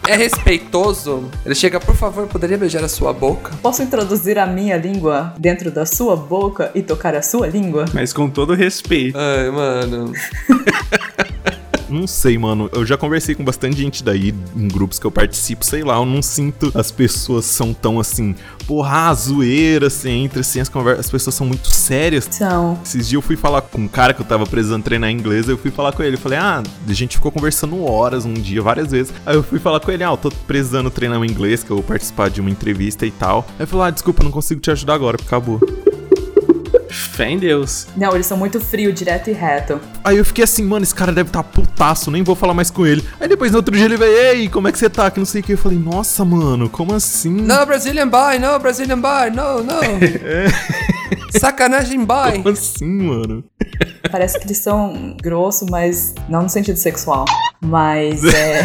é 0.09 0.17
respeitoso, 0.17 1.29
ele 1.45 1.55
chega, 1.55 1.81
por 1.81 1.95
favor, 1.95 2.27
poderia 2.27 2.57
beijar 2.57 2.85
a 2.85 2.89
sua 2.89 3.13
boca? 3.13 3.53
Posso 3.63 3.83
introduzir 3.83 4.39
a 4.39 4.47
minha 4.47 4.77
língua 4.77 5.35
dentro 5.39 5.71
da 5.71 5.85
sua 5.85 6.17
boca 6.17 6.71
e 6.75 6.83
tocar 6.83 7.15
a 7.15 7.23
sua 7.23 7.47
língua? 7.47 7.87
Mas 7.93 8.13
com 8.13 8.29
todo 8.31 8.55
respeito. 8.55 9.19
Ai, 9.19 9.51
mano. 9.51 10.13
Não 11.89 12.07
sei, 12.07 12.37
mano. 12.39 12.69
Eu 12.73 12.85
já 12.85 12.97
conversei 12.97 13.35
com 13.35 13.45
bastante 13.45 13.77
gente 13.77 14.03
daí, 14.03 14.35
em 14.57 14.69
grupos 14.69 14.99
que 14.99 15.07
eu 15.07 15.11
participo, 15.11 15.65
sei 15.65 15.83
lá, 15.83 15.97
eu 15.97 16.07
não 16.07 16.23
sinto 16.23 16.71
as 16.75 16.91
pessoas 16.91 17.45
são 17.45 17.73
tão 17.73 18.01
assim, 18.01 18.35
porra, 18.67 19.13
zoeira, 19.15 19.87
assim, 19.87 20.25
entre 20.25 20.41
assim, 20.41 20.61
as 20.61 20.69
conversas, 20.69 21.07
as 21.07 21.11
pessoas 21.11 21.35
são 21.35 21.47
muito 21.47 21.69
sérias. 21.69 22.29
São. 22.31 22.79
Esses 22.85 23.09
dias 23.09 23.15
eu 23.15 23.23
fui 23.23 23.37
falar 23.37 23.63
com 23.63 23.83
um 23.83 23.89
cara 23.89 24.13
que 24.13 24.21
eu 24.21 24.27
tava 24.27 24.47
precisando 24.47 24.83
treinar 24.83 25.11
inglês, 25.11 25.49
eu 25.49 25.57
fui 25.57 25.71
falar 25.71 25.93
com 25.93 26.03
ele, 26.03 26.17
eu 26.17 26.21
falei, 26.21 26.39
ah, 26.39 26.63
a 26.87 26.93
gente 26.93 27.17
ficou 27.17 27.31
conversando 27.31 27.83
horas 27.85 28.25
um 28.25 28.35
dia, 28.35 28.61
várias 28.63 28.91
vezes. 28.91 29.13
Aí 29.25 29.37
eu 29.37 29.43
fui 29.43 29.59
falar 29.59 29.81
com 29.81 29.91
ele, 29.91 30.05
ah, 30.05 30.11
eu 30.11 30.17
tô 30.17 30.31
precisando 30.47 30.91
treinar 30.91 31.21
o 31.21 31.25
inglês, 31.25 31.63
que 31.63 31.71
eu 31.71 31.77
vou 31.77 31.85
participar 31.85 32.31
de 32.31 32.41
uma 32.41 32.51
entrevista 32.51 33.07
e 33.07 33.11
tal. 33.11 33.45
Aí 33.51 33.55
ele 33.61 33.67
falou, 33.67 33.85
ah, 33.85 33.91
desculpa, 33.91 34.23
não 34.23 34.31
consigo 34.31 34.61
te 34.61 34.71
ajudar 34.71 34.95
agora, 34.95 35.17
acabou. 35.21 35.61
Fé 36.91 37.31
em 37.31 37.39
Deus. 37.39 37.87
Não, 37.97 38.13
eles 38.15 38.27
são 38.27 38.37
muito 38.37 38.61
frio, 38.61 38.93
direto 38.93 39.31
e 39.31 39.33
reto. 39.33 39.81
Aí 40.05 40.17
eu 40.17 40.25
fiquei 40.25 40.45
assim, 40.45 40.65
mano, 40.65 40.83
esse 40.83 40.95
cara 40.95 41.13
deve 41.13 41.31
tá 41.31 41.43
putaço, 41.43 42.11
nem 42.11 42.23
vou 42.23 42.35
falar 42.35 42.55
mais 42.55 42.71
com 42.71 42.87
ele. 42.87 43.05
Aí 43.21 43.29
depois 43.29 43.51
no 43.51 43.59
outro 43.59 43.75
dia 43.75 43.85
ele 43.85 43.97
veio, 43.97 44.17
ei, 44.17 44.49
como 44.49 44.69
é 44.69 44.73
que 44.73 44.79
você 44.79 44.89
tá? 44.89 45.11
Que 45.11 45.19
não 45.19 45.27
sei 45.27 45.41
o 45.41 45.45
que. 45.45 45.53
Eu 45.53 45.59
falei, 45.59 45.79
nossa, 45.79 46.25
mano, 46.25 46.69
como 46.69 46.95
assim? 46.95 47.31
No 47.31 47.67
Brazilian 47.67 48.09
boy, 48.09 48.39
no 48.39 48.59
Brazilian 48.59 49.01
boy, 49.01 49.31
no, 49.31 49.63
no. 49.63 49.81
Sacanagem 51.39 52.05
boy. 52.05 52.33
Como 52.43 52.49
assim, 52.49 53.03
mano? 53.03 53.45
Parece 54.11 54.39
que 54.39 54.47
eles 54.47 54.59
são 54.59 55.17
grossos, 55.23 55.69
mas 55.69 56.15
não 56.29 56.43
no 56.43 56.49
sentido 56.49 56.79
sexual. 56.79 57.25
Mas 57.61 58.23
é. 58.33 58.63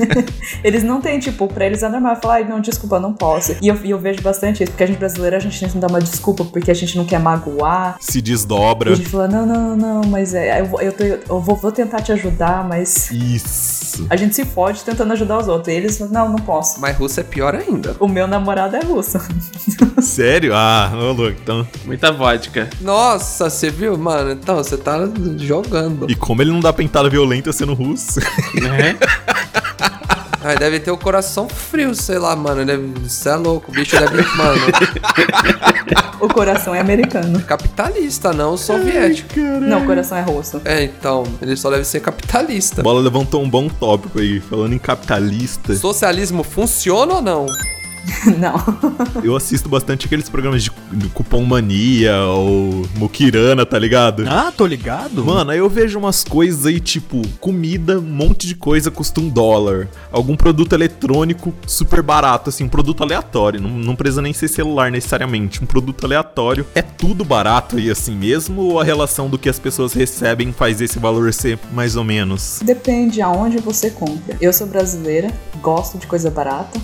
eles 0.62 0.82
não 0.82 1.00
têm, 1.00 1.18
tipo, 1.18 1.46
pra 1.48 1.66
eles 1.66 1.82
é 1.82 1.88
normal 1.88 2.16
falar, 2.20 2.34
ai, 2.34 2.44
não, 2.44 2.60
desculpa, 2.60 3.00
não 3.00 3.12
posso. 3.12 3.56
E 3.60 3.68
eu, 3.68 3.78
e 3.84 3.90
eu 3.90 3.98
vejo 3.98 4.22
bastante 4.22 4.62
isso, 4.62 4.72
porque 4.72 4.84
a 4.84 4.86
gente 4.86 4.98
brasileira, 4.98 5.36
a 5.36 5.40
gente 5.40 5.58
tenta 5.58 5.78
dar 5.78 5.88
uma 5.88 6.00
desculpa 6.00 6.44
porque 6.44 6.70
a 6.70 6.74
gente 6.74 6.96
não 6.96 7.04
quer 7.04 7.18
magoar. 7.18 7.45
Se 8.00 8.18
E 8.18 8.22
desdobra. 8.22 8.92
a 8.92 8.94
gente 8.94 9.08
fala, 9.08 9.28
não, 9.28 9.46
não, 9.46 9.76
não, 9.76 10.00
mas 10.08 10.34
é, 10.34 10.60
eu, 10.60 10.66
vou- 10.66 10.80
eu, 10.80 10.92
tô- 10.92 11.04
eu 11.04 11.40
vou, 11.40 11.56
vou 11.56 11.70
tentar 11.72 12.00
te 12.02 12.12
ajudar, 12.12 12.66
mas 12.66 13.10
Isso. 13.10 14.06
a 14.10 14.16
gente 14.16 14.34
se 14.34 14.44
fode 14.44 14.82
tentando 14.82 15.12
ajudar 15.12 15.38
os 15.38 15.48
outros. 15.48 15.68
E 15.72 15.76
eles 15.76 15.96
falam, 15.98 16.12
não, 16.12 16.28
não 16.30 16.38
posso. 16.38 16.80
Mas 16.80 16.96
russo 16.96 17.20
é 17.20 17.22
pior 17.22 17.54
ainda. 17.54 17.94
O 18.00 18.08
meu 18.08 18.26
namorado 18.26 18.76
é 18.76 18.80
russo. 18.80 19.18
Sério? 20.02 20.52
Ah, 20.54 20.90
ô 20.94 21.12
louco, 21.12 21.36
então. 21.42 21.66
Muita 21.84 22.12
vodka. 22.12 22.68
Nossa, 22.80 23.48
você 23.50 23.70
viu, 23.70 23.96
mano? 23.96 24.32
Então, 24.32 24.56
você 24.56 24.76
tá 24.76 24.98
jogando. 25.38 26.10
E 26.10 26.14
como 26.14 26.42
ele 26.42 26.50
não 26.52 26.60
dá 26.60 26.72
pentada 26.72 27.08
violenta 27.08 27.52
sendo 27.52 27.74
russo? 27.74 28.20
Né? 28.54 28.96
Ai, 30.44 30.56
deve 30.56 30.78
ter 30.78 30.92
o 30.92 30.96
coração 30.96 31.48
frio, 31.48 31.92
sei 31.94 32.18
lá, 32.18 32.36
mano. 32.36 32.62
Você 33.02 33.28
é 33.28 33.34
louco, 33.34 33.70
o 33.72 33.74
bicho 33.74 33.98
deve. 33.98 34.22
Mano, 34.36 34.60
o 36.20 36.28
coração 36.28 36.74
é 36.74 36.80
americano. 36.80 37.40
capitalista, 37.42 38.32
não 38.32 38.56
soviético. 38.56 39.38
Não, 39.38 39.82
o 39.82 39.86
coração 39.86 40.18
é 40.18 40.22
russo. 40.22 40.60
É, 40.64 40.82
então, 40.82 41.24
ele 41.40 41.56
só 41.56 41.70
deve 41.70 41.84
ser 41.84 42.00
capitalista. 42.00 42.82
Bola 42.82 43.00
levantou 43.00 43.42
um 43.42 43.48
bom 43.48 43.68
tópico 43.68 44.18
aí, 44.18 44.40
falando 44.40 44.72
em 44.72 44.78
capitalista. 44.78 45.74
Socialismo 45.74 46.42
funciona 46.42 47.14
ou 47.14 47.22
não? 47.22 47.46
Não. 48.38 49.22
Eu 49.22 49.36
assisto 49.36 49.68
bastante 49.68 50.06
aqueles 50.06 50.28
programas 50.28 50.62
de, 50.62 50.70
de 50.92 51.08
Cupom 51.08 51.44
Mania 51.44 52.18
ou 52.24 52.86
Mukirana, 52.96 53.64
tá 53.66 53.78
ligado? 53.78 54.24
Ah, 54.28 54.52
tô 54.56 54.66
ligado. 54.66 55.24
Mano, 55.24 55.50
aí 55.50 55.58
eu 55.58 55.68
vejo 55.68 55.98
umas 55.98 56.24
coisas 56.24 56.66
aí, 56.66 56.80
tipo, 56.80 57.22
comida, 57.40 57.98
um 57.98 58.02
monte 58.02 58.46
de 58.46 58.54
coisa 58.54 58.90
custa 58.90 59.20
um 59.20 59.28
dólar. 59.28 59.88
Algum 60.10 60.36
produto 60.36 60.72
eletrônico 60.72 61.54
super 61.66 62.02
barato, 62.02 62.50
assim, 62.50 62.64
um 62.64 62.68
produto 62.68 63.02
aleatório. 63.02 63.60
Não, 63.60 63.70
não 63.70 63.96
precisa 63.96 64.22
nem 64.22 64.32
ser 64.32 64.48
celular 64.48 64.90
necessariamente. 64.90 65.62
Um 65.62 65.66
produto 65.66 66.04
aleatório. 66.04 66.66
É 66.74 66.82
tudo 66.82 67.24
barato 67.24 67.76
aí 67.76 67.90
assim 67.90 68.14
mesmo? 68.14 68.62
Ou 68.62 68.80
a 68.80 68.84
relação 68.84 69.28
do 69.28 69.38
que 69.38 69.48
as 69.48 69.58
pessoas 69.58 69.92
recebem 69.92 70.52
faz 70.52 70.80
esse 70.80 70.98
valor 70.98 71.32
ser 71.32 71.58
mais 71.72 71.96
ou 71.96 72.04
menos? 72.04 72.60
Depende 72.62 73.20
aonde 73.20 73.58
você 73.58 73.90
compra. 73.90 74.36
Eu 74.40 74.52
sou 74.52 74.66
brasileira, 74.66 75.32
gosto 75.60 75.98
de 75.98 76.06
coisa 76.06 76.30
barata. 76.30 76.80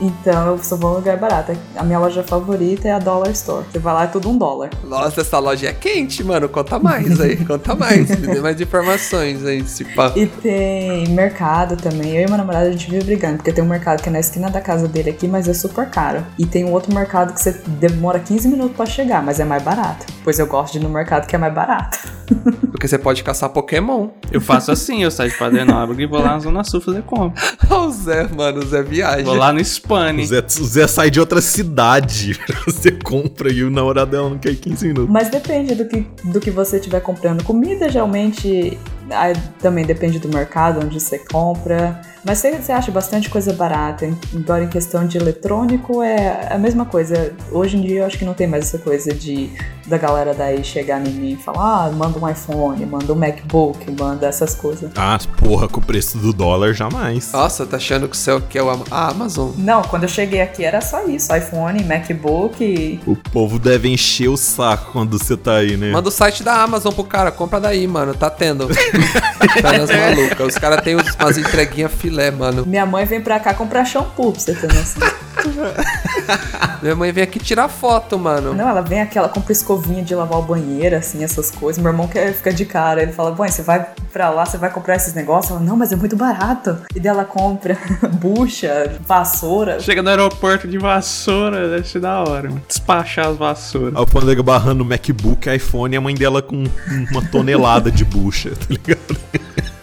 Então 0.00 0.48
eu 0.48 0.58
só 0.62 0.76
vou 0.76 0.92
em 0.92 0.96
lugar 0.96 1.16
barato. 1.16 1.52
A 1.76 1.82
minha 1.82 1.98
loja 1.98 2.22
favorita 2.22 2.88
é 2.88 2.92
a 2.92 2.98
Dollar 2.98 3.30
Store. 3.30 3.64
Você 3.70 3.78
vai 3.78 3.94
lá 3.94 4.04
é 4.04 4.06
tudo 4.06 4.30
um 4.30 4.36
dólar. 4.36 4.70
Nossa, 4.84 5.20
essa 5.20 5.38
loja 5.38 5.68
é 5.68 5.72
quente, 5.72 6.22
mano. 6.22 6.48
Conta 6.48 6.78
mais 6.78 7.20
aí, 7.20 7.36
conta 7.44 7.74
mais. 7.74 8.08
Me 8.10 8.26
dê 8.26 8.40
mais 8.40 8.60
informações 8.60 9.44
aí, 9.44 9.66
se 9.66 9.84
pá. 9.84 10.12
E 10.14 10.26
tem 10.26 11.08
mercado 11.08 11.76
também. 11.76 12.16
Eu 12.16 12.26
e 12.26 12.28
meu 12.28 12.38
namorado 12.38 12.66
a 12.66 12.70
gente 12.70 12.90
vive 12.90 13.04
brigando, 13.04 13.36
porque 13.36 13.52
tem 13.52 13.64
um 13.64 13.68
mercado 13.68 14.02
que 14.02 14.08
é 14.08 14.12
na 14.12 14.20
esquina 14.20 14.50
da 14.50 14.60
casa 14.60 14.86
dele 14.88 15.10
aqui, 15.10 15.26
mas 15.26 15.48
é 15.48 15.54
super 15.54 15.88
caro. 15.88 16.24
E 16.38 16.46
tem 16.46 16.64
um 16.64 16.72
outro 16.72 16.94
mercado 16.94 17.32
que 17.32 17.40
você 17.40 17.52
demora 17.66 18.18
15 18.18 18.48
minutos 18.48 18.76
pra 18.76 18.86
chegar, 18.86 19.22
mas 19.22 19.40
é 19.40 19.44
mais 19.44 19.62
barato. 19.62 20.06
Pois 20.22 20.38
eu 20.38 20.46
gosto 20.46 20.72
de 20.72 20.78
ir 20.78 20.82
no 20.82 20.90
mercado 20.90 21.26
que 21.26 21.34
é 21.34 21.38
mais 21.38 21.54
barato. 21.54 21.98
Porque 22.70 22.86
você 22.88 22.98
pode 22.98 23.22
caçar 23.22 23.48
Pokémon. 23.50 24.08
Eu 24.30 24.40
faço 24.40 24.70
assim, 24.70 25.02
eu 25.02 25.10
saio 25.10 25.30
de 25.30 25.38
Padre 25.38 25.64
Nóbrega 25.64 26.02
e 26.02 26.06
vou 26.06 26.20
lá 26.20 26.32
na 26.32 26.38
Zona 26.40 26.64
Sul 26.64 26.80
fazer 26.80 27.02
compra. 27.02 27.40
Olha 27.70 27.80
o 27.80 27.92
Zé, 27.92 28.28
mano, 28.28 28.60
o 28.60 28.66
Zé 28.66 28.82
viaja. 28.82 29.24
Vou 29.24 29.34
lá 29.34 29.52
no 29.52 29.60
O 29.86 29.94
Spani. 29.94 30.26
Zé, 30.26 30.38
o 30.38 30.64
Zé 30.64 30.86
sai 30.86 31.10
de 31.10 31.20
outra 31.20 31.40
cidade. 31.40 32.38
Você 32.66 32.90
compra 32.90 33.52
e 33.52 33.62
o 33.62 33.70
namorado 33.70 34.10
dela 34.10 34.28
não 34.28 34.38
quer 34.38 34.50
ir 34.50 34.56
15 34.56 34.88
minutos. 34.88 35.10
Mas 35.10 35.30
depende 35.30 35.74
do 35.74 35.86
que, 35.86 36.06
do 36.24 36.40
que 36.40 36.50
você 36.50 36.76
estiver 36.76 37.00
comprando. 37.00 37.44
Comida 37.44 37.88
geralmente 37.88 38.76
ah, 39.10 39.32
também 39.60 39.84
depende 39.84 40.18
do 40.18 40.28
mercado 40.28 40.80
onde 40.84 41.00
você 41.00 41.18
compra. 41.18 42.00
Mas 42.24 42.38
você, 42.38 42.50
você 42.60 42.72
acha 42.72 42.90
bastante 42.90 43.30
coisa 43.30 43.52
barata. 43.52 44.10
Embora 44.34 44.64
em 44.64 44.68
questão 44.68 45.06
de 45.06 45.16
eletrônico 45.16 46.02
é 46.02 46.48
a 46.50 46.58
mesma 46.58 46.84
coisa. 46.84 47.32
Hoje 47.52 47.76
em 47.76 47.82
dia 47.82 48.00
eu 48.00 48.06
acho 48.06 48.18
que 48.18 48.24
não 48.24 48.34
tem 48.34 48.48
mais 48.48 48.64
essa 48.64 48.78
coisa 48.78 49.14
de 49.14 49.50
da 49.86 49.96
galera 49.96 50.34
daí 50.34 50.64
chegar 50.64 51.00
em 51.06 51.10
mim 51.12 51.32
e 51.34 51.36
falar: 51.36 51.84
ah, 51.86 51.90
manda 51.92 52.18
um 52.18 52.28
iPhone, 52.28 52.84
manda 52.84 53.12
um 53.12 53.16
MacBook, 53.16 53.78
manda 53.96 54.26
essas 54.26 54.56
coisas. 54.56 54.90
Ah, 54.96 55.16
porra, 55.38 55.68
com 55.68 55.78
o 55.78 55.84
preço 55.84 56.18
do 56.18 56.32
dólar, 56.32 56.72
jamais. 56.74 57.30
Nossa, 57.32 57.64
tá 57.64 57.76
achando 57.76 58.08
que 58.08 58.16
o 58.16 58.18
seu 58.18 58.40
que 58.40 58.58
é 58.58 58.62
o 58.62 58.68
Am- 58.70 58.82
a 58.90 59.10
Amazon? 59.10 59.50
Não, 59.56 59.82
quando 59.82 60.02
eu 60.02 60.08
cheguei 60.08 60.40
aqui 60.40 60.64
era 60.64 60.80
só 60.80 61.04
isso: 61.06 61.32
iPhone, 61.32 61.84
MacBook. 61.84 62.64
e- 62.64 62.98
O 63.06 63.14
povo 63.14 63.56
deve 63.60 63.88
encher 63.88 64.28
o 64.28 64.36
saco 64.36 64.90
quando 64.90 65.16
você 65.16 65.36
tá 65.36 65.58
aí, 65.58 65.76
né? 65.76 65.92
Manda 65.92 66.08
o 66.08 66.12
site 66.12 66.42
da 66.42 66.60
Amazon 66.60 66.92
pro 66.92 67.04
cara, 67.04 67.30
compra 67.30 67.60
daí, 67.60 67.86
mano. 67.86 68.12
Tá 68.14 68.28
tendo. 68.28 68.66
Pernas 69.62 69.90
malucas. 69.90 70.46
Os 70.48 70.58
caras 70.58 70.80
têm 70.82 70.96
umas 70.96 71.38
entreguinhas 71.38 71.92
filé, 71.92 72.30
mano. 72.30 72.64
Minha 72.66 72.86
mãe 72.86 73.04
vem 73.04 73.20
pra 73.20 73.38
cá 73.40 73.54
comprar 73.54 73.84
shampoo, 73.84 74.32
pra 74.32 74.40
você 74.40 74.54
ter 74.54 74.72
noção. 74.72 75.02
Minha 76.82 76.94
mãe 76.94 77.12
vem 77.12 77.24
aqui 77.24 77.38
tirar 77.38 77.68
foto, 77.68 78.18
mano. 78.18 78.52
Não, 78.54 78.68
ela 78.68 78.80
vem 78.80 79.00
aqui, 79.00 79.18
ela 79.18 79.28
compra 79.28 79.52
escovinha 79.52 80.02
de 80.02 80.14
lavar 80.14 80.38
o 80.38 80.42
banheiro, 80.42 80.96
assim, 80.96 81.24
essas 81.24 81.50
coisas. 81.50 81.82
Meu 81.82 81.90
irmão 81.92 82.06
quer 82.08 82.32
ficar 82.32 82.52
de 82.52 82.64
cara. 82.64 83.02
Ele 83.02 83.12
fala, 83.12 83.34
mãe, 83.34 83.50
você 83.50 83.62
vai 83.62 83.86
pra 84.12 84.30
lá, 84.30 84.44
você 84.44 84.58
vai 84.58 84.70
comprar 84.70 84.96
esses 84.96 85.14
negócios? 85.14 85.50
Ela, 85.52 85.60
não, 85.60 85.76
mas 85.76 85.92
é 85.92 85.96
muito 85.96 86.16
barato. 86.16 86.78
E 86.94 87.00
daí 87.00 87.10
ela 87.10 87.24
compra 87.24 87.78
bucha, 88.20 88.96
vassoura. 89.06 89.80
Chega 89.80 90.02
no 90.02 90.10
aeroporto 90.10 90.68
de 90.68 90.78
vassoura, 90.78 91.68
deve 91.68 91.88
ser 91.88 92.00
da 92.00 92.20
hora. 92.20 92.48
mano. 92.48 92.62
Despachar 92.66 93.28
as 93.28 93.36
vassouras. 93.36 93.94
A 93.94 93.98
alfândega 93.98 94.42
barrando 94.42 94.84
MacBook, 94.84 95.48
iPhone 95.48 95.94
e 95.94 95.96
a 95.98 96.00
mãe 96.00 96.14
dela 96.14 96.42
com 96.42 96.64
uma 97.10 97.22
tonelada 97.30 97.90
de 97.90 98.04
bucha, 98.04 98.50
tá 98.56 98.66
ligado? 98.68 99.16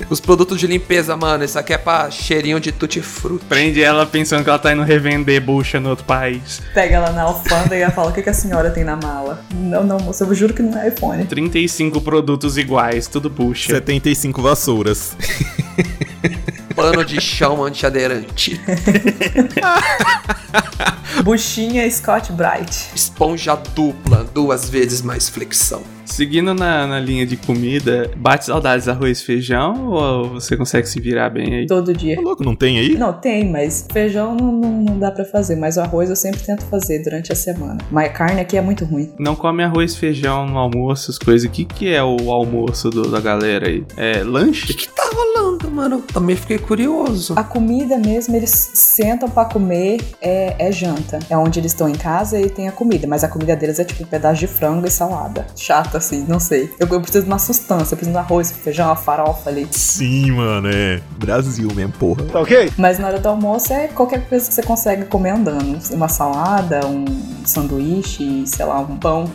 Os 0.10 0.20
produtos 0.20 0.60
de 0.60 0.68
limpeza, 0.68 1.16
mano. 1.16 1.44
Isso 1.44 1.58
aqui 1.58 1.74
é 1.74 1.78
pra 1.78 2.12
cheirinho 2.12 2.60
de 2.60 2.72
tutti-frutti. 2.72 3.46
Prende 3.46 3.82
ela 3.82 4.06
pensando 4.06 4.44
que 4.44 4.50
ela 4.50 4.60
tá 4.60 4.74
indo 4.74 4.84
revender 4.84 5.42
bucha 5.42 5.80
no 5.80 5.90
outro 5.90 6.06
país. 6.06 6.62
Pega 6.74 6.96
ela 6.96 7.12
na 7.12 7.24
alfândega 7.24 7.78
e 7.78 7.82
ela 7.82 7.92
fala, 7.92 8.12
o 8.12 8.14
que, 8.14 8.22
que 8.22 8.30
a 8.30 8.34
senhora 8.34 8.72
tem 8.72 8.84
na 8.84 8.96
mala? 8.96 9.44
Não, 9.54 9.84
não, 9.84 10.00
moça, 10.00 10.24
eu 10.24 10.36
juro 10.36 10.54
que 10.54 10.62
não 10.62 10.80
é 10.80 10.90
iPhone. 10.90 11.26
35 11.26 12.02
produtos 12.02 12.58
iguais, 12.58 13.08
tudo 13.08 13.30
bucha. 13.30 13.74
75 13.74 14.42
vassouras. 14.42 15.16
Pano 16.76 17.06
de 17.06 17.22
chão 17.22 17.64
antiaderente. 17.64 18.60
Buchinha 21.24 21.90
Scott 21.90 22.32
Bright. 22.32 22.90
Esponja 22.96 23.56
dupla, 23.56 24.26
duas 24.34 24.70
vezes 24.70 25.02
mais 25.02 25.30
flexão. 25.30 25.84
Seguindo 26.14 26.54
na, 26.54 26.86
na 26.86 27.00
linha 27.00 27.26
de 27.26 27.36
comida, 27.36 28.12
bate 28.16 28.46
saudades 28.46 28.88
arroz 28.88 29.20
e 29.20 29.26
feijão 29.26 29.88
ou 29.88 30.30
você 30.36 30.56
consegue 30.56 30.88
se 30.88 31.00
virar 31.02 31.32
bem 31.32 31.56
aí? 31.56 31.66
Todo 31.66 31.92
dia. 31.92 32.16
Tá 32.18 32.22
louco, 32.22 32.44
não 32.44 32.56
tem 32.56 32.78
aí? 32.78 32.96
Não, 32.96 33.12
tem, 33.12 33.50
mas 33.50 33.88
feijão 33.92 34.36
não, 34.36 34.52
não, 34.52 34.72
não 34.84 35.00
dá 35.00 35.10
pra 35.10 35.26
fazer. 35.26 35.56
Mas 35.56 35.76
o 35.76 35.82
arroz 35.82 36.12
eu 36.12 36.16
sempre 36.16 36.40
tento 36.42 36.66
fazer 36.66 37.00
durante 37.04 37.32
a 37.32 37.36
semana. 37.36 37.80
Mas 37.90 38.12
carne 38.14 38.42
aqui 38.42 38.56
é 38.56 38.62
muito 38.62 38.86
ruim. 38.86 39.12
Não 39.18 39.36
come 39.36 39.64
arroz 39.64 39.94
e 39.94 39.98
feijão 39.98 40.46
no 40.46 40.60
almoço, 40.60 41.10
as 41.10 41.18
coisas. 41.18 41.50
O 41.50 41.52
que, 41.52 41.66
que 41.66 41.92
é 41.92 42.04
o 42.04 42.32
almoço 42.32 42.92
do- 42.92 43.10
da 43.10 43.20
galera 43.20 43.68
aí? 43.68 43.84
É 43.98 44.24
lanche? 44.24 44.72
O 44.72 44.76
que 44.78 44.88
tá 44.90 45.10
rolando, 45.12 45.72
mano? 45.72 46.00
Também 46.14 46.36
fiquei 46.36 46.60
curioso. 46.60 47.34
A 47.36 47.44
comida 47.44 47.98
mesmo, 47.98 48.36
eles 48.36 48.52
sentam 48.76 49.28
pra 49.28 49.46
comer, 49.46 50.00
é, 50.22 50.68
é 50.68 50.72
janta. 50.72 51.18
É 51.28 51.36
onde 51.36 51.60
eles 51.60 51.72
estão 51.72 51.90
em 51.90 51.96
casa 51.96 52.40
e 52.40 52.52
tem 52.52 52.68
a 52.68 52.72
comida. 52.72 53.08
Mas 53.08 53.24
a 53.24 53.28
comida 53.28 53.56
deles 53.56 53.80
é 53.80 53.84
tipo 53.84 54.04
um 54.04 54.08
pedaço 54.08 54.40
de 54.40 54.46
frango 54.46 54.86
e 54.86 54.92
salada. 54.92 55.48
Chata. 55.56 56.03
Assim, 56.06 56.26
não 56.28 56.40
sei. 56.40 56.72
Eu, 56.80 56.88
eu 56.88 57.02
preciso 57.02 57.24
de 57.24 57.30
uma 57.30 57.40
sustância, 57.40 57.94
eu 57.94 57.98
preciso 57.98 58.12
de 58.12 58.18
arroz, 58.18 58.52
feijão, 58.52 58.88
uma 58.88 58.96
farofa 58.96 59.50
ali. 59.50 59.68
Sim, 59.72 60.32
mano, 60.32 60.70
é. 60.72 61.02
Brasil 61.18 61.68
mesmo, 61.74 61.94
porra. 61.94 62.24
Tá 62.24 62.40
ok? 62.40 62.72
Mas 62.78 63.00
na 63.00 63.08
hora 63.08 63.20
do 63.20 63.28
almoço 63.30 63.74
é 63.74 63.88
qualquer 63.88 64.28
coisa 64.28 64.48
que 64.48 64.54
você 64.54 64.64
consegue 64.64 65.06
comer 65.06 65.32
andando. 65.32 65.80
Uma 65.92 66.08
salada, 66.08 66.86
um 66.86 67.06
sanduíche, 67.46 68.46
sei 68.46 68.66
lá, 68.66 68.80
um 68.80 68.98
pão. 68.98 69.30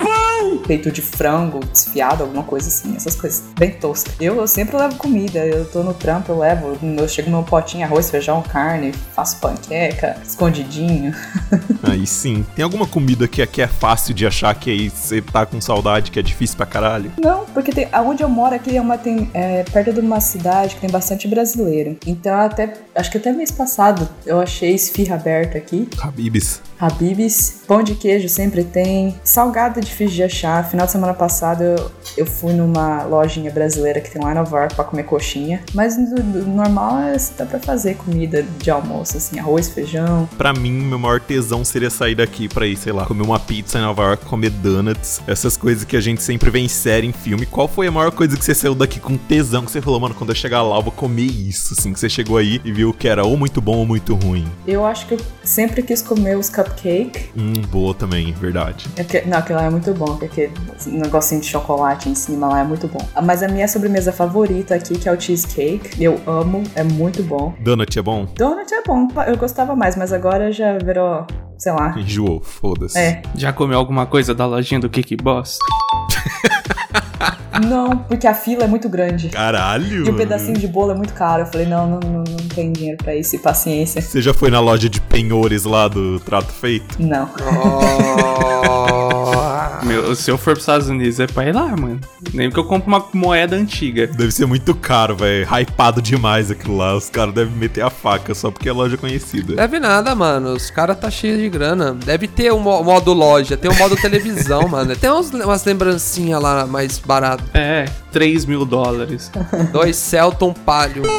Peito 0.67 0.91
de 0.91 1.03
frango 1.03 1.61
desfiado, 1.61 2.23
alguma 2.23 2.43
coisa 2.43 2.69
assim, 2.69 2.95
essas 2.97 3.17
coisas 3.17 3.43
bem 3.59 3.73
toscas. 3.73 4.15
Eu, 4.21 4.37
eu 4.37 4.47
sempre 4.47 4.77
levo 4.77 4.97
comida, 4.97 5.41
eu 5.41 5.65
tô 5.65 5.83
no 5.83 5.93
trampo, 5.93 6.33
eu 6.33 6.39
levo, 6.39 6.79
eu 6.83 7.09
chego 7.09 7.31
no 7.31 7.43
potinho, 7.43 7.85
arroz, 7.85 8.11
feijão, 8.11 8.43
carne, 8.43 8.93
faço 9.15 9.39
panqueca, 9.39 10.17
escondidinho. 10.25 11.15
Aí 11.83 12.07
sim. 12.07 12.47
Tem 12.55 12.63
alguma 12.63 12.87
comida 12.87 13.27
que 13.27 13.43
aqui 13.43 13.61
é 13.61 13.67
fácil 13.67 14.15
de 14.15 14.27
achar 14.27 14.55
que 14.55 14.71
aí 14.71 14.89
você 14.89 15.21
tá 15.21 15.45
com 15.45 15.61
saudade, 15.61 16.11
que 16.11 16.19
é 16.19 16.23
difícil 16.23 16.48
pra 16.55 16.67
caralho? 16.67 17.13
Não, 17.19 17.45
porque 17.47 17.73
tem, 17.73 17.89
aonde 17.93 18.23
eu 18.23 18.29
moro 18.29 18.55
aqui 18.55 18.77
é 18.77 18.81
uma 18.81 18.99
tem 18.99 19.31
é, 19.35 19.63
perto 19.65 19.93
de 19.93 20.01
uma 20.01 20.21
cidade 20.21 20.75
que 20.75 20.81
tem 20.81 20.91
bastante 20.91 21.27
brasileiro. 21.29 21.97
Então 22.07 22.35
até 22.35 22.75
acho 22.95 23.11
que 23.11 23.19
até 23.19 23.33
mês 23.33 23.51
passado 23.51 24.09
eu 24.27 24.41
achei 24.41 24.75
esfirra 24.75 25.17
aberta 25.17 25.59
aqui. 25.59 25.89
Habibs. 26.01 26.61
Habibs, 26.81 27.63
pão 27.67 27.83
de 27.83 27.95
queijo 27.97 28.29
sempre 28.29 28.63
tem. 28.63 29.15
Salgado 29.25 29.81
é 29.81 29.83
difícil 29.83 30.15
de 30.15 30.23
achar. 30.23 30.69
Final 30.69 30.87
de 30.87 30.93
semana 30.93 31.13
passado 31.13 31.65
eu, 31.65 31.91
eu 32.17 32.27
fui 32.27 32.53
numa 32.53 33.03
lojinha 33.03 33.51
brasileira 33.51 34.01
que 34.01 34.11
tem 34.11 34.23
lá 34.23 34.31
em 34.31 34.35
Nova 34.35 34.57
York 34.59 34.75
pra 34.77 34.85
comer 34.85 35.03
coxinha. 35.03 35.61
Mas 35.75 35.99
no, 35.99 36.23
no 36.23 36.55
normal 36.55 37.01
é, 37.01 37.17
dá 37.37 37.45
pra 37.45 37.59
fazer 37.59 37.97
comida 37.97 38.45
de 38.59 38.71
almoço, 38.71 39.17
assim, 39.17 39.41
arroz, 39.41 39.69
feijão. 39.69 40.29
Pra 40.39 40.53
mim, 40.53 40.71
meu 40.71 40.99
maior 40.99 41.21
tesão 41.21 41.65
seria 41.65 41.91
sair 41.91 42.15
daqui 42.15 42.49
pra 42.49 42.65
ir, 42.65 42.77
sei 42.77 42.93
lá, 42.93 43.05
comer 43.07 43.23
uma 43.23 43.41
pizza 43.41 43.79
em 43.79 43.83
Nova 43.83 44.03
York, 44.03 44.25
comer 44.27 44.51
donuts, 44.51 45.21
essas 45.27 45.57
coisas 45.57 45.85
que 45.85 45.97
a 45.97 46.01
gente 46.01 46.23
sempre 46.23 46.38
vê 46.51 46.59
em 46.61 46.69
série, 46.69 47.07
em 47.07 47.13
filme. 47.13 47.47
Qual 47.47 47.67
foi 47.69 47.87
a 47.87 47.91
maior 47.91 48.11
coisa 48.11 48.37
que 48.37 48.45
você 48.45 48.55
saiu 48.55 48.75
daqui 48.75 49.01
com 49.01 49.17
tesão 49.17 49.65
que 49.65 49.71
você 49.71 49.81
falou, 49.81 49.99
mano, 50.01 50.15
quando 50.15 50.31
eu 50.31 50.37
chegar 50.37 50.63
lá 50.63 50.77
eu 50.77 50.83
vou 50.83 50.93
comer 50.93 51.23
isso, 51.23 51.75
assim, 51.79 51.93
que 51.93 51.99
você 52.01 52.09
chegou 52.09 52.37
aí 52.37 52.61
e 52.65 52.73
viu 52.73 52.93
que 52.93 53.09
era 53.09 53.25
ou 53.25 53.37
muito 53.37 53.61
bom 53.61 53.77
ou 53.79 53.87
muito 53.87 54.15
ruim? 54.15 54.47
Eu 54.67 54.85
acho 54.87 55.07
que 55.07 55.15
eu 55.15 55.21
sempre 55.43 55.83
quis 55.83 56.01
comer 56.03 56.37
os 56.37 56.49
cupcakes. 56.49 57.25
Hum, 57.37 57.53
boa 57.71 57.95
também, 57.95 58.33
verdade. 58.33 58.87
É 58.97 59.05
que- 59.05 59.23
não, 59.23 59.39
aquilo 59.39 59.59
lá 59.59 59.65
é 59.67 59.71
muito 59.71 59.93
bom, 59.95 60.17
porque 60.17 60.51
um 60.87 60.99
negocinho 61.01 61.41
de 61.41 61.47
chocolate 61.47 62.09
em 62.09 62.15
cima 62.15 62.49
lá 62.49 62.61
é 62.61 62.65
muito 62.65 62.87
bom. 62.89 63.01
Mas 63.23 63.43
a 63.43 63.49
minha 63.49 63.67
sobremesa 63.69 64.13
favorita 64.13 64.75
aqui, 64.75 64.99
que 64.99 65.09
é 65.09 65.13
o 65.13 65.21
cheesecake, 65.21 66.03
eu 66.03 66.21
amo, 66.27 66.63
é 66.75 66.83
muito 66.85 67.23
bom. 67.23 67.55
Donut 67.61 67.99
é 67.99 68.03
bom? 68.03 68.27
Donut 68.37 68.73
é 68.73 68.83
bom, 68.83 69.09
eu 69.27 69.37
gostava 69.37 69.75
mais, 69.75 69.97
mas 69.97 70.13
agora 70.13 70.51
já 70.53 70.77
virou, 70.79 71.27
sei 71.59 71.73
lá. 71.73 71.95
Enjoou, 71.99 72.41
foda-se. 72.41 72.99
É, 72.99 73.23
Já 73.35 73.53
comeu 73.53 73.79
alguma 73.79 74.07
coisa 74.07 74.35
da 74.35 74.47
lojinha 74.47 74.81
do 74.81 74.89
Kiki 74.89 75.17
Boss? 75.17 75.59
Não, 77.61 77.99
porque 77.99 78.27
a 78.27 78.35
fila 78.35 78.65
é 78.65 78.67
muito 78.67 78.89
grande. 78.89 79.29
Caralho! 79.29 80.07
E 80.07 80.11
o 80.11 80.15
pedacinho 80.15 80.59
de 80.59 80.67
bolo 80.67 80.93
é 80.93 80.95
muito 80.95 81.15
caro. 81.15 81.43
Eu 81.43 81.47
falei, 81.47 81.67
não, 81.67 81.89
não, 81.89 82.01
não, 82.01 82.25
não 82.25 82.49
tem 82.55 82.73
dinheiro 82.73 82.99
pra 82.99 83.15
isso 83.15 83.37
e 83.37 83.39
paciência. 83.39 84.01
Você 84.01 84.23
já 84.23 84.35
foi 84.35 84.51
na 84.51 84.61
loja 84.61 84.89
de 84.89 85.01
penhores 85.01 85.65
lá 85.65 85.89
do 85.89 86.19
Trato 86.21 86.53
Feito? 86.53 87.01
Não. 87.01 87.29
Meu, 89.83 90.15
se 90.15 90.31
eu 90.31 90.37
for 90.39 90.53
pros 90.53 90.63
Estados 90.63 90.89
Unidos 90.89 91.19
é 91.21 91.27
pra 91.27 91.47
ir 91.49 91.55
lá, 91.55 91.69
mano. 91.77 92.01
Nem 92.33 92.51
que 92.51 92.59
eu 92.59 92.65
compre 92.65 92.89
uma 92.89 93.05
moeda 93.13 93.57
antiga. 93.57 94.07
Deve 94.07 94.31
ser 94.33 94.47
muito 94.47 94.75
caro, 94.75 95.17
velho. 95.17 95.47
Hypado 95.47 96.01
demais 96.03 96.51
aquilo 96.51 96.77
lá. 96.77 96.95
Os 96.95 97.09
caras 97.11 97.35
devem 97.35 97.55
meter 97.55 97.83
a 97.83 97.91
faca 97.91 98.35
só 98.35 98.51
porque 98.51 98.69
é 98.69 98.73
loja 98.73 98.97
conhecida. 98.97 99.55
Deve 99.55 99.79
nada, 99.79 100.15
mano. 100.15 100.53
Os 100.53 100.71
caras 100.71 100.99
tá 100.99 101.11
cheio 101.11 101.37
de 101.39 101.49
grana. 101.49 101.93
Deve 102.05 102.27
ter 102.29 102.53
um 102.53 102.61
mo- 102.61 102.83
modo 102.83 103.13
loja, 103.13 103.57
tem 103.57 103.71
um 103.71 103.75
modo 103.77 103.97
televisão, 104.01 104.69
mano. 104.69 104.95
Tem 104.97 105.11
uns- 105.11 105.31
umas 105.31 105.65
lembrancinhas 105.65 106.41
lá 106.43 106.67
mais 106.67 106.99
barato. 106.99 107.45
É, 107.55 107.85
3 108.13 108.45
mil 108.45 108.65
dólares. 108.65 109.31
Dois 109.73 109.97
Celton 109.97 110.53
Palio. 110.53 111.03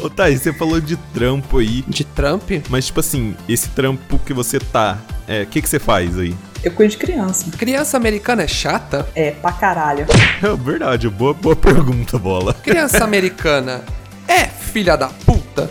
Ô, 0.00 0.08
Thaís, 0.08 0.42
você 0.42 0.52
falou 0.52 0.80
de 0.80 0.96
trampo 1.12 1.58
aí. 1.58 1.82
De 1.88 2.04
Trump? 2.04 2.50
Mas, 2.68 2.86
tipo 2.86 3.00
assim, 3.00 3.34
esse 3.48 3.68
trampo 3.70 4.18
que 4.20 4.32
você 4.32 4.60
tá, 4.60 4.96
o 5.42 5.46
que, 5.46 5.60
que 5.60 5.68
você 5.68 5.80
faz 5.80 6.16
aí? 6.18 6.36
Eu 6.62 6.72
cuido 6.72 6.92
de 6.92 6.98
criança. 6.98 7.50
Criança 7.56 7.96
americana 7.96 8.42
é 8.42 8.48
chata? 8.48 9.08
É, 9.14 9.30
pra 9.30 9.52
caralho. 9.52 10.06
É 10.42 10.56
verdade, 10.56 11.08
boa, 11.08 11.32
boa 11.32 11.54
pergunta, 11.54 12.18
bola. 12.18 12.52
Criança 12.54 13.04
americana 13.04 13.82
é 14.28 14.44
filha 14.44 14.96
da 14.96 15.08
puta? 15.08 15.66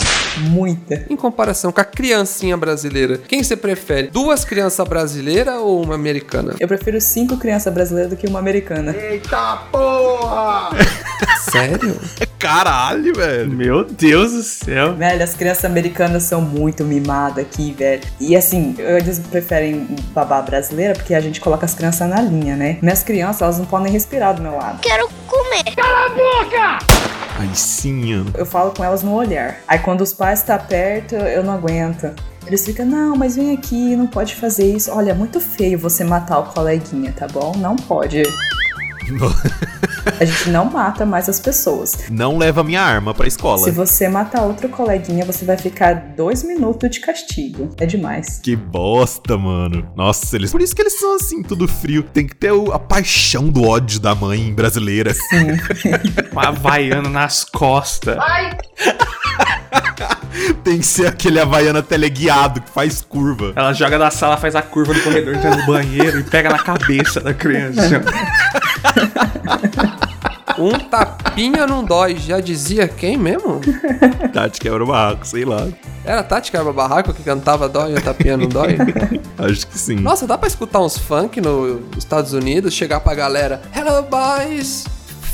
Muita. 0.50 1.06
Em 1.10 1.16
comparação 1.16 1.72
com 1.72 1.80
a 1.80 1.86
criancinha 1.86 2.58
brasileira, 2.58 3.20
quem 3.28 3.44
você 3.44 3.56
prefere? 3.56 4.08
Duas 4.08 4.44
crianças 4.44 4.88
brasileiras 4.88 5.56
ou 5.56 5.82
uma 5.82 5.96
americana? 5.96 6.56
Eu 6.60 6.68
prefiro 6.68 7.00
cinco 7.00 7.38
crianças 7.38 7.74
brasileiras 7.74 8.12
do 8.12 8.18
que 8.18 8.28
uma 8.28 8.40
americana. 8.40 8.96
Eita 8.96 9.58
porra! 9.72 10.72
Sério? 11.52 12.00
Caralho, 12.38 13.16
velho. 13.16 13.50
Meu 13.50 13.84
Deus 13.84 14.32
do 14.34 14.44
céu. 14.44 14.94
Velho, 14.94 15.24
as 15.24 15.34
crianças 15.34 15.66
americanas 15.66 16.24
são 16.24 16.42
muito 16.42 16.84
mimadas 16.84 17.44
aqui, 17.44 17.72
velho. 17.72 18.04
E 18.20 18.36
assim, 18.36 18.76
eles 18.78 19.20
preferem 19.20 19.88
babá 20.14 20.42
brasileira 20.42 20.94
porque 20.94 21.16
a 21.16 21.20
gente 21.20 21.40
coloca 21.40 21.66
as 21.66 21.74
crianças 21.74 22.08
na 22.08 22.22
linha, 22.22 22.56
né? 22.56 22.78
Minhas 22.82 23.02
crianças, 23.02 23.42
elas 23.42 23.58
não 23.58 23.66
podem 23.66 23.92
respirar 23.92 24.36
do 24.36 24.42
meu 24.42 24.56
lado. 24.56 24.80
Quero 24.82 25.10
comer. 25.26 25.64
Aí 25.78 26.88
sim, 26.88 26.97
Ana. 27.40 28.32
Eu 28.36 28.46
falo 28.46 28.72
com 28.72 28.84
elas 28.84 29.04
no 29.04 29.14
olhar. 29.14 29.58
Aí 29.68 29.80
quando 29.80 30.02
os 30.02 30.14
pais 30.14 30.40
estão 30.40 30.58
perto, 30.58 31.16
eu 31.16 31.44
não 31.44 31.54
aguento. 31.54 32.12
Eles 32.46 32.66
ficam, 32.66 32.86
não, 32.86 33.16
mas 33.16 33.36
vem 33.36 33.54
aqui, 33.54 33.96
não 33.96 34.08
pode 34.08 34.34
fazer 34.36 34.66
isso. 34.76 34.90
Olha, 34.92 35.12
é 35.12 35.14
muito 35.14 35.40
feio 35.40 35.78
você 35.78 36.04
matar 36.04 36.40
o 36.40 36.44
coleguinha, 36.46 37.12
tá 37.12 37.28
bom? 37.28 37.54
Não 37.58 37.76
pode. 37.76 38.24
A 40.20 40.24
gente 40.26 40.50
não 40.50 40.66
mata 40.66 41.06
mais 41.06 41.28
as 41.28 41.40
pessoas. 41.40 42.10
Não 42.10 42.38
leva 42.38 42.64
minha 42.64 42.82
arma 42.82 43.14
pra 43.14 43.28
escola. 43.28 43.58
Se 43.60 43.72
você 43.72 44.08
matar 44.08 44.44
outro 44.44 44.70
coleguinha, 44.70 45.26
você 45.26 45.44
vai 45.44 45.58
ficar 45.58 45.94
dois 46.16 46.44
minutos 46.44 46.90
de 46.90 47.02
castigo. 47.02 47.70
É 47.78 47.86
demais. 47.86 48.40
Que 48.42 48.56
bosta, 48.56 49.38
mano. 49.38 49.86
Nossa, 49.96 50.36
eles. 50.38 50.50
Por 50.52 50.62
isso 50.62 50.74
que 50.76 50.82
eles 50.82 50.98
são 50.98 51.16
assim, 51.16 51.44
tudo 51.44 51.68
frio. 51.68 52.04
Tem 52.04 52.26
que 52.26 52.36
ter 52.36 52.52
o- 52.54 52.72
a 52.72 52.80
paixão 52.80 53.50
do 53.50 53.64
ódio 53.68 54.00
da 54.00 54.16
mãe 54.16 54.54
brasileira. 54.54 55.14
Sim. 55.14 55.48
Uma 56.38 56.50
havaiana 56.50 57.10
nas 57.10 57.44
costas. 57.44 58.16
Ai, 58.20 58.56
Tem 60.64 60.78
que 60.78 60.86
ser 60.86 61.08
aquele 61.08 61.40
havaiana 61.40 61.82
teleguiado 61.82 62.62
que 62.62 62.70
faz 62.70 63.02
curva. 63.02 63.54
Ela 63.56 63.74
joga 63.74 63.98
da 63.98 64.12
sala, 64.12 64.38
faz 64.38 64.56
a 64.56 64.62
curva 64.62 64.94
no 64.94 65.02
corredor, 65.02 65.34
entra 65.34 65.56
no 65.56 65.66
banheiro 65.66 66.20
e 66.20 66.24
pega 66.24 66.50
na 66.50 66.60
cabeça 66.60 67.20
da 67.20 67.34
criança. 67.34 68.04
Um 70.60 70.72
tapinha 70.72 71.68
não 71.68 71.84
dói, 71.84 72.18
já 72.18 72.40
dizia 72.40 72.88
quem 72.88 73.16
mesmo? 73.16 73.62
Tati 74.34 74.60
quebra 74.60 74.84
o 74.84 74.88
barraco, 74.88 75.28
sei 75.28 75.46
lá. 75.46 75.68
Era 76.04 76.22
a 76.22 76.24
Tati 76.24 76.52
Carba 76.52 76.74
Barraco 76.74 77.14
que 77.14 77.22
cantava 77.22 77.70
Dói, 77.70 77.94
um 77.94 78.02
tapinha 78.02 78.36
não 78.36 78.48
dói? 78.48 78.76
Acho 79.38 79.68
que 79.68 79.78
sim. 79.78 79.98
Nossa, 79.98 80.26
dá 80.26 80.36
pra 80.36 80.48
escutar 80.48 80.80
uns 80.80 80.98
funk 80.98 81.40
nos 81.40 81.80
Estados 81.96 82.34
Unidos, 82.34 82.74
chegar 82.74 83.02
pra 83.02 83.14
galera, 83.14 83.62
Hello 83.76 84.02
boys, 84.02 84.86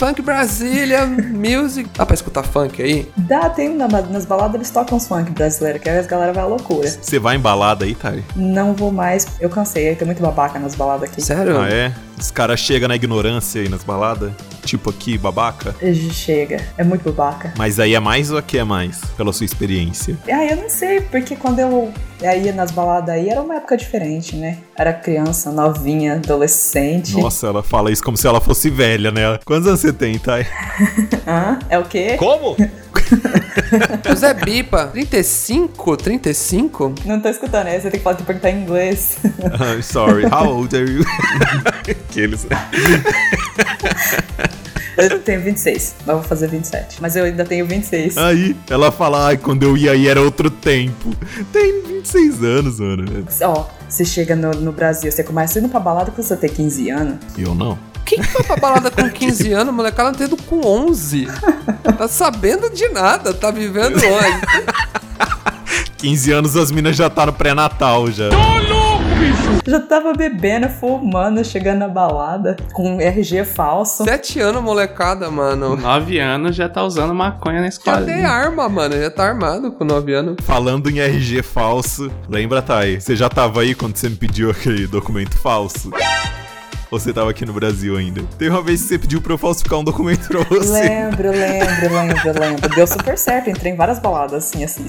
funk 0.04 0.22
Brasília, 0.22 1.06
music. 1.06 1.90
Dá 1.98 2.06
pra 2.06 2.14
escutar 2.14 2.44
funk 2.44 2.82
aí? 2.84 3.10
Dá, 3.16 3.50
tem 3.50 3.74
na- 3.74 3.88
nas 3.88 4.26
baladas 4.26 4.56
eles 4.56 4.70
tocam 4.70 4.98
os 4.98 5.08
funk 5.08 5.32
brasileiros, 5.32 5.82
que 5.82 5.90
aí 5.90 5.98
as 5.98 6.06
galera 6.08 6.34
vai 6.34 6.44
à 6.44 6.46
loucura. 6.46 6.90
Você 6.90 7.18
vai 7.18 7.38
embalada 7.38 7.86
aí, 7.86 7.96
Thay? 7.96 8.22
Não 8.36 8.74
vou 8.74 8.92
mais, 8.92 9.26
eu 9.40 9.50
cansei, 9.50 9.96
tem 9.96 10.06
muito 10.06 10.22
babaca 10.22 10.60
nas 10.60 10.76
baladas 10.76 11.10
aqui. 11.10 11.22
Sério? 11.22 11.58
Ah, 11.58 11.70
é? 11.70 11.94
Os 12.18 12.32
caras 12.32 12.60
chegam 12.60 12.88
na 12.88 12.96
ignorância 12.96 13.62
aí 13.62 13.70
nas 13.70 13.84
baladas? 13.84 14.32
Tipo 14.66 14.90
aqui, 14.92 15.18
babaca? 15.18 15.76
Chega, 16.12 16.62
é 16.78 16.84
muito 16.84 17.12
babaca. 17.12 17.54
Mas 17.58 17.80
aí 17.80 17.94
é 17.96 18.00
mais 18.00 18.32
ou 18.32 18.38
aqui 18.38 18.58
é 18.58 18.64
mais? 18.64 19.02
Pela 19.18 19.34
sua 19.34 19.46
experiência? 19.46 20.18
Ah, 20.32 20.46
eu 20.46 20.56
não 20.56 20.70
sei, 20.70 21.02
porque 21.02 21.36
quando 21.36 21.60
eu 21.60 21.92
ia 22.22 22.54
nas 22.54 22.72
baladas 22.72 23.10
aí 23.10 23.30
era 23.30 23.42
uma 23.42 23.56
época 23.56 23.76
diferente, 23.76 24.36
né? 24.36 24.60
Era 24.78 24.94
criança, 24.94 25.52
novinha, 25.52 26.14
adolescente. 26.14 27.14
Nossa, 27.20 27.48
ela 27.48 27.62
fala 27.62 27.92
isso 27.92 28.04
como 28.04 28.16
se 28.16 28.26
ela 28.26 28.40
fosse 28.40 28.70
velha, 28.70 29.12
né? 29.12 29.40
Quantos 29.44 29.68
anos 29.68 29.82
você 29.82 29.92
tem, 29.92 30.18
Thay? 30.18 30.46
Hã? 31.28 31.60
É 31.70 31.78
o 31.78 31.84
quê? 31.84 32.16
Como? 32.18 32.56
José 34.08 34.34
Bipa, 34.34 34.88
35? 34.88 35.98
35? 35.98 36.96
Não 37.06 37.20
tô 37.20 37.30
escutando, 37.30 37.68
aí 37.68 37.80
você 37.80 37.90
tem 37.90 38.00
que 38.00 38.04
falar 38.04 38.18
de 38.18 38.24
perguntar 38.24 38.52
em 38.52 38.62
inglês. 38.62 39.18
I'm 39.60 39.82
sorry, 39.82 40.26
how 40.26 40.48
old 40.48 40.76
are 40.76 40.90
you? 40.90 41.04
Aqueles. 42.10 42.46
Eu 44.98 45.20
tenho 45.20 45.42
26, 45.42 45.96
mas 46.06 46.16
vou 46.16 46.24
fazer 46.24 46.48
27. 46.48 47.02
Mas 47.02 47.16
eu 47.16 47.26
ainda 47.26 47.44
tenho 47.44 47.66
26. 47.66 48.18
Aí, 48.18 48.56
ela 48.70 48.92
fala, 48.92 49.28
ai, 49.28 49.38
quando 49.38 49.64
eu 49.64 49.76
ia 49.76 49.92
aí 49.92 50.08
era 50.08 50.22
outro 50.22 50.52
tempo. 50.52 51.16
Tem 51.52 51.82
26 51.82 52.44
anos, 52.44 52.80
mano. 52.80 53.26
Ó, 53.42 53.66
você 53.90 54.06
chega 54.06 54.36
no, 54.36 54.52
no 54.52 54.72
Brasil, 54.72 55.12
você 55.12 55.24
começa 55.24 55.60
indo 55.60 55.70
pra 55.70 55.80
balada 55.80 56.12
quando 56.12 56.26
você 56.26 56.38
tem 56.38 56.50
15 56.50 56.90
anos. 56.92 57.16
Eu 57.38 57.56
não. 57.56 57.78
Quem 58.06 58.20
que 58.20 58.28
foi 58.28 58.44
pra 58.44 58.58
balada 58.58 58.92
com 58.92 59.08
15 59.10 59.52
anos, 59.54 59.74
molecada 59.74 60.12
tá 60.12 60.18
tendo 60.20 60.38
com 60.38 60.62
11? 60.66 61.28
Tá 61.98 62.08
sabendo 62.08 62.70
de 62.70 62.88
nada, 62.90 63.34
tá 63.34 63.50
vivendo 63.52 63.96
onde? 63.98 64.42
15 65.98 66.32
anos 66.34 66.58
as 66.58 66.72
minas 66.72 66.96
já 66.96 67.10
tá 67.10 67.26
no 67.26 67.34
pré-natal 67.34 68.10
já. 68.12 68.26
Ô 68.28 68.30
louco, 68.30 69.04
bicho! 69.20 69.54
Já 69.66 69.80
tava 69.80 70.12
bebendo, 70.14 70.68
fumando, 70.68 71.44
chegando 71.46 71.80
na 71.80 71.88
balada, 71.88 72.58
com 72.74 73.00
RG 73.00 73.46
falso. 73.46 74.04
Sete 74.04 74.40
anos, 74.42 74.62
molecada, 74.62 75.32
mano. 75.32 75.78
Nove 75.78 76.20
anos 76.20 76.54
já 76.56 76.68
tá 76.68 76.84
usando 76.84 77.14
maconha 77.16 77.58
na 77.62 77.64
Já 77.64 77.70
escola. 77.70 78.02
tem 78.02 78.26
arma, 78.26 78.68
mano. 78.68 79.00
Já 79.00 79.10
tá 79.10 79.24
armado 79.26 79.72
com 79.72 79.86
nove 79.86 80.14
anos. 80.14 80.36
Falando 80.44 80.90
em 80.90 81.00
RG 81.00 81.42
falso, 81.42 82.12
lembra, 82.28 82.62
Thay? 82.62 83.00
Você 83.00 83.16
já 83.16 83.30
tava 83.30 83.62
aí 83.62 83.74
quando 83.74 83.96
você 83.96 84.10
me 84.10 84.18
pediu 84.18 84.52
aquele 84.52 84.86
documento 84.86 85.38
falso? 85.38 85.90
Ou 86.94 87.00
você 87.00 87.12
tava 87.12 87.32
aqui 87.32 87.44
no 87.44 87.54
Brasil 87.54 87.98
ainda? 87.98 88.22
Teve 88.38 88.52
uma 88.52 88.62
vez 88.62 88.84
que 88.84 88.90
você 88.90 89.00
pediu 89.00 89.20
pra 89.20 89.34
eu 89.34 89.38
falsificar 89.40 89.80
um 89.80 89.84
documento 89.84 90.28
pra 90.28 90.44
você. 90.44 90.74
Lembro, 90.74 91.32
lembro, 91.32 91.92
lembro, 91.92 92.40
lembro. 92.40 92.70
Deu 92.70 92.86
super 92.86 93.18
certo, 93.18 93.50
entrei 93.50 93.74
em 93.74 93.76
várias 93.76 93.98
baladas 93.98 94.46
assim, 94.46 94.64
assim. 94.64 94.86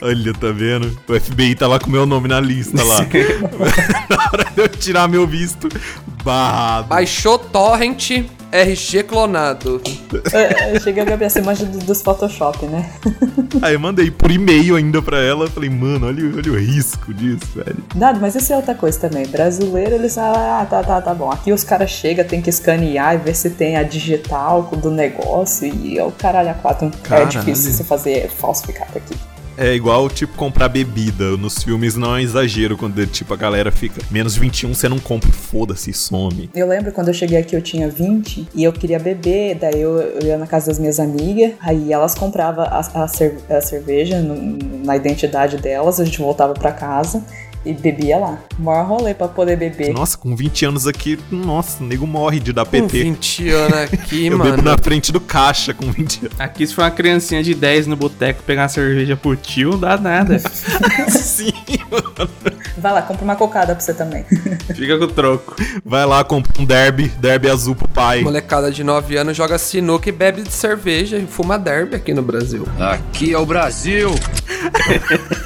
Olha, 0.00 0.32
tá 0.32 0.50
vendo? 0.50 0.98
O 1.06 1.20
FBI 1.20 1.54
tá 1.54 1.66
lá 1.66 1.78
com 1.78 1.90
meu 1.90 2.06
nome 2.06 2.28
na 2.28 2.40
lista 2.40 2.82
lá. 2.82 3.00
na 4.08 4.30
hora 4.32 4.50
de 4.54 4.58
eu 4.58 4.68
tirar 4.70 5.06
meu 5.06 5.26
visto, 5.26 5.68
barrado. 6.24 6.88
Baixou 6.88 7.38
torrent 7.38 8.24
RG 8.50 9.02
clonado. 9.04 9.80
Eu, 10.12 10.74
eu 10.74 10.80
cheguei 10.80 11.02
a 11.02 11.16
ver 11.16 11.26
essa 11.26 11.38
imagem 11.38 11.66
do- 11.66 11.78
dos 11.78 12.00
Photoshop, 12.02 12.64
né? 12.66 12.90
Aí 13.60 13.74
eu 13.76 13.80
mandei 13.80 14.10
por 14.10 14.30
e-mail 14.30 14.76
ainda 14.76 15.02
pra 15.02 15.18
ela. 15.20 15.48
Falei, 15.48 15.68
mano, 15.68 16.06
olha, 16.06 16.24
o- 16.24 16.36
olha 16.36 16.52
o 16.52 16.58
risco 16.58 17.12
disso, 17.12 17.46
velho. 17.54 17.76
Dado, 17.94 18.20
mas 18.20 18.34
isso 18.34 18.52
é 18.52 18.56
outra 18.56 18.74
coisa 18.74 18.98
também. 18.98 19.26
Brasileiro, 19.26 19.94
eles 19.96 20.14
falam, 20.14 20.60
ah, 20.60 20.64
tá, 20.64 20.82
tá, 20.82 21.00
tá 21.02 21.14
bom. 21.14 21.30
Aqui 21.30 21.52
os 21.52 21.62
caras 21.62 21.90
chegam, 21.90 22.24
tem 22.24 22.40
que 22.40 22.48
escanear 22.50 23.14
e 23.14 23.18
ver 23.18 23.34
se 23.34 23.50
tem 23.50 23.76
a 23.76 23.82
digital 23.82 24.62
do 24.62 24.90
negócio 24.90 25.66
e 25.66 25.98
é 25.98 26.04
o 26.04 26.10
caralho 26.10 26.50
a 26.50 26.54
quatro. 26.54 26.90
Caralho. 27.02 27.26
É 27.26 27.30
difícil 27.30 27.72
você 27.72 27.84
fazer 27.84 28.28
falsificado 28.30 28.96
aqui. 28.96 29.14
É 29.60 29.74
igual, 29.74 30.08
tipo, 30.08 30.34
comprar 30.34 30.68
bebida. 30.68 31.36
Nos 31.36 31.62
filmes 31.64 31.96
não 31.96 32.16
é 32.16 32.22
exagero 32.22 32.76
quando, 32.76 33.04
tipo, 33.08 33.34
a 33.34 33.36
galera 33.36 33.72
fica 33.72 34.00
menos 34.08 34.36
21, 34.36 34.72
você 34.72 34.88
não 34.88 35.00
compra, 35.00 35.32
foda-se, 35.32 35.92
some. 35.92 36.48
Eu 36.54 36.68
lembro 36.68 36.92
quando 36.92 37.08
eu 37.08 37.14
cheguei 37.14 37.36
aqui 37.38 37.56
eu 37.56 37.60
tinha 37.60 37.88
20 37.88 38.46
e 38.54 38.62
eu 38.62 38.72
queria 38.72 39.00
beber, 39.00 39.56
daí 39.56 39.80
eu, 39.80 39.96
eu 40.00 40.26
ia 40.28 40.38
na 40.38 40.46
casa 40.46 40.66
das 40.68 40.78
minhas 40.78 41.00
amigas, 41.00 41.54
aí 41.60 41.92
elas 41.92 42.14
compravam 42.14 42.64
a, 42.64 42.78
a 43.02 43.08
cer- 43.08 43.38
a 43.50 43.60
cerveja 43.60 44.20
no- 44.20 44.84
na 44.84 44.94
identidade 44.96 45.56
delas, 45.56 45.98
a 45.98 46.04
gente 46.04 46.18
voltava 46.18 46.54
pra 46.54 46.70
casa 46.70 47.24
e 47.68 47.72
bebia 47.74 48.16
lá. 48.18 48.38
Maior 48.58 48.86
rolê 48.86 49.14
pra 49.14 49.28
poder 49.28 49.56
beber. 49.56 49.92
Nossa, 49.92 50.16
com 50.16 50.34
20 50.34 50.64
anos 50.64 50.86
aqui, 50.86 51.18
nossa, 51.30 51.82
o 51.82 51.86
nego 51.86 52.06
morre 52.06 52.40
de 52.40 52.52
dar 52.52 52.64
Com 52.64 52.70
PT. 52.70 53.02
20 53.02 53.48
anos 53.50 53.78
aqui, 53.78 54.26
eu 54.28 54.38
mano. 54.38 54.50
bebo 54.50 54.62
na 54.62 54.76
frente 54.78 55.12
do 55.12 55.20
caixa 55.20 55.74
com 55.74 55.90
20 55.92 56.26
anos. 56.26 56.40
Aqui 56.40 56.66
se 56.66 56.74
for 56.74 56.82
uma 56.82 56.90
criancinha 56.90 57.42
de 57.42 57.54
10 57.54 57.86
no 57.86 57.96
boteco 57.96 58.42
pegar 58.42 58.62
uma 58.62 58.68
cerveja 58.68 59.16
pro 59.16 59.36
tio, 59.36 59.72
não 59.72 59.78
dá 59.80 59.96
nada. 59.96 60.38
Sim, 61.10 61.52
mano. 61.90 62.30
Vai 62.78 62.92
lá, 62.92 63.02
compra 63.02 63.24
uma 63.24 63.36
cocada 63.36 63.74
pra 63.74 63.80
você 63.84 63.92
também. 63.92 64.24
Fica 64.74 64.98
com 64.98 65.04
o 65.04 65.08
troco. 65.08 65.56
Vai 65.84 66.06
lá, 66.06 66.22
compra 66.24 66.52
um 66.60 66.64
derby, 66.64 67.08
derby 67.18 67.50
azul 67.50 67.74
pro 67.74 67.88
pai. 67.88 68.22
Molecada 68.22 68.70
de 68.70 68.82
9 68.84 69.16
anos 69.16 69.36
joga 69.36 69.58
sinuca 69.58 70.08
e 70.08 70.12
bebe 70.12 70.42
de 70.42 70.52
cerveja 70.52 71.18
e 71.18 71.26
fuma 71.26 71.58
derby 71.58 71.96
aqui 71.96 72.14
no 72.14 72.22
Brasil. 72.22 72.66
Aqui 72.78 73.32
é 73.34 73.38
o 73.38 73.44
Brasil. 73.44 74.10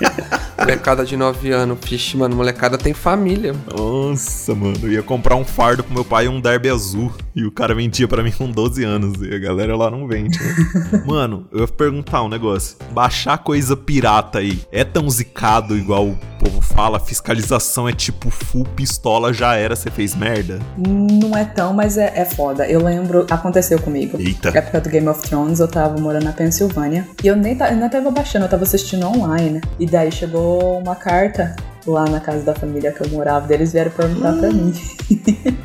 Molecada 0.59 1.05
de 1.05 1.17
9 1.17 1.51
anos. 1.51 1.79
Vixe, 1.83 2.17
mano, 2.17 2.37
molecada 2.37 2.79
tem 2.79 2.95
família. 2.95 3.55
Nossa, 3.77 4.55
mano, 4.55 4.77
eu 4.83 4.93
ia 4.93 5.03
comprar 5.03 5.35
um 5.35 5.45
fardo 5.45 5.83
pro 5.83 5.93
meu 5.93 6.05
pai 6.05 6.27
e 6.27 6.29
um 6.29 6.41
derby 6.41 6.69
azul. 6.69 7.13
E 7.35 7.45
o 7.45 7.51
cara 7.51 7.75
vendia 7.75 8.07
pra 8.07 8.23
mim 8.23 8.31
com 8.31 8.51
12 8.51 8.85
anos. 8.85 9.21
E 9.23 9.35
a 9.35 9.39
galera 9.39 9.77
lá 9.77 9.91
não 9.91 10.07
vende. 10.07 10.39
né? 10.39 11.03
mano, 11.07 11.47
eu 11.51 11.61
ia 11.61 11.69
perguntar 11.69 12.23
um 12.23 12.29
negócio. 12.29 12.77
Baixar 12.93 13.39
coisa 13.39 13.77
pirata 13.77 14.39
aí 14.39 14.61
é 14.71 14.85
tão 14.85 15.09
zicado 15.11 15.77
igual 15.77 16.09
o 16.09 16.19
povo 16.39 16.61
fala? 16.61 17.01
Fiscalização 17.01 17.89
é 17.89 17.93
tipo 17.93 18.31
full 18.31 18.65
pistola, 18.65 19.33
já 19.33 19.55
era, 19.55 19.75
você 19.75 19.91
fez 19.91 20.15
merda? 20.15 20.61
Não 20.77 21.37
é 21.37 21.45
tão, 21.45 21.73
mas 21.73 21.97
é, 21.97 22.13
é 22.15 22.25
foda. 22.25 22.67
Eu 22.67 22.83
lembro, 22.83 23.27
aconteceu 23.31 23.81
comigo. 23.81 24.19
Eita. 24.21 24.51
Na 24.51 24.59
época 24.59 24.81
do 24.81 24.89
Game 24.89 25.09
of 25.09 25.23
Thrones, 25.23 25.61
eu 25.61 25.69
tava 25.69 26.01
morando 26.01 26.25
na 26.25 26.33
Pensilvânia. 26.33 27.09
E 27.23 27.27
eu 27.27 27.37
nem, 27.37 27.57
eu 27.59 27.77
nem 27.77 27.89
tava 27.89 28.11
baixando, 28.11 28.45
eu 28.45 28.49
tava 28.49 28.65
assistindo 28.65 29.07
online. 29.07 29.61
E 29.79 29.87
daí 29.93 30.11
chegou 30.11 30.79
uma 30.79 30.97
carta 30.97 31.55
lá 31.87 32.07
na 32.07 32.19
casa 32.19 32.43
da 32.45 32.55
família 32.55 32.91
que 32.93 33.03
eu 33.03 33.09
morava. 33.11 33.53
Eles 33.53 33.73
vieram 33.73 33.91
perguntar 33.91 34.33
pra 34.33 34.51
mim. 34.51 34.73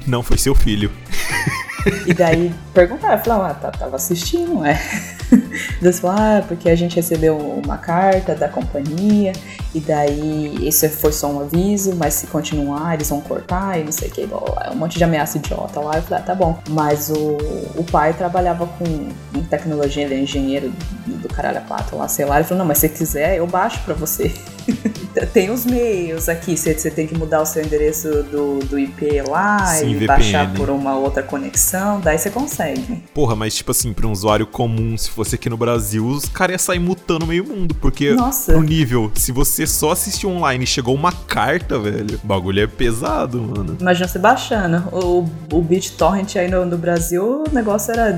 Não, 0.05 0.21
foi 0.21 0.37
seu 0.37 0.53
filho. 0.53 0.91
E 2.05 2.13
daí 2.13 2.53
perguntaram, 2.73 3.23
falaram, 3.23 3.45
ah, 3.45 3.53
tá, 3.53 3.71
tava 3.71 3.95
assistindo, 3.95 4.63
é. 4.65 4.79
Eles 5.81 5.99
falaram, 5.99 6.39
ah, 6.39 6.45
porque 6.47 6.69
a 6.69 6.75
gente 6.75 6.95
recebeu 6.95 7.37
uma 7.37 7.77
carta 7.77 8.35
da 8.35 8.47
companhia, 8.47 9.33
e 9.73 9.79
daí 9.79 10.67
isso 10.67 10.87
foi 10.89 11.11
só 11.11 11.27
um 11.27 11.41
aviso, 11.41 11.95
mas 11.95 12.13
se 12.13 12.27
continuar, 12.27 12.93
eles 12.93 13.09
vão 13.09 13.21
cortar 13.21 13.79
e 13.79 13.83
não 13.83 13.91
sei 13.91 14.07
o 14.07 14.11
que, 14.11 14.25
blá, 14.25 14.39
blá, 14.39 14.71
um 14.71 14.75
monte 14.75 14.97
de 14.97 15.03
ameaça 15.03 15.37
idiota 15.37 15.79
lá. 15.79 15.97
Eu 15.97 16.01
falei, 16.03 16.23
ah, 16.23 16.25
tá 16.25 16.35
bom. 16.35 16.59
Mas 16.69 17.09
o, 17.09 17.37
o 17.75 17.83
pai 17.83 18.13
trabalhava 18.13 18.65
com 18.65 19.09
com 19.37 19.43
tecnologia, 19.43 20.03
ele 20.03 20.15
é 20.15 20.19
engenheiro 20.19 20.71
do, 21.05 21.17
do 21.17 21.29
caralho 21.29 21.59
a 21.59 21.61
quatro 21.61 21.97
lá, 21.97 22.07
sei 22.07 22.25
lá. 22.25 22.37
Ele 22.37 22.43
falou, 22.43 22.59
não, 22.59 22.65
mas 22.65 22.79
se 22.79 22.89
quiser, 22.89 23.37
eu 23.37 23.47
baixo 23.47 23.79
pra 23.85 23.93
você. 23.93 24.33
tem 25.25 25.49
os 25.49 25.65
meios 25.65 26.29
aqui, 26.29 26.55
você, 26.55 26.73
você 26.73 26.91
tem 26.91 27.07
que 27.07 27.17
mudar 27.17 27.41
o 27.41 27.45
seu 27.45 27.63
endereço 27.63 28.23
do, 28.23 28.59
do 28.59 28.79
IP 28.79 29.21
lá 29.21 29.65
Sim, 29.65 29.89
e 29.89 29.93
VPN. 29.93 30.07
baixar 30.07 30.53
por 30.53 30.69
uma 30.69 30.95
outra 30.95 31.23
conexão, 31.23 31.99
daí 31.99 32.17
você 32.17 32.29
consegue. 32.29 33.03
Porra, 33.13 33.35
mas 33.35 33.55
tipo 33.55 33.71
assim, 33.71 33.93
pra 33.93 34.07
um 34.07 34.11
usuário 34.11 34.45
comum, 34.45 34.97
se 34.97 35.09
fosse 35.09 35.35
aqui 35.35 35.49
no 35.49 35.57
Brasil, 35.57 36.05
os 36.05 36.25
caras 36.25 36.53
iam 36.53 36.59
sair 36.59 36.79
mutando 36.79 37.25
meio 37.25 37.45
mundo. 37.45 37.75
Porque 37.75 38.13
Nossa. 38.13 38.51
pro 38.51 38.61
nível, 38.61 39.11
se 39.15 39.31
você 39.31 39.65
só 39.65 39.91
assistiu 39.91 40.29
online 40.29 40.63
e 40.63 40.67
chegou 40.67 40.93
uma 40.93 41.11
carta, 41.11 41.79
velho, 41.79 42.19
o 42.23 42.27
bagulho 42.27 42.61
é 42.61 42.67
pesado, 42.67 43.41
mano. 43.41 43.77
Imagina 43.79 44.07
você 44.07 44.19
baixando. 44.19 44.87
O, 44.91 45.27
o 45.51 45.61
BitTorrent 45.61 46.35
aí 46.35 46.49
no, 46.49 46.65
no 46.65 46.77
Brasil, 46.77 47.43
o 47.47 47.53
negócio 47.53 47.91
era, 47.91 48.17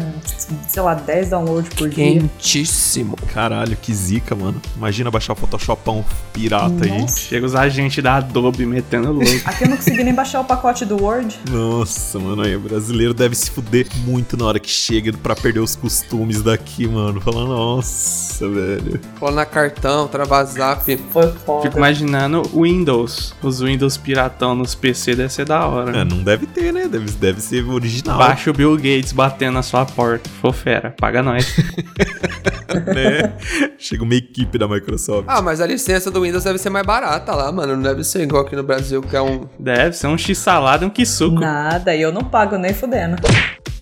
sei 0.67 0.81
lá, 0.81 0.93
10 0.93 1.29
downloads 1.29 1.73
por 1.73 1.89
dia. 1.89 2.19
Quentíssimo. 2.19 3.15
Caralho, 3.33 3.75
que 3.77 3.93
zica, 3.93 4.35
mano. 4.35 4.61
Imagina 4.75 5.11
baixar 5.11 5.33
o 5.33 5.35
Photoshopão 5.35 6.03
pirata 6.33 6.85
aí. 6.85 6.88
Nossa. 6.89 7.19
Chega 7.19 7.45
os 7.45 7.55
agentes 7.55 8.03
da 8.03 8.15
Adobe 8.15 8.65
metendo 8.65 9.11
louco. 9.11 9.29
Aqui 9.45 9.63
eu 9.63 9.69
não 9.69 9.77
consegui 9.77 10.03
nem 10.03 10.13
baixar 10.13 10.41
o 10.41 10.45
pacote 10.45 10.85
do 10.85 11.01
Word. 11.01 11.39
Nossa, 11.49 12.19
mano, 12.19 12.41
aí 12.41 12.55
o 12.55 12.59
brasileiro 12.59 13.13
deve 13.13 13.35
se 13.35 13.49
fuder 13.51 13.87
muito 14.05 14.37
na 14.37 14.45
hora 14.45 14.59
que 14.59 14.69
chega 14.69 15.11
pra 15.13 15.35
perder 15.35 15.59
os 15.59 15.75
costumes 15.75 16.41
daqui, 16.41 16.87
mano. 16.87 17.19
Falar, 17.21 17.45
nossa, 17.45 18.47
velho. 18.49 18.99
Clonar 19.17 19.49
cartão, 19.49 20.07
travar 20.07 20.45
zap. 20.45 20.97
Foi 21.11 21.31
foda. 21.45 21.63
Fico 21.63 21.77
imaginando 21.77 22.43
o 22.53 22.63
Windows. 22.63 23.33
Os 23.41 23.61
Windows 23.61 23.97
piratão 23.97 24.55
nos 24.55 24.75
PC 24.75 25.15
deve 25.15 25.33
ser 25.33 25.45
da 25.45 25.65
hora. 25.65 25.97
É, 25.97 26.03
não 26.03 26.23
deve 26.23 26.45
ter, 26.45 26.71
né? 26.73 26.87
Deve, 26.87 27.11
deve 27.11 27.41
ser 27.41 27.65
original. 27.65 28.17
Baixa 28.17 28.49
o 28.49 28.53
Bill 28.53 28.75
Gates 28.75 29.11
batendo 29.11 29.53
na 29.53 29.63
sua 29.63 29.85
porta. 29.85 30.29
Fofera, 30.41 30.93
paga 30.99 31.21
nós. 31.21 31.55
né? 32.87 33.33
Chega 33.77 34.03
uma 34.03 34.15
equipe 34.15 34.57
da 34.57 34.67
Microsoft. 34.67 35.25
Ah, 35.27 35.41
mas 35.41 35.61
a 35.61 35.65
licença 35.65 36.11
do 36.11 36.21
Windows 36.21 36.43
deve 36.43 36.59
ser 36.59 36.69
mais 36.69 36.78
barata 36.84 37.34
lá, 37.34 37.51
mano. 37.51 37.75
Não 37.75 37.84
deve 37.84 38.03
ser 38.03 38.21
igual 38.21 38.43
aqui 38.43 38.55
no 38.55 38.63
Brasil, 38.63 39.01
que 39.01 39.15
é 39.15 39.21
um. 39.21 39.47
Deve 39.57 39.95
ser 39.95 40.07
um 40.07 40.17
x-salada 40.17 40.84
e 40.84 40.88
um 40.88 40.89
quisuco. 40.89 41.39
Nada, 41.39 41.95
e 41.95 42.01
eu 42.01 42.11
não 42.11 42.23
pago 42.23 42.57
nem 42.57 42.73
fudendo. 42.73 43.17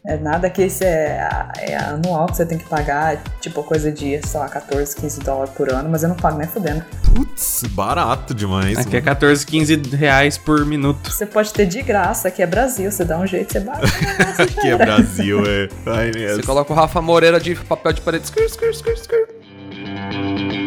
É 0.08 0.16
nada 0.16 0.50
que 0.50 0.64
isso 0.64 0.86
é, 0.86 1.50
é 1.60 1.76
anual 1.76 2.28
que 2.28 2.38
você 2.38 2.46
tem 2.46 2.58
que 2.58 2.64
pagar, 2.70 3.22
tipo 3.42 3.62
coisa 3.62 3.92
de, 3.92 4.26
sei 4.26 4.40
lá, 4.40 4.48
14, 4.48 4.96
15 4.96 5.20
dólares 5.20 5.54
por 5.54 5.70
ano, 5.70 5.90
mas 5.90 6.02
eu 6.02 6.08
não 6.08 6.16
pago 6.16 6.38
nem 6.38 6.48
fudendo. 6.48 6.82
Putz, 7.14 7.64
barato 7.72 8.34
demais. 8.34 8.78
Aqui 8.78 8.96
é 8.96 9.02
mano. 9.02 9.06
14, 9.06 9.46
15 9.46 9.76
reais 9.98 10.38
por 10.38 10.66
minuto. 10.66 11.12
Você 11.12 11.26
pode 11.26 11.52
ter 11.52 11.66
de 11.66 11.82
graça, 11.82 12.32
que 12.32 12.42
é 12.42 12.48
Brasil, 12.48 12.90
você 12.90 13.04
dá 13.04 13.20
um 13.20 13.28
jeito, 13.28 13.52
você 13.52 13.60
baixa. 13.60 13.84
Aqui 14.44 14.70
é 14.70 14.78
Brasil, 14.78 15.44
é. 15.46 15.68
Ai, 15.86 16.12
Você 16.12 16.44
coloca 16.44 16.72
o 16.72 16.76
Rafa 16.76 17.02
Moreira 17.02 17.38
de 17.38 17.54
papel 17.56 17.92
de 17.92 18.00
parede. 18.00 18.24
Skr, 18.24 18.46
skr, 18.46 18.70
skr, 18.70 18.94
skr. 18.94 20.67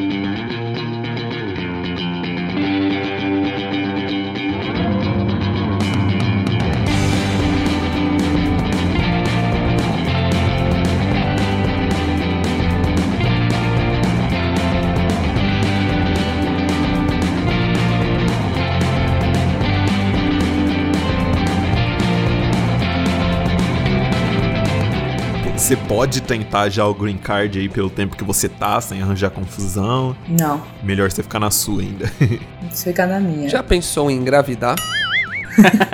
Você 25.71 25.77
pode 25.77 26.21
tentar 26.21 26.69
já 26.69 26.85
o 26.85 26.93
green 26.93 27.17
card 27.17 27.57
aí 27.57 27.69
pelo 27.69 27.89
tempo 27.89 28.17
que 28.17 28.25
você 28.25 28.49
tá, 28.49 28.81
sem 28.81 29.01
arranjar 29.01 29.31
confusão. 29.31 30.17
Não, 30.29 30.61
Melhor 30.83 31.09
você 31.09 31.23
ficar 31.23 31.39
na 31.39 31.53
sua 31.53 31.83
ainda. 31.83 32.11
isso 32.69 32.83
fica 32.83 33.07
na 33.07 33.21
minha. 33.21 33.49
Já 33.49 33.63
pensou 33.63 34.11
em 34.11 34.17
engravidar? 34.17 34.75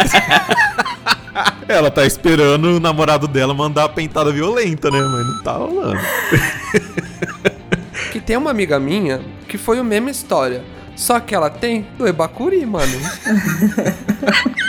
Ela 1.69 1.91
tá 1.91 2.07
esperando 2.07 2.77
o 2.77 2.81
namorado 2.81 3.29
dela 3.29 3.53
mandar 3.53 3.85
a 3.85 3.89
pentada 3.91 4.33
violenta, 4.33 4.91
né? 4.91 4.99
Mas 4.99 5.27
não 5.27 5.43
tá 5.43 5.53
rolando. 5.53 6.01
que 8.13 8.19
tem 8.19 8.39
uma 8.39 8.51
amiga 8.51 8.81
minha 8.81 9.21
que 9.47 9.59
foi 9.59 9.79
a 9.79 9.85
mesma 9.85 10.11
história. 10.11 10.65
Só 10.95 11.21
que 11.21 11.35
ela 11.35 11.51
tem 11.51 11.87
do 11.99 12.09
Ebacuri, 12.09 12.65
mano. 12.65 12.99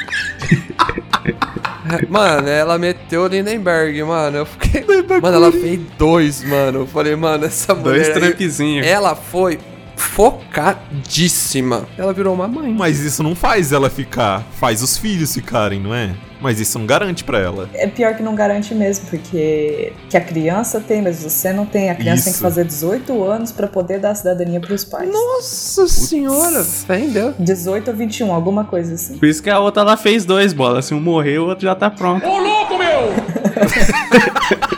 Mano, 2.09 2.47
ela 2.47 2.77
meteu 2.77 3.23
o 3.23 3.27
Lindenberg, 3.27 4.03
mano. 4.03 4.37
Eu 4.37 4.45
fiquei. 4.45 4.85
Mano, 5.21 5.35
ela 5.35 5.51
fez 5.51 5.79
dois, 5.97 6.43
mano. 6.43 6.79
Eu 6.79 6.87
falei, 6.87 7.15
mano, 7.15 7.45
essa 7.45 7.73
mulher. 7.73 8.03
Dois 8.03 8.09
trampzinhos. 8.09 8.85
Ela 8.85 9.15
foi 9.15 9.59
focadíssima. 9.95 11.87
Ela 11.97 12.13
virou 12.13 12.33
uma 12.33 12.47
mãe. 12.47 12.73
Mas 12.73 12.99
isso 12.99 13.23
não 13.23 13.35
faz 13.35 13.71
ela 13.71 13.89
ficar. 13.89 14.43
Faz 14.59 14.81
os 14.81 14.97
filhos 14.97 15.33
ficarem, 15.33 15.79
não 15.79 15.93
é? 15.93 16.15
Mas 16.39 16.59
isso 16.59 16.77
não 16.77 16.85
garante 16.85 17.23
pra 17.23 17.39
ela. 17.39 17.69
É 17.73 17.87
pior 17.87 18.15
que 18.15 18.21
não 18.21 18.35
garante 18.35 18.73
mesmo, 18.75 19.07
porque 19.09 19.93
que 20.09 20.17
a 20.17 20.21
criança 20.21 20.79
tem, 20.79 21.01
mas 21.01 21.23
você 21.23 21.51
não 21.51 21.65
tem. 21.65 21.89
A 21.89 21.95
criança 21.95 22.25
tem 22.25 22.33
que 22.33 22.37
Isso. 22.37 22.43
fazer 22.43 22.63
18 22.65 23.23
anos 23.23 23.51
pra 23.51 23.67
poder 23.67 23.99
dar 23.99 24.11
a 24.11 24.15
cidadania 24.15 24.59
pros 24.59 24.83
pais. 24.83 25.09
Nossa 25.11 25.87
senhora, 25.87 26.65
entendeu? 26.83 27.33
18 27.39 27.89
ou 27.89 27.97
21, 27.97 28.33
alguma 28.33 28.63
coisa 28.63 28.93
assim. 28.93 29.17
Por 29.17 29.27
isso 29.27 29.41
que 29.41 29.49
a 29.49 29.59
outra 29.59 29.81
ela 29.81 29.97
fez 29.97 30.25
dois 30.25 30.53
bolas. 30.53 30.85
Se 30.85 30.93
um 30.93 30.99
morrer, 30.99 31.39
o 31.39 31.47
outro 31.47 31.65
já 31.65 31.75
tá 31.75 31.89
pronto. 31.89 32.25
Ô 32.27 32.39
louco, 32.39 32.77
meu! 32.77 32.87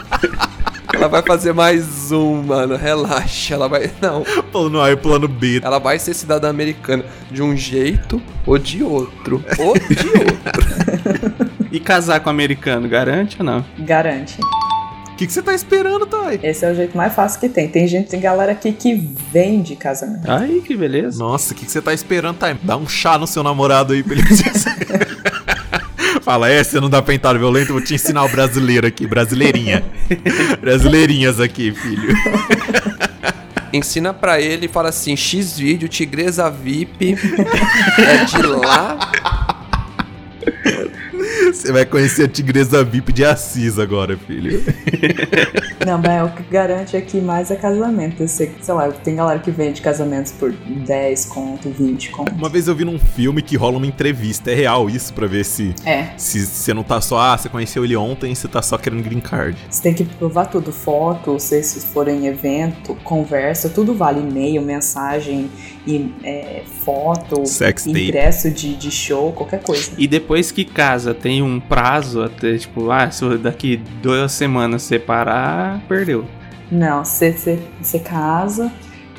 Ela 0.92 1.08
vai 1.08 1.22
fazer 1.22 1.54
mais 1.54 2.12
um, 2.12 2.42
mano. 2.42 2.76
Relaxa. 2.76 3.54
Ela 3.54 3.68
vai. 3.68 3.90
Não. 4.02 4.22
Plano 4.52 4.82
A 4.82 4.90
e 4.90 4.96
plano 4.96 5.26
B. 5.26 5.58
Ela 5.64 5.78
vai 5.78 5.98
ser 5.98 6.12
cidadã 6.12 6.50
americana 6.50 7.04
de 7.30 7.42
um 7.42 7.56
jeito 7.56 8.20
ou 8.44 8.58
de 8.58 8.82
outro. 8.82 9.42
Ou 9.58 9.72
de 9.72 10.08
outro. 10.08 10.89
E 11.72 11.78
casar 11.78 12.20
com 12.20 12.28
americano, 12.30 12.88
garante 12.88 13.36
ou 13.38 13.44
não? 13.44 13.64
Garante. 13.78 14.38
O 14.40 15.16
que, 15.16 15.26
que 15.26 15.32
você 15.32 15.42
tá 15.42 15.54
esperando, 15.54 16.06
Thay? 16.06 16.40
Esse 16.42 16.64
é 16.64 16.72
o 16.72 16.74
jeito 16.74 16.96
mais 16.96 17.14
fácil 17.14 17.38
que 17.40 17.48
tem. 17.48 17.68
Tem 17.68 17.86
gente, 17.86 18.08
tem 18.08 18.20
galera 18.20 18.52
aqui 18.52 18.72
que 18.72 18.94
vende 19.30 19.76
casamento. 19.76 20.30
Aí, 20.30 20.62
que 20.62 20.74
beleza. 20.74 21.18
Nossa, 21.22 21.52
o 21.52 21.56
que, 21.56 21.66
que 21.66 21.70
você 21.70 21.80
tá 21.82 21.92
esperando, 21.92 22.38
Thay? 22.38 22.56
Dá 22.62 22.76
um 22.76 22.88
chá 22.88 23.18
no 23.18 23.26
seu 23.26 23.42
namorado 23.42 23.92
aí 23.92 24.02
pra 24.02 24.14
ele 24.14 24.22
Fala, 26.22 26.48
é, 26.48 26.62
você 26.62 26.80
não 26.80 26.90
dá 26.90 27.00
pentada 27.02 27.38
violento, 27.38 27.70
eu 27.70 27.76
vou 27.76 27.84
te 27.84 27.94
ensinar 27.94 28.24
o 28.24 28.28
brasileiro 28.28 28.86
aqui, 28.86 29.06
brasileirinha. 29.06 29.84
Brasileirinhas 30.60 31.40
aqui, 31.40 31.72
filho. 31.72 32.14
Ensina 33.72 34.12
pra 34.12 34.40
ele 34.40 34.66
e 34.66 34.68
fala 34.68 34.88
assim: 34.88 35.16
X 35.16 35.58
vídeo, 35.58 35.88
Tigresa 35.88 36.50
VIP. 36.50 37.16
é 37.98 38.24
de 38.24 38.42
lá. 38.42 38.98
Você 41.52 41.72
vai 41.72 41.84
conhecer 41.84 42.24
a 42.24 42.28
tigresa 42.28 42.84
VIP 42.84 43.12
de 43.12 43.24
Assis 43.24 43.78
agora, 43.78 44.16
filho. 44.16 44.62
Não, 45.86 45.98
mas 45.98 46.30
o 46.30 46.34
que 46.34 46.42
garante 46.44 46.96
aqui 46.96 47.20
mais 47.20 47.50
é 47.50 47.56
casamento. 47.56 48.22
Eu 48.22 48.28
sei, 48.28 48.52
sei 48.60 48.74
lá, 48.74 48.88
tem 48.90 49.16
galera 49.16 49.38
que 49.38 49.50
vende 49.50 49.80
casamentos 49.80 50.32
por 50.32 50.52
10 50.52 51.26
conto, 51.26 51.70
20 51.70 52.10
conto. 52.10 52.32
Uma 52.32 52.48
vez 52.48 52.68
eu 52.68 52.74
vi 52.74 52.84
num 52.84 52.98
filme 52.98 53.42
que 53.42 53.56
rola 53.56 53.76
uma 53.78 53.86
entrevista. 53.86 54.50
É 54.50 54.54
real 54.54 54.88
isso 54.88 55.12
pra 55.12 55.26
ver 55.26 55.44
se 55.44 55.74
É, 55.84 56.10
se 56.16 56.46
você 56.46 56.72
não 56.74 56.82
tá 56.82 57.00
só, 57.00 57.18
ah, 57.18 57.36
você 57.36 57.48
conheceu 57.48 57.84
ele 57.84 57.96
ontem, 57.96 58.34
você 58.34 58.46
tá 58.48 58.62
só 58.62 58.76
querendo 58.78 59.02
green 59.02 59.20
card. 59.20 59.56
você 59.68 59.82
tem 59.82 59.94
que 59.94 60.04
provar 60.04 60.46
tudo. 60.46 60.70
Foto, 60.72 61.38
se 61.38 61.62
se 61.62 61.80
for 61.86 62.08
em 62.08 62.26
evento, 62.26 62.94
conversa, 63.04 63.68
tudo 63.68 63.94
vale. 63.94 64.20
E-mail, 64.20 64.60
mensagem, 64.62 65.50
e, 65.86 66.12
é, 66.22 66.62
foto, 66.84 67.46
Sex 67.46 67.84
tape. 67.84 68.08
ingresso 68.08 68.50
de, 68.50 68.76
de 68.76 68.90
show, 68.90 69.32
qualquer 69.32 69.62
coisa. 69.62 69.92
E 69.96 70.06
depois 70.06 70.50
que 70.52 70.64
casa, 70.64 71.14
tem 71.14 71.42
um 71.42 71.58
prazo 71.58 72.22
até, 72.22 72.56
tipo, 72.56 72.90
ah, 72.90 73.10
se 73.10 73.38
daqui 73.38 73.76
duas 74.02 74.32
semanas 74.32 74.82
separar, 74.82 75.80
perdeu. 75.88 76.24
Não, 76.70 77.04
você, 77.04 77.58
casa 78.04 78.70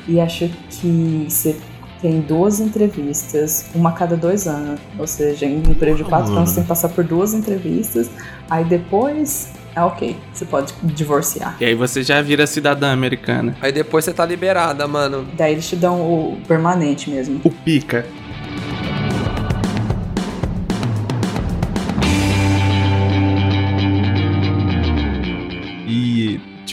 e 0.08 0.20
acho 0.20 0.50
que 0.70 1.26
você 1.28 1.56
tem 2.00 2.20
duas 2.20 2.58
entrevistas, 2.58 3.66
uma 3.74 3.90
a 3.90 3.92
cada 3.92 4.16
dois 4.16 4.46
anos. 4.46 4.80
Ou 4.98 5.06
seja, 5.06 5.46
em 5.46 5.58
um 5.58 5.74
período 5.74 5.98
de 5.98 6.04
quatro 6.04 6.28
Mano. 6.28 6.38
anos 6.38 6.50
você 6.50 6.56
tem 6.56 6.64
que 6.64 6.68
passar 6.68 6.88
por 6.88 7.04
duas 7.04 7.34
entrevistas, 7.34 8.10
aí 8.48 8.64
depois 8.64 9.52
é 9.74 9.82
ok, 9.82 10.16
você 10.32 10.44
pode 10.44 10.72
divorciar. 10.82 11.56
E 11.60 11.64
aí 11.64 11.74
você 11.74 12.02
já 12.02 12.20
vira 12.20 12.46
cidadã 12.46 12.92
americana. 12.92 13.56
Aí 13.60 13.72
depois 13.72 14.04
você 14.04 14.12
tá 14.12 14.24
liberada, 14.24 14.86
mano. 14.86 15.26
Daí 15.34 15.52
eles 15.52 15.68
te 15.68 15.76
dão 15.76 16.00
o 16.00 16.38
permanente 16.46 17.10
mesmo. 17.10 17.40
O 17.44 17.50
pica. 17.50 18.06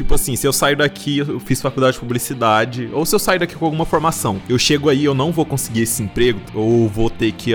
Tipo 0.10 0.16
assim, 0.16 0.36
se 0.36 0.48
eu 0.48 0.52
sair 0.52 0.76
daqui, 0.76 1.20
eu 1.20 1.40
fiz 1.40 1.62
faculdade 1.62 1.94
de 1.94 2.00
publicidade, 2.00 2.90
ou 2.92 3.06
se 3.06 3.14
eu 3.14 3.20
sair 3.20 3.38
daqui 3.38 3.56
com 3.56 3.66
alguma 3.66 3.86
formação, 3.86 4.42
eu 4.50 4.58
chego 4.58 4.90
aí, 4.90 5.06
eu 5.06 5.14
não 5.14 5.32
vou 5.32 5.46
conseguir 5.46 5.82
esse 5.84 6.02
emprego, 6.02 6.40
ou 6.56 6.90
vou 6.90 7.12
ter 7.12 7.32
que 7.32 7.52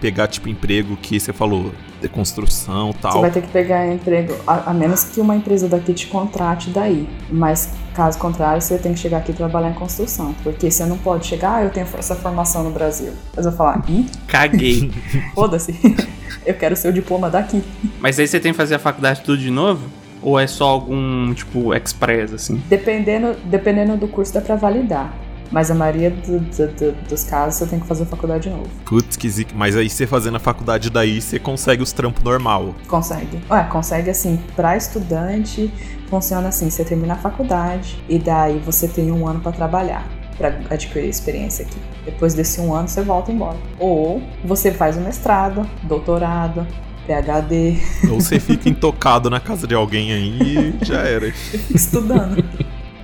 pegar, 0.00 0.26
tipo, 0.26 0.48
emprego 0.48 0.96
que 0.96 1.20
você 1.20 1.34
falou, 1.34 1.70
de 2.00 2.08
construção 2.08 2.90
e 2.90 2.92
Você 2.92 2.98
tal. 3.00 3.20
vai 3.20 3.30
ter 3.30 3.42
que 3.42 3.48
pegar 3.48 3.92
emprego, 3.92 4.34
a, 4.46 4.70
a 4.70 4.74
menos 4.74 5.02
que 5.04 5.20
uma 5.20 5.34
empresa 5.34 5.68
daqui 5.68 5.92
te 5.92 6.06
contrate 6.06 6.70
daí. 6.70 7.08
Mas 7.28 7.70
caso 7.92 8.16
contrário, 8.18 8.62
você 8.62 8.78
tem 8.78 8.94
que 8.94 9.00
chegar 9.00 9.18
aqui 9.18 9.32
e 9.32 9.34
trabalhar 9.34 9.70
em 9.70 9.74
construção. 9.74 10.32
Porque 10.44 10.70
você 10.70 10.86
não 10.86 10.96
pode 10.96 11.26
chegar, 11.26 11.56
ah, 11.56 11.64
eu 11.64 11.70
tenho 11.70 11.88
essa 11.98 12.14
formação 12.14 12.62
no 12.62 12.70
Brasil. 12.70 13.12
Mas 13.34 13.44
eu 13.44 13.50
vou 13.50 13.58
falar, 13.58 13.82
ih, 13.88 14.06
Caguei. 14.28 14.92
foda-se, 15.34 15.74
eu 16.46 16.54
quero 16.54 16.74
o 16.74 16.76
seu 16.76 16.92
diploma 16.92 17.28
daqui. 17.28 17.64
Mas 17.98 18.16
aí 18.20 18.28
você 18.28 18.38
tem 18.38 18.52
que 18.52 18.56
fazer 18.56 18.76
a 18.76 18.78
faculdade 18.78 19.22
tudo 19.22 19.38
de 19.38 19.50
novo? 19.50 19.97
Ou 20.22 20.38
é 20.38 20.46
só 20.46 20.68
algum, 20.68 21.32
tipo, 21.34 21.74
express, 21.74 22.32
assim? 22.32 22.62
Dependendo, 22.68 23.36
dependendo 23.44 23.96
do 23.96 24.08
curso, 24.08 24.34
dá 24.34 24.40
pra 24.40 24.56
validar. 24.56 25.14
Mas 25.50 25.70
a 25.70 25.74
maioria 25.74 26.10
do- 26.10 26.40
do- 26.40 26.66
do- 26.74 27.08
dos 27.08 27.24
casos 27.24 27.58
você 27.58 27.66
tem 27.66 27.80
que 27.80 27.86
fazer 27.86 28.04
faculdade 28.04 28.44
de 28.44 28.50
novo. 28.50 28.68
Putz, 28.84 29.16
que 29.16 29.26
zica. 29.30 29.54
Mas 29.56 29.74
aí 29.76 29.88
você 29.88 30.06
fazendo 30.06 30.36
a 30.36 30.38
faculdade 30.40 30.90
daí, 30.90 31.22
você 31.22 31.38
consegue 31.38 31.82
os 31.82 31.90
trampos 31.90 32.22
normal. 32.22 32.74
Consegue. 32.86 33.40
Ué, 33.50 33.64
consegue 33.64 34.10
assim, 34.10 34.38
pra 34.54 34.76
estudante, 34.76 35.72
funciona 36.10 36.48
assim: 36.48 36.68
você 36.68 36.84
termina 36.84 37.14
a 37.14 37.16
faculdade 37.16 37.96
e 38.10 38.18
daí 38.18 38.58
você 38.58 38.86
tem 38.86 39.10
um 39.10 39.26
ano 39.26 39.40
pra 39.40 39.50
trabalhar, 39.50 40.06
pra 40.36 40.48
adquirir 40.68 41.08
experiência 41.08 41.64
aqui. 41.64 41.78
Depois 42.04 42.34
desse 42.34 42.60
um 42.60 42.74
ano, 42.74 42.86
você 42.86 43.00
volta 43.00 43.32
embora. 43.32 43.56
Ou 43.78 44.20
você 44.44 44.70
faz 44.70 44.98
um 44.98 45.00
mestrado, 45.00 45.66
doutorado, 45.84 46.66
PhD, 47.08 47.78
Ou 48.10 48.20
você 48.20 48.38
fica 48.38 48.68
intocado 48.68 49.30
na 49.30 49.40
casa 49.40 49.66
de 49.66 49.74
alguém 49.74 50.12
aí 50.12 50.74
e 50.80 50.84
já 50.84 51.00
era. 51.00 51.32
estudando. 51.74 52.44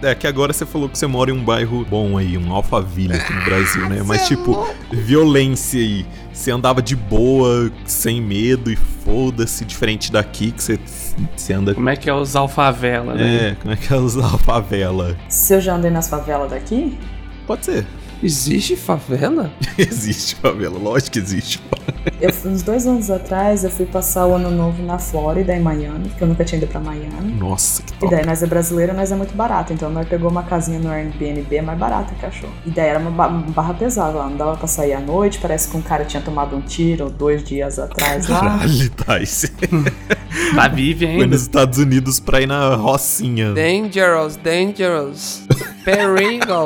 É 0.03 0.15
que 0.15 0.27
agora 0.27 0.53
você 0.53 0.67
falou 0.67 0.87
que 0.87 0.99
você 0.99 1.07
mora 1.07 1.31
em 1.31 1.35
um 1.35 1.43
bairro 1.43 1.83
bom 1.89 2.19
aí, 2.19 2.37
um 2.37 2.53
Alphaville 2.53 3.15
aqui 3.15 3.33
no 3.33 3.43
Brasil, 3.43 3.89
né? 3.89 4.03
Mas 4.05 4.29
tipo, 4.29 4.69
violência 4.93 5.81
aí. 5.81 6.05
Você 6.31 6.51
andava 6.51 6.83
de 6.83 6.95
boa, 6.95 7.73
sem 7.87 8.21
medo 8.21 8.71
e 8.71 8.77
foda-se, 8.77 9.65
diferente 9.65 10.13
daqui 10.13 10.51
que 10.51 10.63
você, 10.63 10.79
você 11.35 11.55
anda. 11.55 11.75
Como 11.75 11.89
é 11.89 11.97
que 11.97 12.11
é 12.11 12.15
os 12.15 12.37
alfavela, 12.37 13.15
né? 13.15 13.53
É, 13.53 13.55
como 13.55 13.73
é 13.73 13.77
que 13.77 13.91
é 13.91 13.97
usar 13.97 14.35
a 14.35 14.39
favela? 14.39 15.17
Se 15.29 15.55
eu 15.55 15.61
já 15.61 15.77
andei 15.77 15.91
nas 15.91 16.09
favelas 16.09 16.51
daqui, 16.51 16.99
Pode 17.47 17.65
ser. 17.65 17.87
Existe 18.23 18.77
favela? 18.77 19.53
Existe 19.77 20.35
favela, 20.37 20.79
lógico 20.79 21.11
que 21.13 21.19
existe. 21.19 21.61
eu, 22.21 22.33
fui- 22.33 22.51
uns 22.51 22.63
dois 22.63 22.87
anos 22.87 23.11
atrás, 23.11 23.65
eu 23.65 23.71
fui 23.71 23.85
passar 23.87 24.27
o 24.27 24.35
ano 24.35 24.51
novo 24.51 24.83
na 24.83 24.99
Flórida, 24.99 25.55
em 25.55 25.61
Miami, 25.61 26.09
porque 26.09 26.25
eu 26.25 26.29
nunca 26.29 26.45
tinha 26.45 26.59
ido 26.59 26.67
pra 26.67 26.81
Miami. 26.81 27.33
Nossa, 27.39 27.83
que 27.83 27.93
E 27.93 27.97
top. 27.99 28.15
daí 28.15 28.25
nós 28.25 28.43
é 28.43 28.47
brasileiro, 28.47 28.95
nós 28.95 29.13
é 29.13 29.17
muito 29.17 29.35
barato. 29.35 29.73
Então 29.73 29.91
nós 29.91 30.09
pegou 30.09 30.31
uma 30.31 30.43
casinha 30.43 30.79
no 30.79 30.89
Airbnb 30.91 31.61
mais 31.63 31.79
barata 31.79 32.15
que 32.15 32.25
achou. 32.25 32.49
E 32.65 32.71
daí 32.71 32.87
era 32.89 32.99
uma 32.99 33.11
ba- 33.11 33.29
uma 33.29 33.43
barra 33.51 33.75
pesada 33.75 34.17
lá, 34.19 34.29
não 34.31 34.37
dava 34.37 34.57
pra 34.57 34.67
sair 34.67 34.95
à 34.95 35.01
noite. 35.01 35.39
Parece 35.39 35.69
que 35.69 35.77
um 35.77 35.83
cara 35.83 36.05
tinha 36.05 36.23
tomado 36.23 36.57
um 36.57 36.61
tiro 36.61 37.11
dois 37.11 37.43
dias 37.45 37.79
atrás 37.79 38.29
lá. 38.29 38.41
Caralho, 38.41 38.91
Thais. 38.91 39.53
Tá 40.55 40.69
vive 40.69 41.05
Foi 41.07 41.15
ainda. 41.15 41.27
nos 41.29 41.43
Estados 41.43 41.79
Unidos 41.79 42.19
pra 42.21 42.41
ir 42.41 42.47
na 42.47 42.75
Rocinha. 42.77 43.53
Dangerous, 43.53 44.37
dangerous. 44.37 45.43
Perigo. 45.85 46.65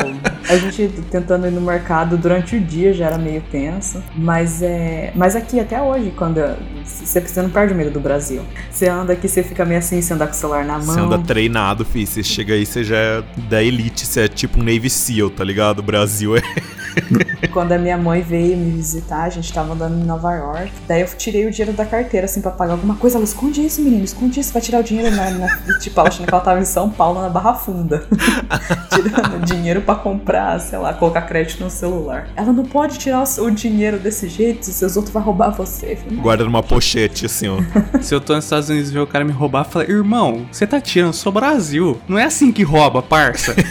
A 0.48 0.56
gente 0.56 0.88
tentando 1.10 1.46
ir 1.46 1.50
no 1.50 1.60
mercado 1.60 2.16
durante 2.16 2.56
o 2.56 2.60
dia 2.60 2.92
já 2.92 3.06
era 3.06 3.18
meio 3.18 3.42
tenso. 3.50 4.02
Mas 4.14 4.62
é. 4.62 5.12
Mas 5.14 5.34
aqui 5.36 5.58
até 5.60 5.80
hoje, 5.80 6.12
quando. 6.16 6.40
Você, 6.84 7.20
você 7.20 7.42
não 7.42 7.50
perde 7.50 7.74
o 7.74 7.76
medo 7.76 7.90
do 7.90 8.00
Brasil. 8.00 8.42
Você 8.70 8.88
anda 8.88 9.12
aqui, 9.12 9.28
você 9.28 9.42
fica 9.42 9.64
meio 9.64 9.78
assim, 9.78 10.00
você 10.00 10.14
anda 10.14 10.26
com 10.26 10.32
o 10.32 10.36
celular 10.36 10.64
na 10.64 10.74
mão. 10.78 10.82
Você 10.94 11.00
anda 11.00 11.18
treinado, 11.18 11.84
fi. 11.84 12.06
Você 12.06 12.22
chega 12.22 12.54
aí, 12.54 12.64
você 12.64 12.82
já 12.84 12.96
é 12.96 13.22
da 13.48 13.62
elite. 13.62 14.06
Você 14.06 14.22
é 14.22 14.28
tipo 14.28 14.58
um 14.60 14.62
Navy 14.62 14.88
SEAL, 14.88 15.30
tá 15.30 15.44
ligado? 15.44 15.80
O 15.80 15.82
Brasil 15.82 16.36
é. 16.36 16.42
Quando 17.52 17.72
a 17.72 17.78
minha 17.78 17.96
mãe 17.96 18.20
veio 18.22 18.56
me 18.56 18.70
visitar, 18.72 19.22
a 19.24 19.28
gente 19.30 19.52
tava 19.52 19.72
andando 19.72 20.00
em 20.00 20.04
Nova 20.04 20.32
York. 20.34 20.72
Daí 20.86 21.00
eu 21.02 21.06
tirei 21.16 21.46
o 21.46 21.50
dinheiro 21.50 21.72
da 21.72 21.84
carteira, 21.84 22.24
assim, 22.26 22.40
pra 22.40 22.50
pagar 22.50 22.72
alguma 22.72 22.96
coisa. 22.96 23.16
Ela, 23.16 23.24
esconde 23.24 23.64
isso, 23.64 23.80
menino, 23.82 24.04
esconde 24.04 24.40
isso. 24.40 24.52
Vai 24.52 24.60
tirar 24.62 24.80
o 24.80 24.82
dinheiro 24.82 25.14
na... 25.14 25.30
na- 25.30 25.78
Tipo, 25.78 26.00
ela 26.00 26.08
achando 26.08 26.26
que 26.26 26.34
ela 26.34 26.42
tava 26.42 26.60
em 26.60 26.64
São 26.64 26.90
Paulo, 26.90 27.20
na 27.20 27.28
Barra 27.28 27.54
Funda. 27.54 28.04
Dinheiro 29.44 29.80
pra 29.80 29.94
comprar, 29.94 30.58
sei 30.60 30.78
lá, 30.78 30.92
colocar 30.94 31.22
crédito 31.22 31.62
no 31.62 31.70
celular. 31.70 32.28
Ela 32.36 32.52
não 32.52 32.64
pode 32.64 32.98
tirar 32.98 33.24
o, 33.38 33.50
dinheiro 33.50 33.98
desse 33.98 34.28
jeito, 34.28 34.66
se 34.66 34.84
os 34.84 34.96
outros 34.96 35.12
vão 35.12 35.22
roubar 35.22 35.50
você. 35.50 35.98
Guarda 36.10 36.44
numa 36.44 36.62
pochete, 36.62 37.26
assim, 37.26 37.48
ó. 37.48 37.58
Se 38.00 38.14
eu 38.14 38.20
tô 38.20 38.34
nos 38.34 38.44
Estados 38.44 38.68
Unidos 38.68 38.90
e 38.90 38.92
ver 38.92 39.00
o 39.00 39.06
cara 39.06 39.24
me 39.24 39.32
roubar, 39.32 39.60
eu 39.60 39.70
falo, 39.70 39.90
irmão, 39.90 40.46
você 40.50 40.66
tá 40.66 40.80
tirando, 40.80 41.08
eu 41.08 41.12
sou 41.12 41.32
Brasil. 41.32 42.00
Não 42.08 42.18
é 42.18 42.24
assim 42.24 42.52
que 42.52 42.62
rouba, 42.62 43.02
parça. 43.02 43.54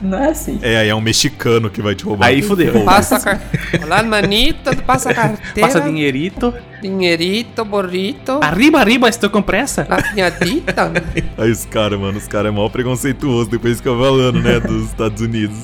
Não 0.00 0.18
é 0.18 0.30
assim. 0.30 0.58
É, 0.62 0.78
aí 0.78 0.88
é 0.88 0.94
um 0.94 1.00
mexicano 1.00 1.68
que 1.68 1.82
vai 1.82 1.94
te 1.94 2.04
roubar. 2.04 2.26
Aí 2.26 2.42
fudeu. 2.42 2.84
Passa 2.84 3.16
a 3.16 3.20
carteira. 3.20 3.86
Olá, 3.86 4.02
manito, 4.02 4.74
passa 4.84 5.10
a 5.10 5.14
carteira. 5.14 5.68
Passa 5.68 5.80
dinheirito. 5.80 6.54
Dinheirito, 6.80 7.64
burrito. 7.64 8.38
Arriba, 8.42 8.78
arriba, 8.78 9.08
estou 9.08 9.30
com 9.30 9.42
pressa. 9.42 9.86
La. 9.88 9.98
Aí 11.36 11.50
os 11.50 11.64
caras, 11.64 11.98
mano, 11.98 12.18
os 12.18 12.26
caras 12.26 12.52
é 12.52 12.54
mó 12.54 12.68
preconceituoso 12.68 13.50
depois 13.50 13.78
fica 13.78 13.90
falando, 13.90 14.40
né, 14.40 14.60
dos 14.60 14.86
Estados 14.86 15.20
Unidos. 15.20 15.58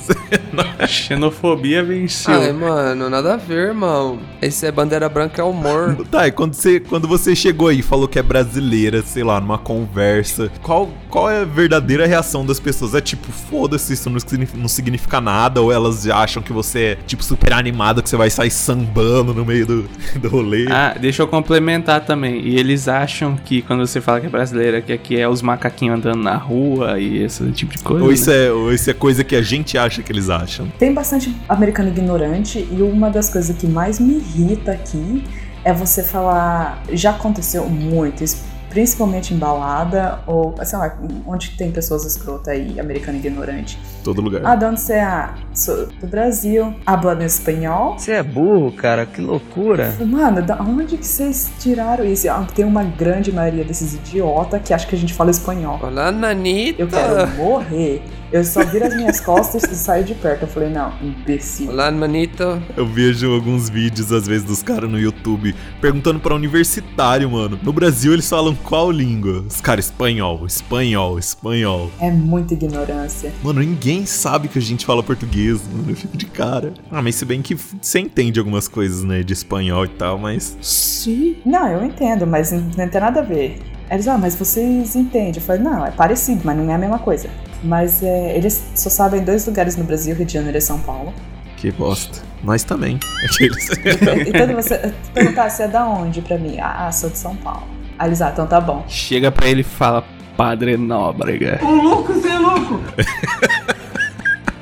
A 0.79 0.87
xenofobia 0.87 1.83
venceu. 1.83 2.35
Ai, 2.35 2.53
mano, 2.53 3.09
nada 3.11 3.35
a 3.35 3.37
ver, 3.37 3.69
irmão. 3.69 4.19
Esse 4.41 4.67
é 4.67 4.73
bandeira 4.73 5.09
branca 5.09 5.43
é 5.43 5.45
humor. 5.45 5.97
Tá, 6.15 6.29
e 6.29 6.33
quando 6.33 6.55
você, 6.55 6.79
quando 6.79 7.09
você 7.09 7.35
chegou 7.35 7.69
aí 7.69 7.81
e 7.81 7.83
falou 7.83 8.07
que 8.07 8.19
é 8.19 8.23
brasileira, 8.23 9.03
sei 9.03 9.25
lá, 9.25 9.41
numa 9.41 9.59
conversa, 9.59 10.51
qual, 10.63 10.89
qual 11.11 11.29
é 11.29 11.41
a 11.41 11.45
verdadeira 11.45 12.07
reação 12.07 12.47
das 12.47 12.61
pessoas? 12.61 12.95
É 12.95 13.01
tipo, 13.01 13.33
foda-se, 13.33 13.95
isso 13.95 14.09
não 14.09 14.21
significa, 14.21 14.59
não 14.59 14.69
significa 14.69 15.21
nada, 15.21 15.61
ou 15.61 15.73
elas 15.73 16.07
acham 16.07 16.43
que 16.43 16.53
você 16.53 16.79
é, 16.79 16.99
tipo, 17.07 17.25
super 17.25 17.53
animado, 17.53 18.03
que 18.03 18.09
você 18.09 18.17
vai 18.17 18.31
sair 18.31 18.51
sambando 18.51 19.35
no 19.35 19.45
meio 19.45 19.67
do, 19.67 19.91
do 20.21 20.29
rolê? 20.29 20.67
Ah, 20.71 20.95
deixa 21.05 21.23
eu 21.23 21.29
complementar 21.29 22.01
também. 22.01 22.41
E 22.41 22.59
eles 22.59 22.89
acham 22.89 23.37
que 23.37 23.61
quando 23.61 23.87
você 23.87 24.01
fala 24.01 24.21
que 24.21 24.27
é 24.27 24.31
brasileira, 24.31 24.81
que 24.81 24.93
aqui 24.93 25.21
é 25.21 25.29
os 25.29 25.43
macaquinhos 25.43 25.99
andando 25.99 26.23
na 26.23 26.37
rua 26.37 26.99
e 26.99 27.23
esse 27.23 27.45
tipo 27.53 27.77
de 27.77 27.83
coisa. 27.83 28.03
ou, 28.03 28.09
né? 28.09 28.15
isso 28.15 28.31
é, 28.31 28.51
ou 28.51 28.73
isso 28.73 28.91
é 28.91 28.95
coisa 28.95 29.23
que 29.23 29.37
a 29.37 29.43
gente 29.43 29.77
acha 29.77 30.03
que 30.03 30.11
eles 30.11 30.31
acham? 30.31 30.67
Tem 30.79 30.95
bastante 30.95 31.35
americano 31.47 31.91
ignorante 31.91 32.67
e 32.71 32.81
uma 32.81 33.11
das 33.11 33.29
coisas 33.29 33.55
que 33.55 33.67
mais 33.67 34.01
me 34.01 34.15
irrita 34.15 34.73
aqui 34.73 35.23
é 35.63 35.75
você 35.75 36.03
falar. 36.03 36.83
Já 36.93 37.11
aconteceu 37.11 37.69
muito, 37.69 38.25
isso, 38.25 38.43
principalmente 38.75 39.33
em 39.33 39.39
balada 39.39 40.19
ou, 40.27 40.53
sei 40.65 40.77
lá, 40.77 40.99
onde 41.25 41.51
tem 41.57 41.71
pessoas 41.71 42.05
escrotas 42.05 42.59
e 42.59 42.81
americano 42.81 43.17
ignorante. 43.17 43.79
Todo 44.03 44.21
lugar. 44.21 44.43
Ah, 44.45 44.57
de 44.57 44.65
onde 44.65 44.81
você 44.81 44.95
é? 44.95 45.29
Sou 45.55 45.87
do 45.87 46.07
Brasil. 46.09 46.75
Hablando 46.85 47.23
espanhol? 47.23 47.97
Você 47.97 48.13
é 48.13 48.23
burro, 48.23 48.73
cara, 48.73 49.07
que 49.07 49.21
loucura. 49.21 49.95
Mano, 50.05 50.43
da 50.43 50.61
onde 50.61 50.97
que 50.97 51.07
vocês 51.07 51.51
tiraram 51.61 52.05
isso? 52.05 52.29
Ah, 52.29 52.45
Tem 52.53 52.65
uma 52.65 52.83
grande 52.83 53.33
maioria 53.33 53.65
desses 53.65 53.95
idiotas 53.95 54.61
que 54.65 54.75
acham 54.75 54.89
que 54.89 54.97
a 54.97 54.99
gente 54.99 55.15
fala 55.15 55.31
espanhol. 55.31 55.79
Olá, 55.81 56.11
nanita. 56.11 56.83
Eu 56.83 56.89
quero 56.89 57.29
morrer. 57.37 58.03
Eu 58.35 58.43
só 58.43 58.65
viro 58.65 58.85
as 58.85 58.97
minhas 58.97 59.21
costas 59.21 59.63
e 59.63 59.77
saio 59.77 60.03
de 60.03 60.13
perto. 60.13 60.43
Eu 60.43 60.49
falei, 60.49 60.69
não, 60.69 60.93
imbecil. 61.01 61.71
Olá, 61.71 61.89
manito. 61.93 62.61
Eu 62.77 62.85
vejo 62.85 63.33
alguns 63.33 63.69
vídeos, 63.69 64.11
às 64.11 64.27
vezes, 64.27 64.43
dos 64.43 64.61
caras 64.61 64.91
no 64.91 64.99
YouTube 64.99 65.55
perguntando 65.81 66.19
pra 66.19 66.35
universitário, 66.35 67.31
mano. 67.31 67.57
No 67.63 67.73
Brasil 67.73 68.13
eles 68.13 68.29
falam 68.29 68.53
qual 68.57 68.91
língua? 68.91 69.45
Os 69.49 69.61
caras, 69.61 69.85
espanhol, 69.85 70.45
espanhol, 70.47 71.17
espanhol. 71.17 71.93
É 72.01 72.11
muita 72.11 72.55
ignorância. 72.55 73.33
Mano, 73.41 73.61
ninguém 73.61 74.05
sabe 74.05 74.49
que 74.49 74.59
a 74.59 74.63
gente 74.63 74.85
fala 74.85 75.01
português, 75.01 75.61
mano. 75.69 75.91
Eu 75.91 75.97
fico 75.97 76.17
de 76.17 76.27
cara. 76.27 76.75
Ah, 76.91 77.01
mas 77.01 77.15
se 77.15 77.25
bem 77.25 77.41
que 77.41 77.55
você 77.55 78.01
entende 78.01 78.41
algumas 78.41 78.67
coisas, 78.67 79.05
né, 79.05 79.23
de 79.23 79.33
espanhol 79.33 79.85
e 79.85 79.91
tal, 79.91 80.19
mas. 80.19 80.59
Sim. 80.61 81.37
Não, 81.47 81.69
eu 81.69 81.85
entendo, 81.85 82.27
mas 82.27 82.51
não 82.51 82.63
não 82.77 82.89
tem 82.89 83.01
nada 83.01 83.21
a 83.21 83.23
ver. 83.23 83.61
Eles, 83.91 84.09
ah, 84.09 84.19
mas 84.19 84.35
vocês 84.35 84.97
entendem? 84.97 85.33
Eu 85.37 85.43
falei, 85.43 85.63
não, 85.63 85.85
é 85.85 85.91
parecido, 85.91 86.41
mas 86.45 86.57
não 86.57 86.71
é 86.71 86.75
a 86.75 86.79
mesma 86.79 86.99
coisa. 86.99 87.29
Mas 87.63 88.03
é, 88.03 88.37
eles 88.37 88.63
só 88.75 88.89
sabem 88.91 89.23
dois 89.23 89.47
lugares 89.47 89.77
no 89.77 89.85
Brasil, 89.85 90.15
Rio 90.15 90.27
de 90.27 90.33
Janeiro 90.33 90.57
e 90.57 90.61
São 90.61 90.79
Paulo. 90.81 91.13
Que 91.57 91.71
bosta. 91.71 92.23
Nós 92.43 92.63
também. 92.63 92.99
Aqueles. 93.25 93.69
Então 94.27 94.55
você 94.55 94.93
perguntar, 95.13 95.51
você 95.51 95.63
é 95.65 95.69
da 95.69 95.87
onde 95.87 96.21
pra 96.21 96.37
mim? 96.37 96.59
Ah, 96.61 96.91
sou 96.93 97.09
de 97.11 97.19
São 97.19 97.37
Paulo. 97.37 97.67
Aí 97.99 98.09
eles, 98.09 98.21
ah, 98.21 98.31
então 98.33 98.47
tá 98.47 98.61
bom. 98.61 98.85
Chega 98.89 99.31
pra 99.31 99.49
ele 99.49 99.61
e 99.61 99.65
fala, 99.65 100.05
Padre 100.37 100.77
Nóbrega. 100.77 101.61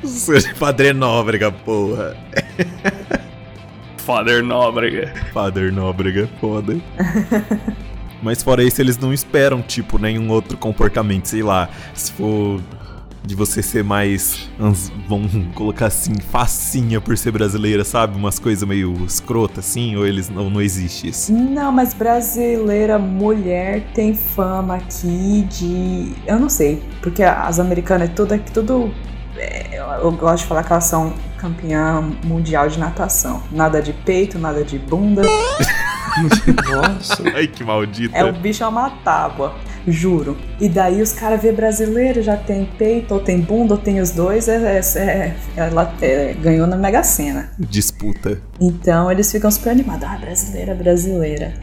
Seja 0.03 0.53
Padre 0.59 0.93
Nóbrega, 0.93 1.51
porra. 1.51 2.15
Father 3.97 4.43
Nóbrega. 4.43 5.13
Padre 5.33 5.71
Nóbrega, 5.71 6.29
foda. 6.39 6.77
Mas 8.23 8.41
fora 8.41 8.63
isso, 8.63 8.81
eles 8.81 8.97
não 8.97 9.13
esperam, 9.13 9.61
tipo, 9.61 9.97
nenhum 9.99 10.29
outro 10.31 10.57
comportamento, 10.57 11.27
sei 11.27 11.43
lá. 11.43 11.69
Se 11.93 12.11
for 12.13 12.61
de 13.25 13.35
você 13.35 13.61
ser 13.61 13.83
mais, 13.83 14.49
vamos 15.07 15.31
colocar 15.55 15.85
assim, 15.85 16.13
facinha 16.31 16.99
por 16.99 17.17
ser 17.17 17.31
brasileira, 17.31 17.83
sabe? 17.83 18.17
Umas 18.17 18.37
coisas 18.37 18.67
meio 18.67 18.93
escrota 19.05 19.61
assim, 19.61 19.95
ou 19.95 20.05
eles 20.05 20.29
não, 20.29 20.49
não 20.49 20.61
existe 20.61 21.07
isso? 21.07 21.31
Não, 21.31 21.71
mas 21.71 21.93
brasileira 21.93 22.99
mulher 22.99 23.85
tem 23.93 24.13
fama 24.13 24.75
aqui 24.75 25.47
de. 25.49 26.13
Eu 26.27 26.39
não 26.39 26.49
sei, 26.49 26.81
porque 27.01 27.23
as 27.23 27.59
americanas, 27.59 28.09
tudo 28.15 28.33
aqui, 28.33 28.51
tudo. 28.51 28.93
é, 29.37 29.77
Eu 30.01 30.11
gosto 30.11 30.43
de 30.43 30.47
falar 30.49 30.63
que 30.63 30.73
elas 30.73 30.85
são 30.85 31.13
campeã 31.37 32.01
mundial 32.25 32.67
de 32.67 32.77
natação. 32.79 33.41
Nada 33.51 33.81
de 33.81 33.93
peito, 33.93 34.37
nada 34.37 34.63
de 34.63 34.77
bunda. 34.77 35.21
Nossa. 36.69 37.23
Ai, 37.35 37.47
que 37.47 37.63
maldita. 37.63 38.17
É 38.17 38.23
o 38.23 38.33
bicho 38.33 38.63
é 38.63 38.67
uma 38.67 38.89
tábua, 38.89 39.55
juro. 39.87 40.37
E 40.59 40.69
daí 40.69 41.01
os 41.01 41.13
caras 41.13 41.41
vê 41.41 41.51
brasileiro, 41.51 42.21
já 42.21 42.37
tem 42.37 42.65
peito, 42.77 43.13
ou 43.13 43.19
tem 43.19 43.39
bunda, 43.39 43.73
ou 43.73 43.79
tem 43.79 43.99
os 43.99 44.11
dois, 44.11 44.47
é, 44.47 44.79
é- 44.79 44.99
é- 44.99 45.35
ela 45.55 45.93
é, 46.01 46.33
ganhou 46.33 46.67
na 46.67 46.75
Mega 46.77 47.03
Sena. 47.03 47.49
Disputa. 47.59 48.39
Então 48.59 49.11
eles 49.11 49.31
ficam 49.31 49.49
super 49.51 49.71
animados, 49.71 50.03
ah, 50.07 50.17
brasileira, 50.17 50.73
brasileira. 50.75 51.53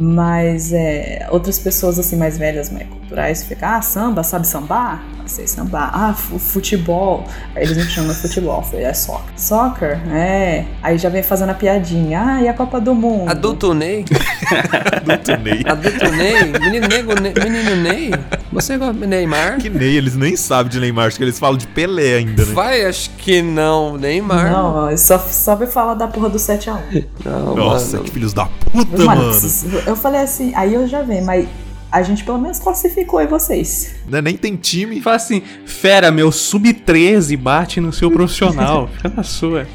Mas 0.00 0.72
é, 0.72 1.26
outras 1.30 1.58
pessoas 1.58 1.98
assim 1.98 2.16
mais 2.16 2.38
velhas, 2.38 2.70
mais 2.70 2.86
culturais, 2.88 3.42
ficam, 3.42 3.68
ah, 3.68 3.82
samba, 3.82 4.22
sabe 4.22 4.46
sambar? 4.46 5.02
Ah, 5.28 5.30
sei 5.30 5.46
sambar. 5.46 5.90
Ah, 5.92 6.14
fu- 6.14 6.38
futebol. 6.38 7.26
Aí 7.54 7.62
eles 7.64 7.76
me 7.76 7.84
chamam 7.84 8.14
de 8.14 8.18
futebol, 8.18 8.56
eu 8.56 8.62
falei, 8.62 8.84
é 8.86 8.94
soccer. 8.94 9.30
Soccer? 9.36 10.00
É. 10.10 10.64
Aí 10.82 10.96
já 10.96 11.10
vem 11.10 11.22
fazendo 11.22 11.50
a 11.50 11.54
piadinha, 11.54 12.20
ah, 12.24 12.42
e 12.42 12.48
a 12.48 12.54
Copa 12.54 12.80
do 12.80 12.94
Mundo? 12.94 13.28
Adulto 13.30 13.74
Ney? 13.74 14.06
Adulto 14.96 15.36
Ney. 15.42 15.62
Adulto 15.66 16.10
Ney? 16.12 16.44
Menino 16.60 16.88
nego, 16.88 17.14
Ney- 17.20 17.34
menino 17.34 17.76
Ney? 17.76 18.10
Você 18.52 18.78
gosta 18.78 18.94
de 18.94 19.06
Neymar? 19.06 19.58
Que 19.58 19.68
Ney, 19.68 19.96
eles 19.96 20.16
nem 20.16 20.34
sabem 20.34 20.72
de 20.72 20.80
Neymar, 20.80 21.08
acho 21.08 21.18
que 21.18 21.24
eles 21.24 21.38
falam 21.38 21.58
de 21.58 21.66
Pelé 21.66 22.16
ainda, 22.16 22.46
né? 22.46 22.52
Vai, 22.54 22.86
acho 22.86 23.10
que 23.10 23.42
não. 23.42 23.98
Neymar. 23.98 24.50
Não, 24.50 24.96
só, 24.96 25.18
só 25.18 25.54
me 25.56 25.66
fala 25.66 25.94
da 25.94 26.08
porra 26.08 26.30
do 26.30 26.38
7x1. 26.38 27.04
Não, 27.24 27.54
Nossa, 27.54 27.92
mano. 27.98 28.04
que 28.04 28.10
filhos 28.10 28.32
da 28.32 28.46
puta, 28.46 29.04
Mano, 29.04 29.24
mano. 29.24 29.82
eu 29.86 29.94
falei 29.94 30.22
assim, 30.22 30.54
aí 30.54 30.72
eu 30.72 30.88
já 30.88 31.02
vi, 31.02 31.20
mas 31.20 31.46
a 31.90 32.02
gente 32.02 32.22
pelo 32.22 32.38
menos 32.38 32.58
classificou 32.58 33.18
aí 33.18 33.26
vocês. 33.26 33.94
Né, 34.06 34.20
Nem 34.20 34.36
tem 34.36 34.56
time. 34.56 35.00
Fala 35.00 35.16
assim, 35.16 35.42
fera, 35.64 36.10
meu 36.10 36.30
sub-13 36.30 37.36
bate 37.36 37.80
no 37.80 37.92
seu 37.92 38.10
profissional. 38.10 38.88
Fica 38.96 39.08
na 39.08 39.22
sua. 39.22 39.66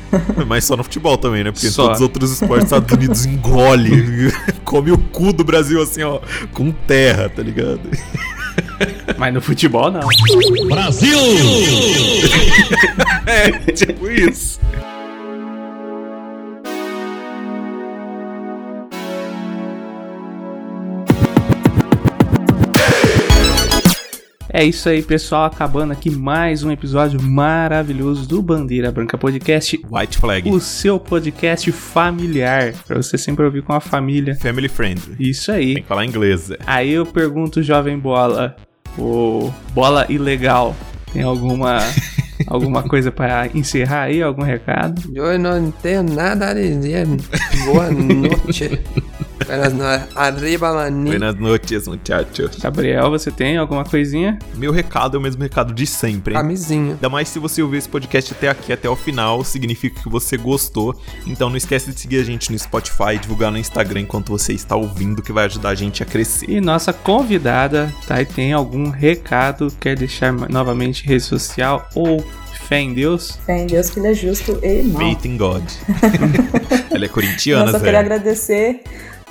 Mas 0.47 0.65
só 0.65 0.77
no 0.77 0.83
futebol 0.83 1.17
também, 1.17 1.43
né? 1.43 1.51
Porque 1.51 1.69
Só. 1.69 1.83
todos 1.83 1.97
os 1.97 2.01
outros 2.01 2.31
esportes, 2.31 2.65
Estados 2.65 2.91
Unidos 2.91 3.25
engole, 3.25 4.31
come 4.63 4.91
o 4.91 4.97
cu 4.97 5.33
do 5.33 5.43
Brasil 5.43 5.81
assim, 5.81 6.03
ó, 6.03 6.19
com 6.51 6.71
terra, 6.71 7.29
tá 7.29 7.41
ligado? 7.41 7.81
Mas 9.17 9.33
no 9.33 9.41
futebol, 9.41 9.91
não. 9.91 10.01
Brasil! 10.67 11.17
É, 13.25 13.71
tipo 13.71 14.09
isso. 14.09 14.59
É 24.55 24.63
isso 24.63 24.87
aí, 24.87 25.01
pessoal. 25.01 25.45
Acabando 25.45 25.93
aqui 25.93 26.11
mais 26.11 26.61
um 26.61 26.69
episódio 26.71 27.19
maravilhoso 27.19 28.27
do 28.27 28.39
Bandeira 28.39 28.91
Branca 28.91 29.17
Podcast. 29.17 29.81
White 29.89 30.19
flag. 30.19 30.47
O 30.47 30.59
seu 30.59 30.99
podcast 30.99 31.71
familiar. 31.71 32.71
Pra 32.85 32.97
você 32.97 33.17
sempre 33.17 33.43
ouvir 33.43 33.63
com 33.63 33.73
a 33.73 33.79
família. 33.79 34.35
Family 34.35 34.69
friendly. 34.69 35.15
Isso 35.19 35.47
Tem 35.47 35.55
aí. 35.55 35.75
que 35.81 35.87
falar 35.87 36.05
inglês, 36.05 36.51
é. 36.51 36.57
Aí 36.67 36.91
eu 36.91 37.03
pergunto, 37.03 37.63
jovem 37.63 37.97
bola, 37.97 38.55
o 38.95 39.51
bola 39.73 40.05
ilegal, 40.07 40.75
tem 41.11 41.23
alguma 41.23 41.79
alguma 42.45 42.83
coisa 42.83 43.11
pra 43.11 43.47
encerrar 43.55 44.03
aí? 44.03 44.21
Algum 44.21 44.43
recado? 44.43 45.01
Eu 45.15 45.39
não 45.39 45.71
tenho 45.71 46.03
nada 46.03 46.49
a 46.49 46.53
dizer. 46.53 47.07
Boa 47.65 47.89
noite. 47.89 48.79
Buenas 49.45 49.73
no- 49.73 49.83
Arriba, 50.15 50.73
manito. 50.73 51.09
Buenas 51.17 51.35
noches, 51.35 51.87
muchachos. 51.87 52.57
Gabriel, 52.61 53.09
você 53.09 53.29
tem 53.31 53.57
alguma 53.57 53.83
coisinha? 53.83 54.39
Meu 54.55 54.71
recado 54.71 55.17
é 55.17 55.19
o 55.19 55.21
mesmo 55.21 55.41
recado 55.43 55.73
de 55.73 55.85
sempre. 55.85 56.33
hein? 56.33 56.41
Camisinha. 56.41 56.91
Ainda 56.93 57.09
mais 57.09 57.27
se 57.29 57.39
você 57.39 57.61
ouvir 57.61 57.77
esse 57.77 57.89
podcast 57.89 58.33
até 58.33 58.47
aqui, 58.49 58.71
até 58.71 58.87
o 58.89 58.95
final, 58.95 59.43
significa 59.43 60.01
que 60.01 60.07
você 60.09 60.37
gostou. 60.37 60.95
Então 61.27 61.49
não 61.49 61.57
esquece 61.57 61.91
de 61.91 61.99
seguir 61.99 62.21
a 62.21 62.23
gente 62.23 62.51
no 62.51 62.57
Spotify, 62.59 63.17
divulgar 63.21 63.51
no 63.51 63.57
Instagram 63.57 64.01
enquanto 64.01 64.29
você 64.29 64.53
está 64.53 64.75
ouvindo, 64.75 65.21
que 65.21 65.33
vai 65.33 65.45
ajudar 65.45 65.69
a 65.69 65.75
gente 65.75 66.01
a 66.01 66.05
crescer. 66.05 66.49
E 66.49 66.61
nossa 66.61 66.93
convidada, 66.93 67.93
tá? 68.07 68.21
E 68.21 68.25
tem 68.25 68.53
algum 68.53 68.89
recado? 68.89 69.67
Quer 69.79 69.97
deixar 69.97 70.31
novamente 70.31 71.05
rede 71.05 71.23
social 71.23 71.89
ou 71.95 72.23
fé 72.67 72.79
em 72.79 72.93
Deus? 72.93 73.37
Fé 73.45 73.63
em 73.63 73.67
Deus 73.67 73.89
que 73.89 73.99
ele 73.99 74.07
é 74.07 74.13
justo 74.13 74.57
e 74.63 74.67
irmão. 74.79 75.01
Faith 75.01 75.25
in 75.25 75.37
God. 75.37 75.63
Ela 76.91 77.05
é 77.05 77.07
corintiana, 77.09 77.65
Nossa, 77.65 77.77
eu 77.77 77.81
queria 77.81 77.99
agradecer 77.99 78.81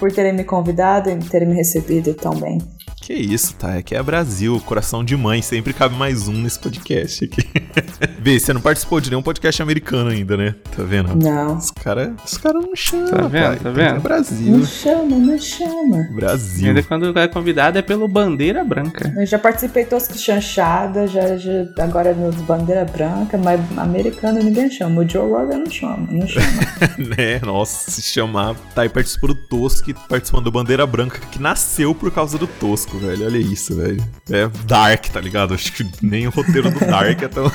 por 0.02 0.10
terem 0.10 0.32
me 0.32 0.42
convidado 0.42 1.08
e 1.10 1.16
terem 1.16 1.46
me 1.46 1.54
recebido 1.54 2.12
tão 2.12 2.34
bem. 2.34 2.58
Que 3.02 3.14
isso, 3.14 3.54
tá? 3.56 3.74
Aqui 3.74 3.96
é 3.96 4.02
Brasil, 4.02 4.60
coração 4.64 5.04
de 5.04 5.16
mãe, 5.16 5.42
sempre 5.42 5.72
cabe 5.72 5.96
mais 5.96 6.28
um 6.28 6.34
nesse 6.34 6.56
podcast 6.58 7.24
aqui. 7.24 7.42
Vê, 8.22 8.38
você 8.38 8.52
não 8.52 8.60
participou 8.60 9.00
de 9.00 9.10
nenhum 9.10 9.22
podcast 9.22 9.60
americano 9.60 10.10
ainda, 10.10 10.36
né? 10.36 10.54
Tá 10.76 10.84
vendo? 10.84 11.16
Não. 11.16 11.56
Os 11.56 11.72
caras 11.72 12.12
os 12.24 12.38
cara 12.38 12.60
não 12.60 12.76
chamam, 12.76 13.08
Tá 13.08 13.26
vendo? 13.26 13.42
pai. 13.42 13.56
Tá 13.56 13.70
vendo? 13.70 13.96
É 13.96 13.98
Brasil. 13.98 14.56
Não 14.56 14.64
chama, 14.64 15.16
não 15.16 15.38
chama. 15.38 16.08
Brasil. 16.14 16.68
Ainda 16.68 16.82
quando 16.84 17.18
é 17.18 17.26
convidado 17.26 17.76
é 17.76 17.82
pelo 17.82 18.06
Bandeira 18.06 18.62
Branca. 18.62 19.12
Eu 19.16 19.26
já 19.26 19.36
participei 19.36 19.84
tosco 19.84 20.16
chanchada, 20.16 21.08
já, 21.08 21.36
já 21.36 21.66
agora 21.80 22.14
no 22.14 22.32
Bandeira 22.44 22.84
Branca, 22.84 23.36
mas 23.36 23.60
americano 23.76 24.40
ninguém 24.40 24.70
chama. 24.70 25.02
O 25.02 25.08
Joe 25.08 25.28
Rogan 25.28 25.58
não 25.58 25.70
chama, 25.70 26.06
não 26.08 26.28
chama. 26.28 26.46
né? 26.98 27.40
Nossa, 27.44 27.90
se 27.90 28.00
chamar. 28.00 28.54
Tá 28.76 28.82
aí 28.82 28.88
participou 28.88 29.30
do 29.30 29.34
Tosco, 29.34 29.91
participando 30.08 30.44
do 30.44 30.52
Bandeira 30.52 30.86
Branca, 30.86 31.20
que 31.30 31.40
nasceu 31.40 31.94
por 31.94 32.10
causa 32.10 32.38
do 32.38 32.46
Tosco, 32.46 32.98
velho. 32.98 33.26
Olha 33.26 33.38
isso, 33.38 33.76
velho. 33.76 34.02
É 34.30 34.48
Dark, 34.64 35.06
tá 35.06 35.20
ligado? 35.20 35.54
Acho 35.54 35.72
que 35.72 35.86
nem 36.02 36.26
o 36.26 36.30
roteiro 36.30 36.70
do 36.70 36.80
Dark 36.80 37.22
é 37.22 37.28
tão. 37.28 37.50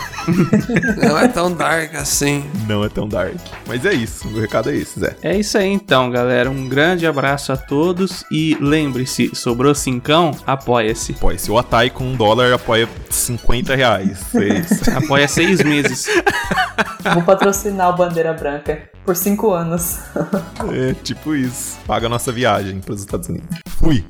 Não 0.98 1.18
é 1.18 1.28
tão 1.28 1.52
dark 1.52 1.96
assim. 1.96 2.46
Não 2.68 2.84
é 2.84 2.90
tão 2.90 3.08
Dark. 3.08 3.36
Mas 3.68 3.86
é 3.86 3.94
isso, 3.94 4.28
o 4.28 4.40
recado 4.40 4.70
é 4.70 4.76
esse, 4.76 5.00
Zé. 5.00 5.16
É 5.22 5.38
isso 5.38 5.58
aí 5.58 5.68
então, 5.68 6.10
galera. 6.10 6.50
Um 6.50 6.68
grande 6.68 7.06
abraço 7.06 7.52
a 7.52 7.58
todos 7.58 8.24
e 8.32 8.58
lembre-se, 8.60 9.32
sobrou 9.36 9.74
cincão, 9.74 10.32
apoia-se. 10.46 11.14
Apoia. 11.14 11.38
Se 11.38 11.52
o 11.52 11.58
Atai 11.58 11.90
com 11.90 12.04
um 12.04 12.16
dólar 12.16 12.54
apoia 12.54 12.88
50 13.10 13.76
reais. 13.76 14.20
É 14.36 14.60
isso. 14.60 14.78
Apoia 14.98 15.28
seis 15.28 15.64
meses. 15.64 16.08
Vou 17.14 17.24
patrocinar 17.24 17.90
o 17.90 17.96
Bandeira 17.96 18.34
Branca 18.34 18.90
por 19.06 19.16
cinco 19.16 19.54
anos. 19.54 20.00
é 20.74 20.94
tipo 20.94 21.34
isso. 21.36 21.78
Paga 21.88 22.08
a 22.08 22.10
nossa 22.28 22.32
viagem 22.32 22.80
pros 22.82 23.00
Estados 23.00 23.30
Unidos. 23.30 23.58
Fui. 23.68 24.04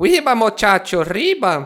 Riba, 0.00 0.34
muchacho, 0.34 1.04
riba. 1.04 1.58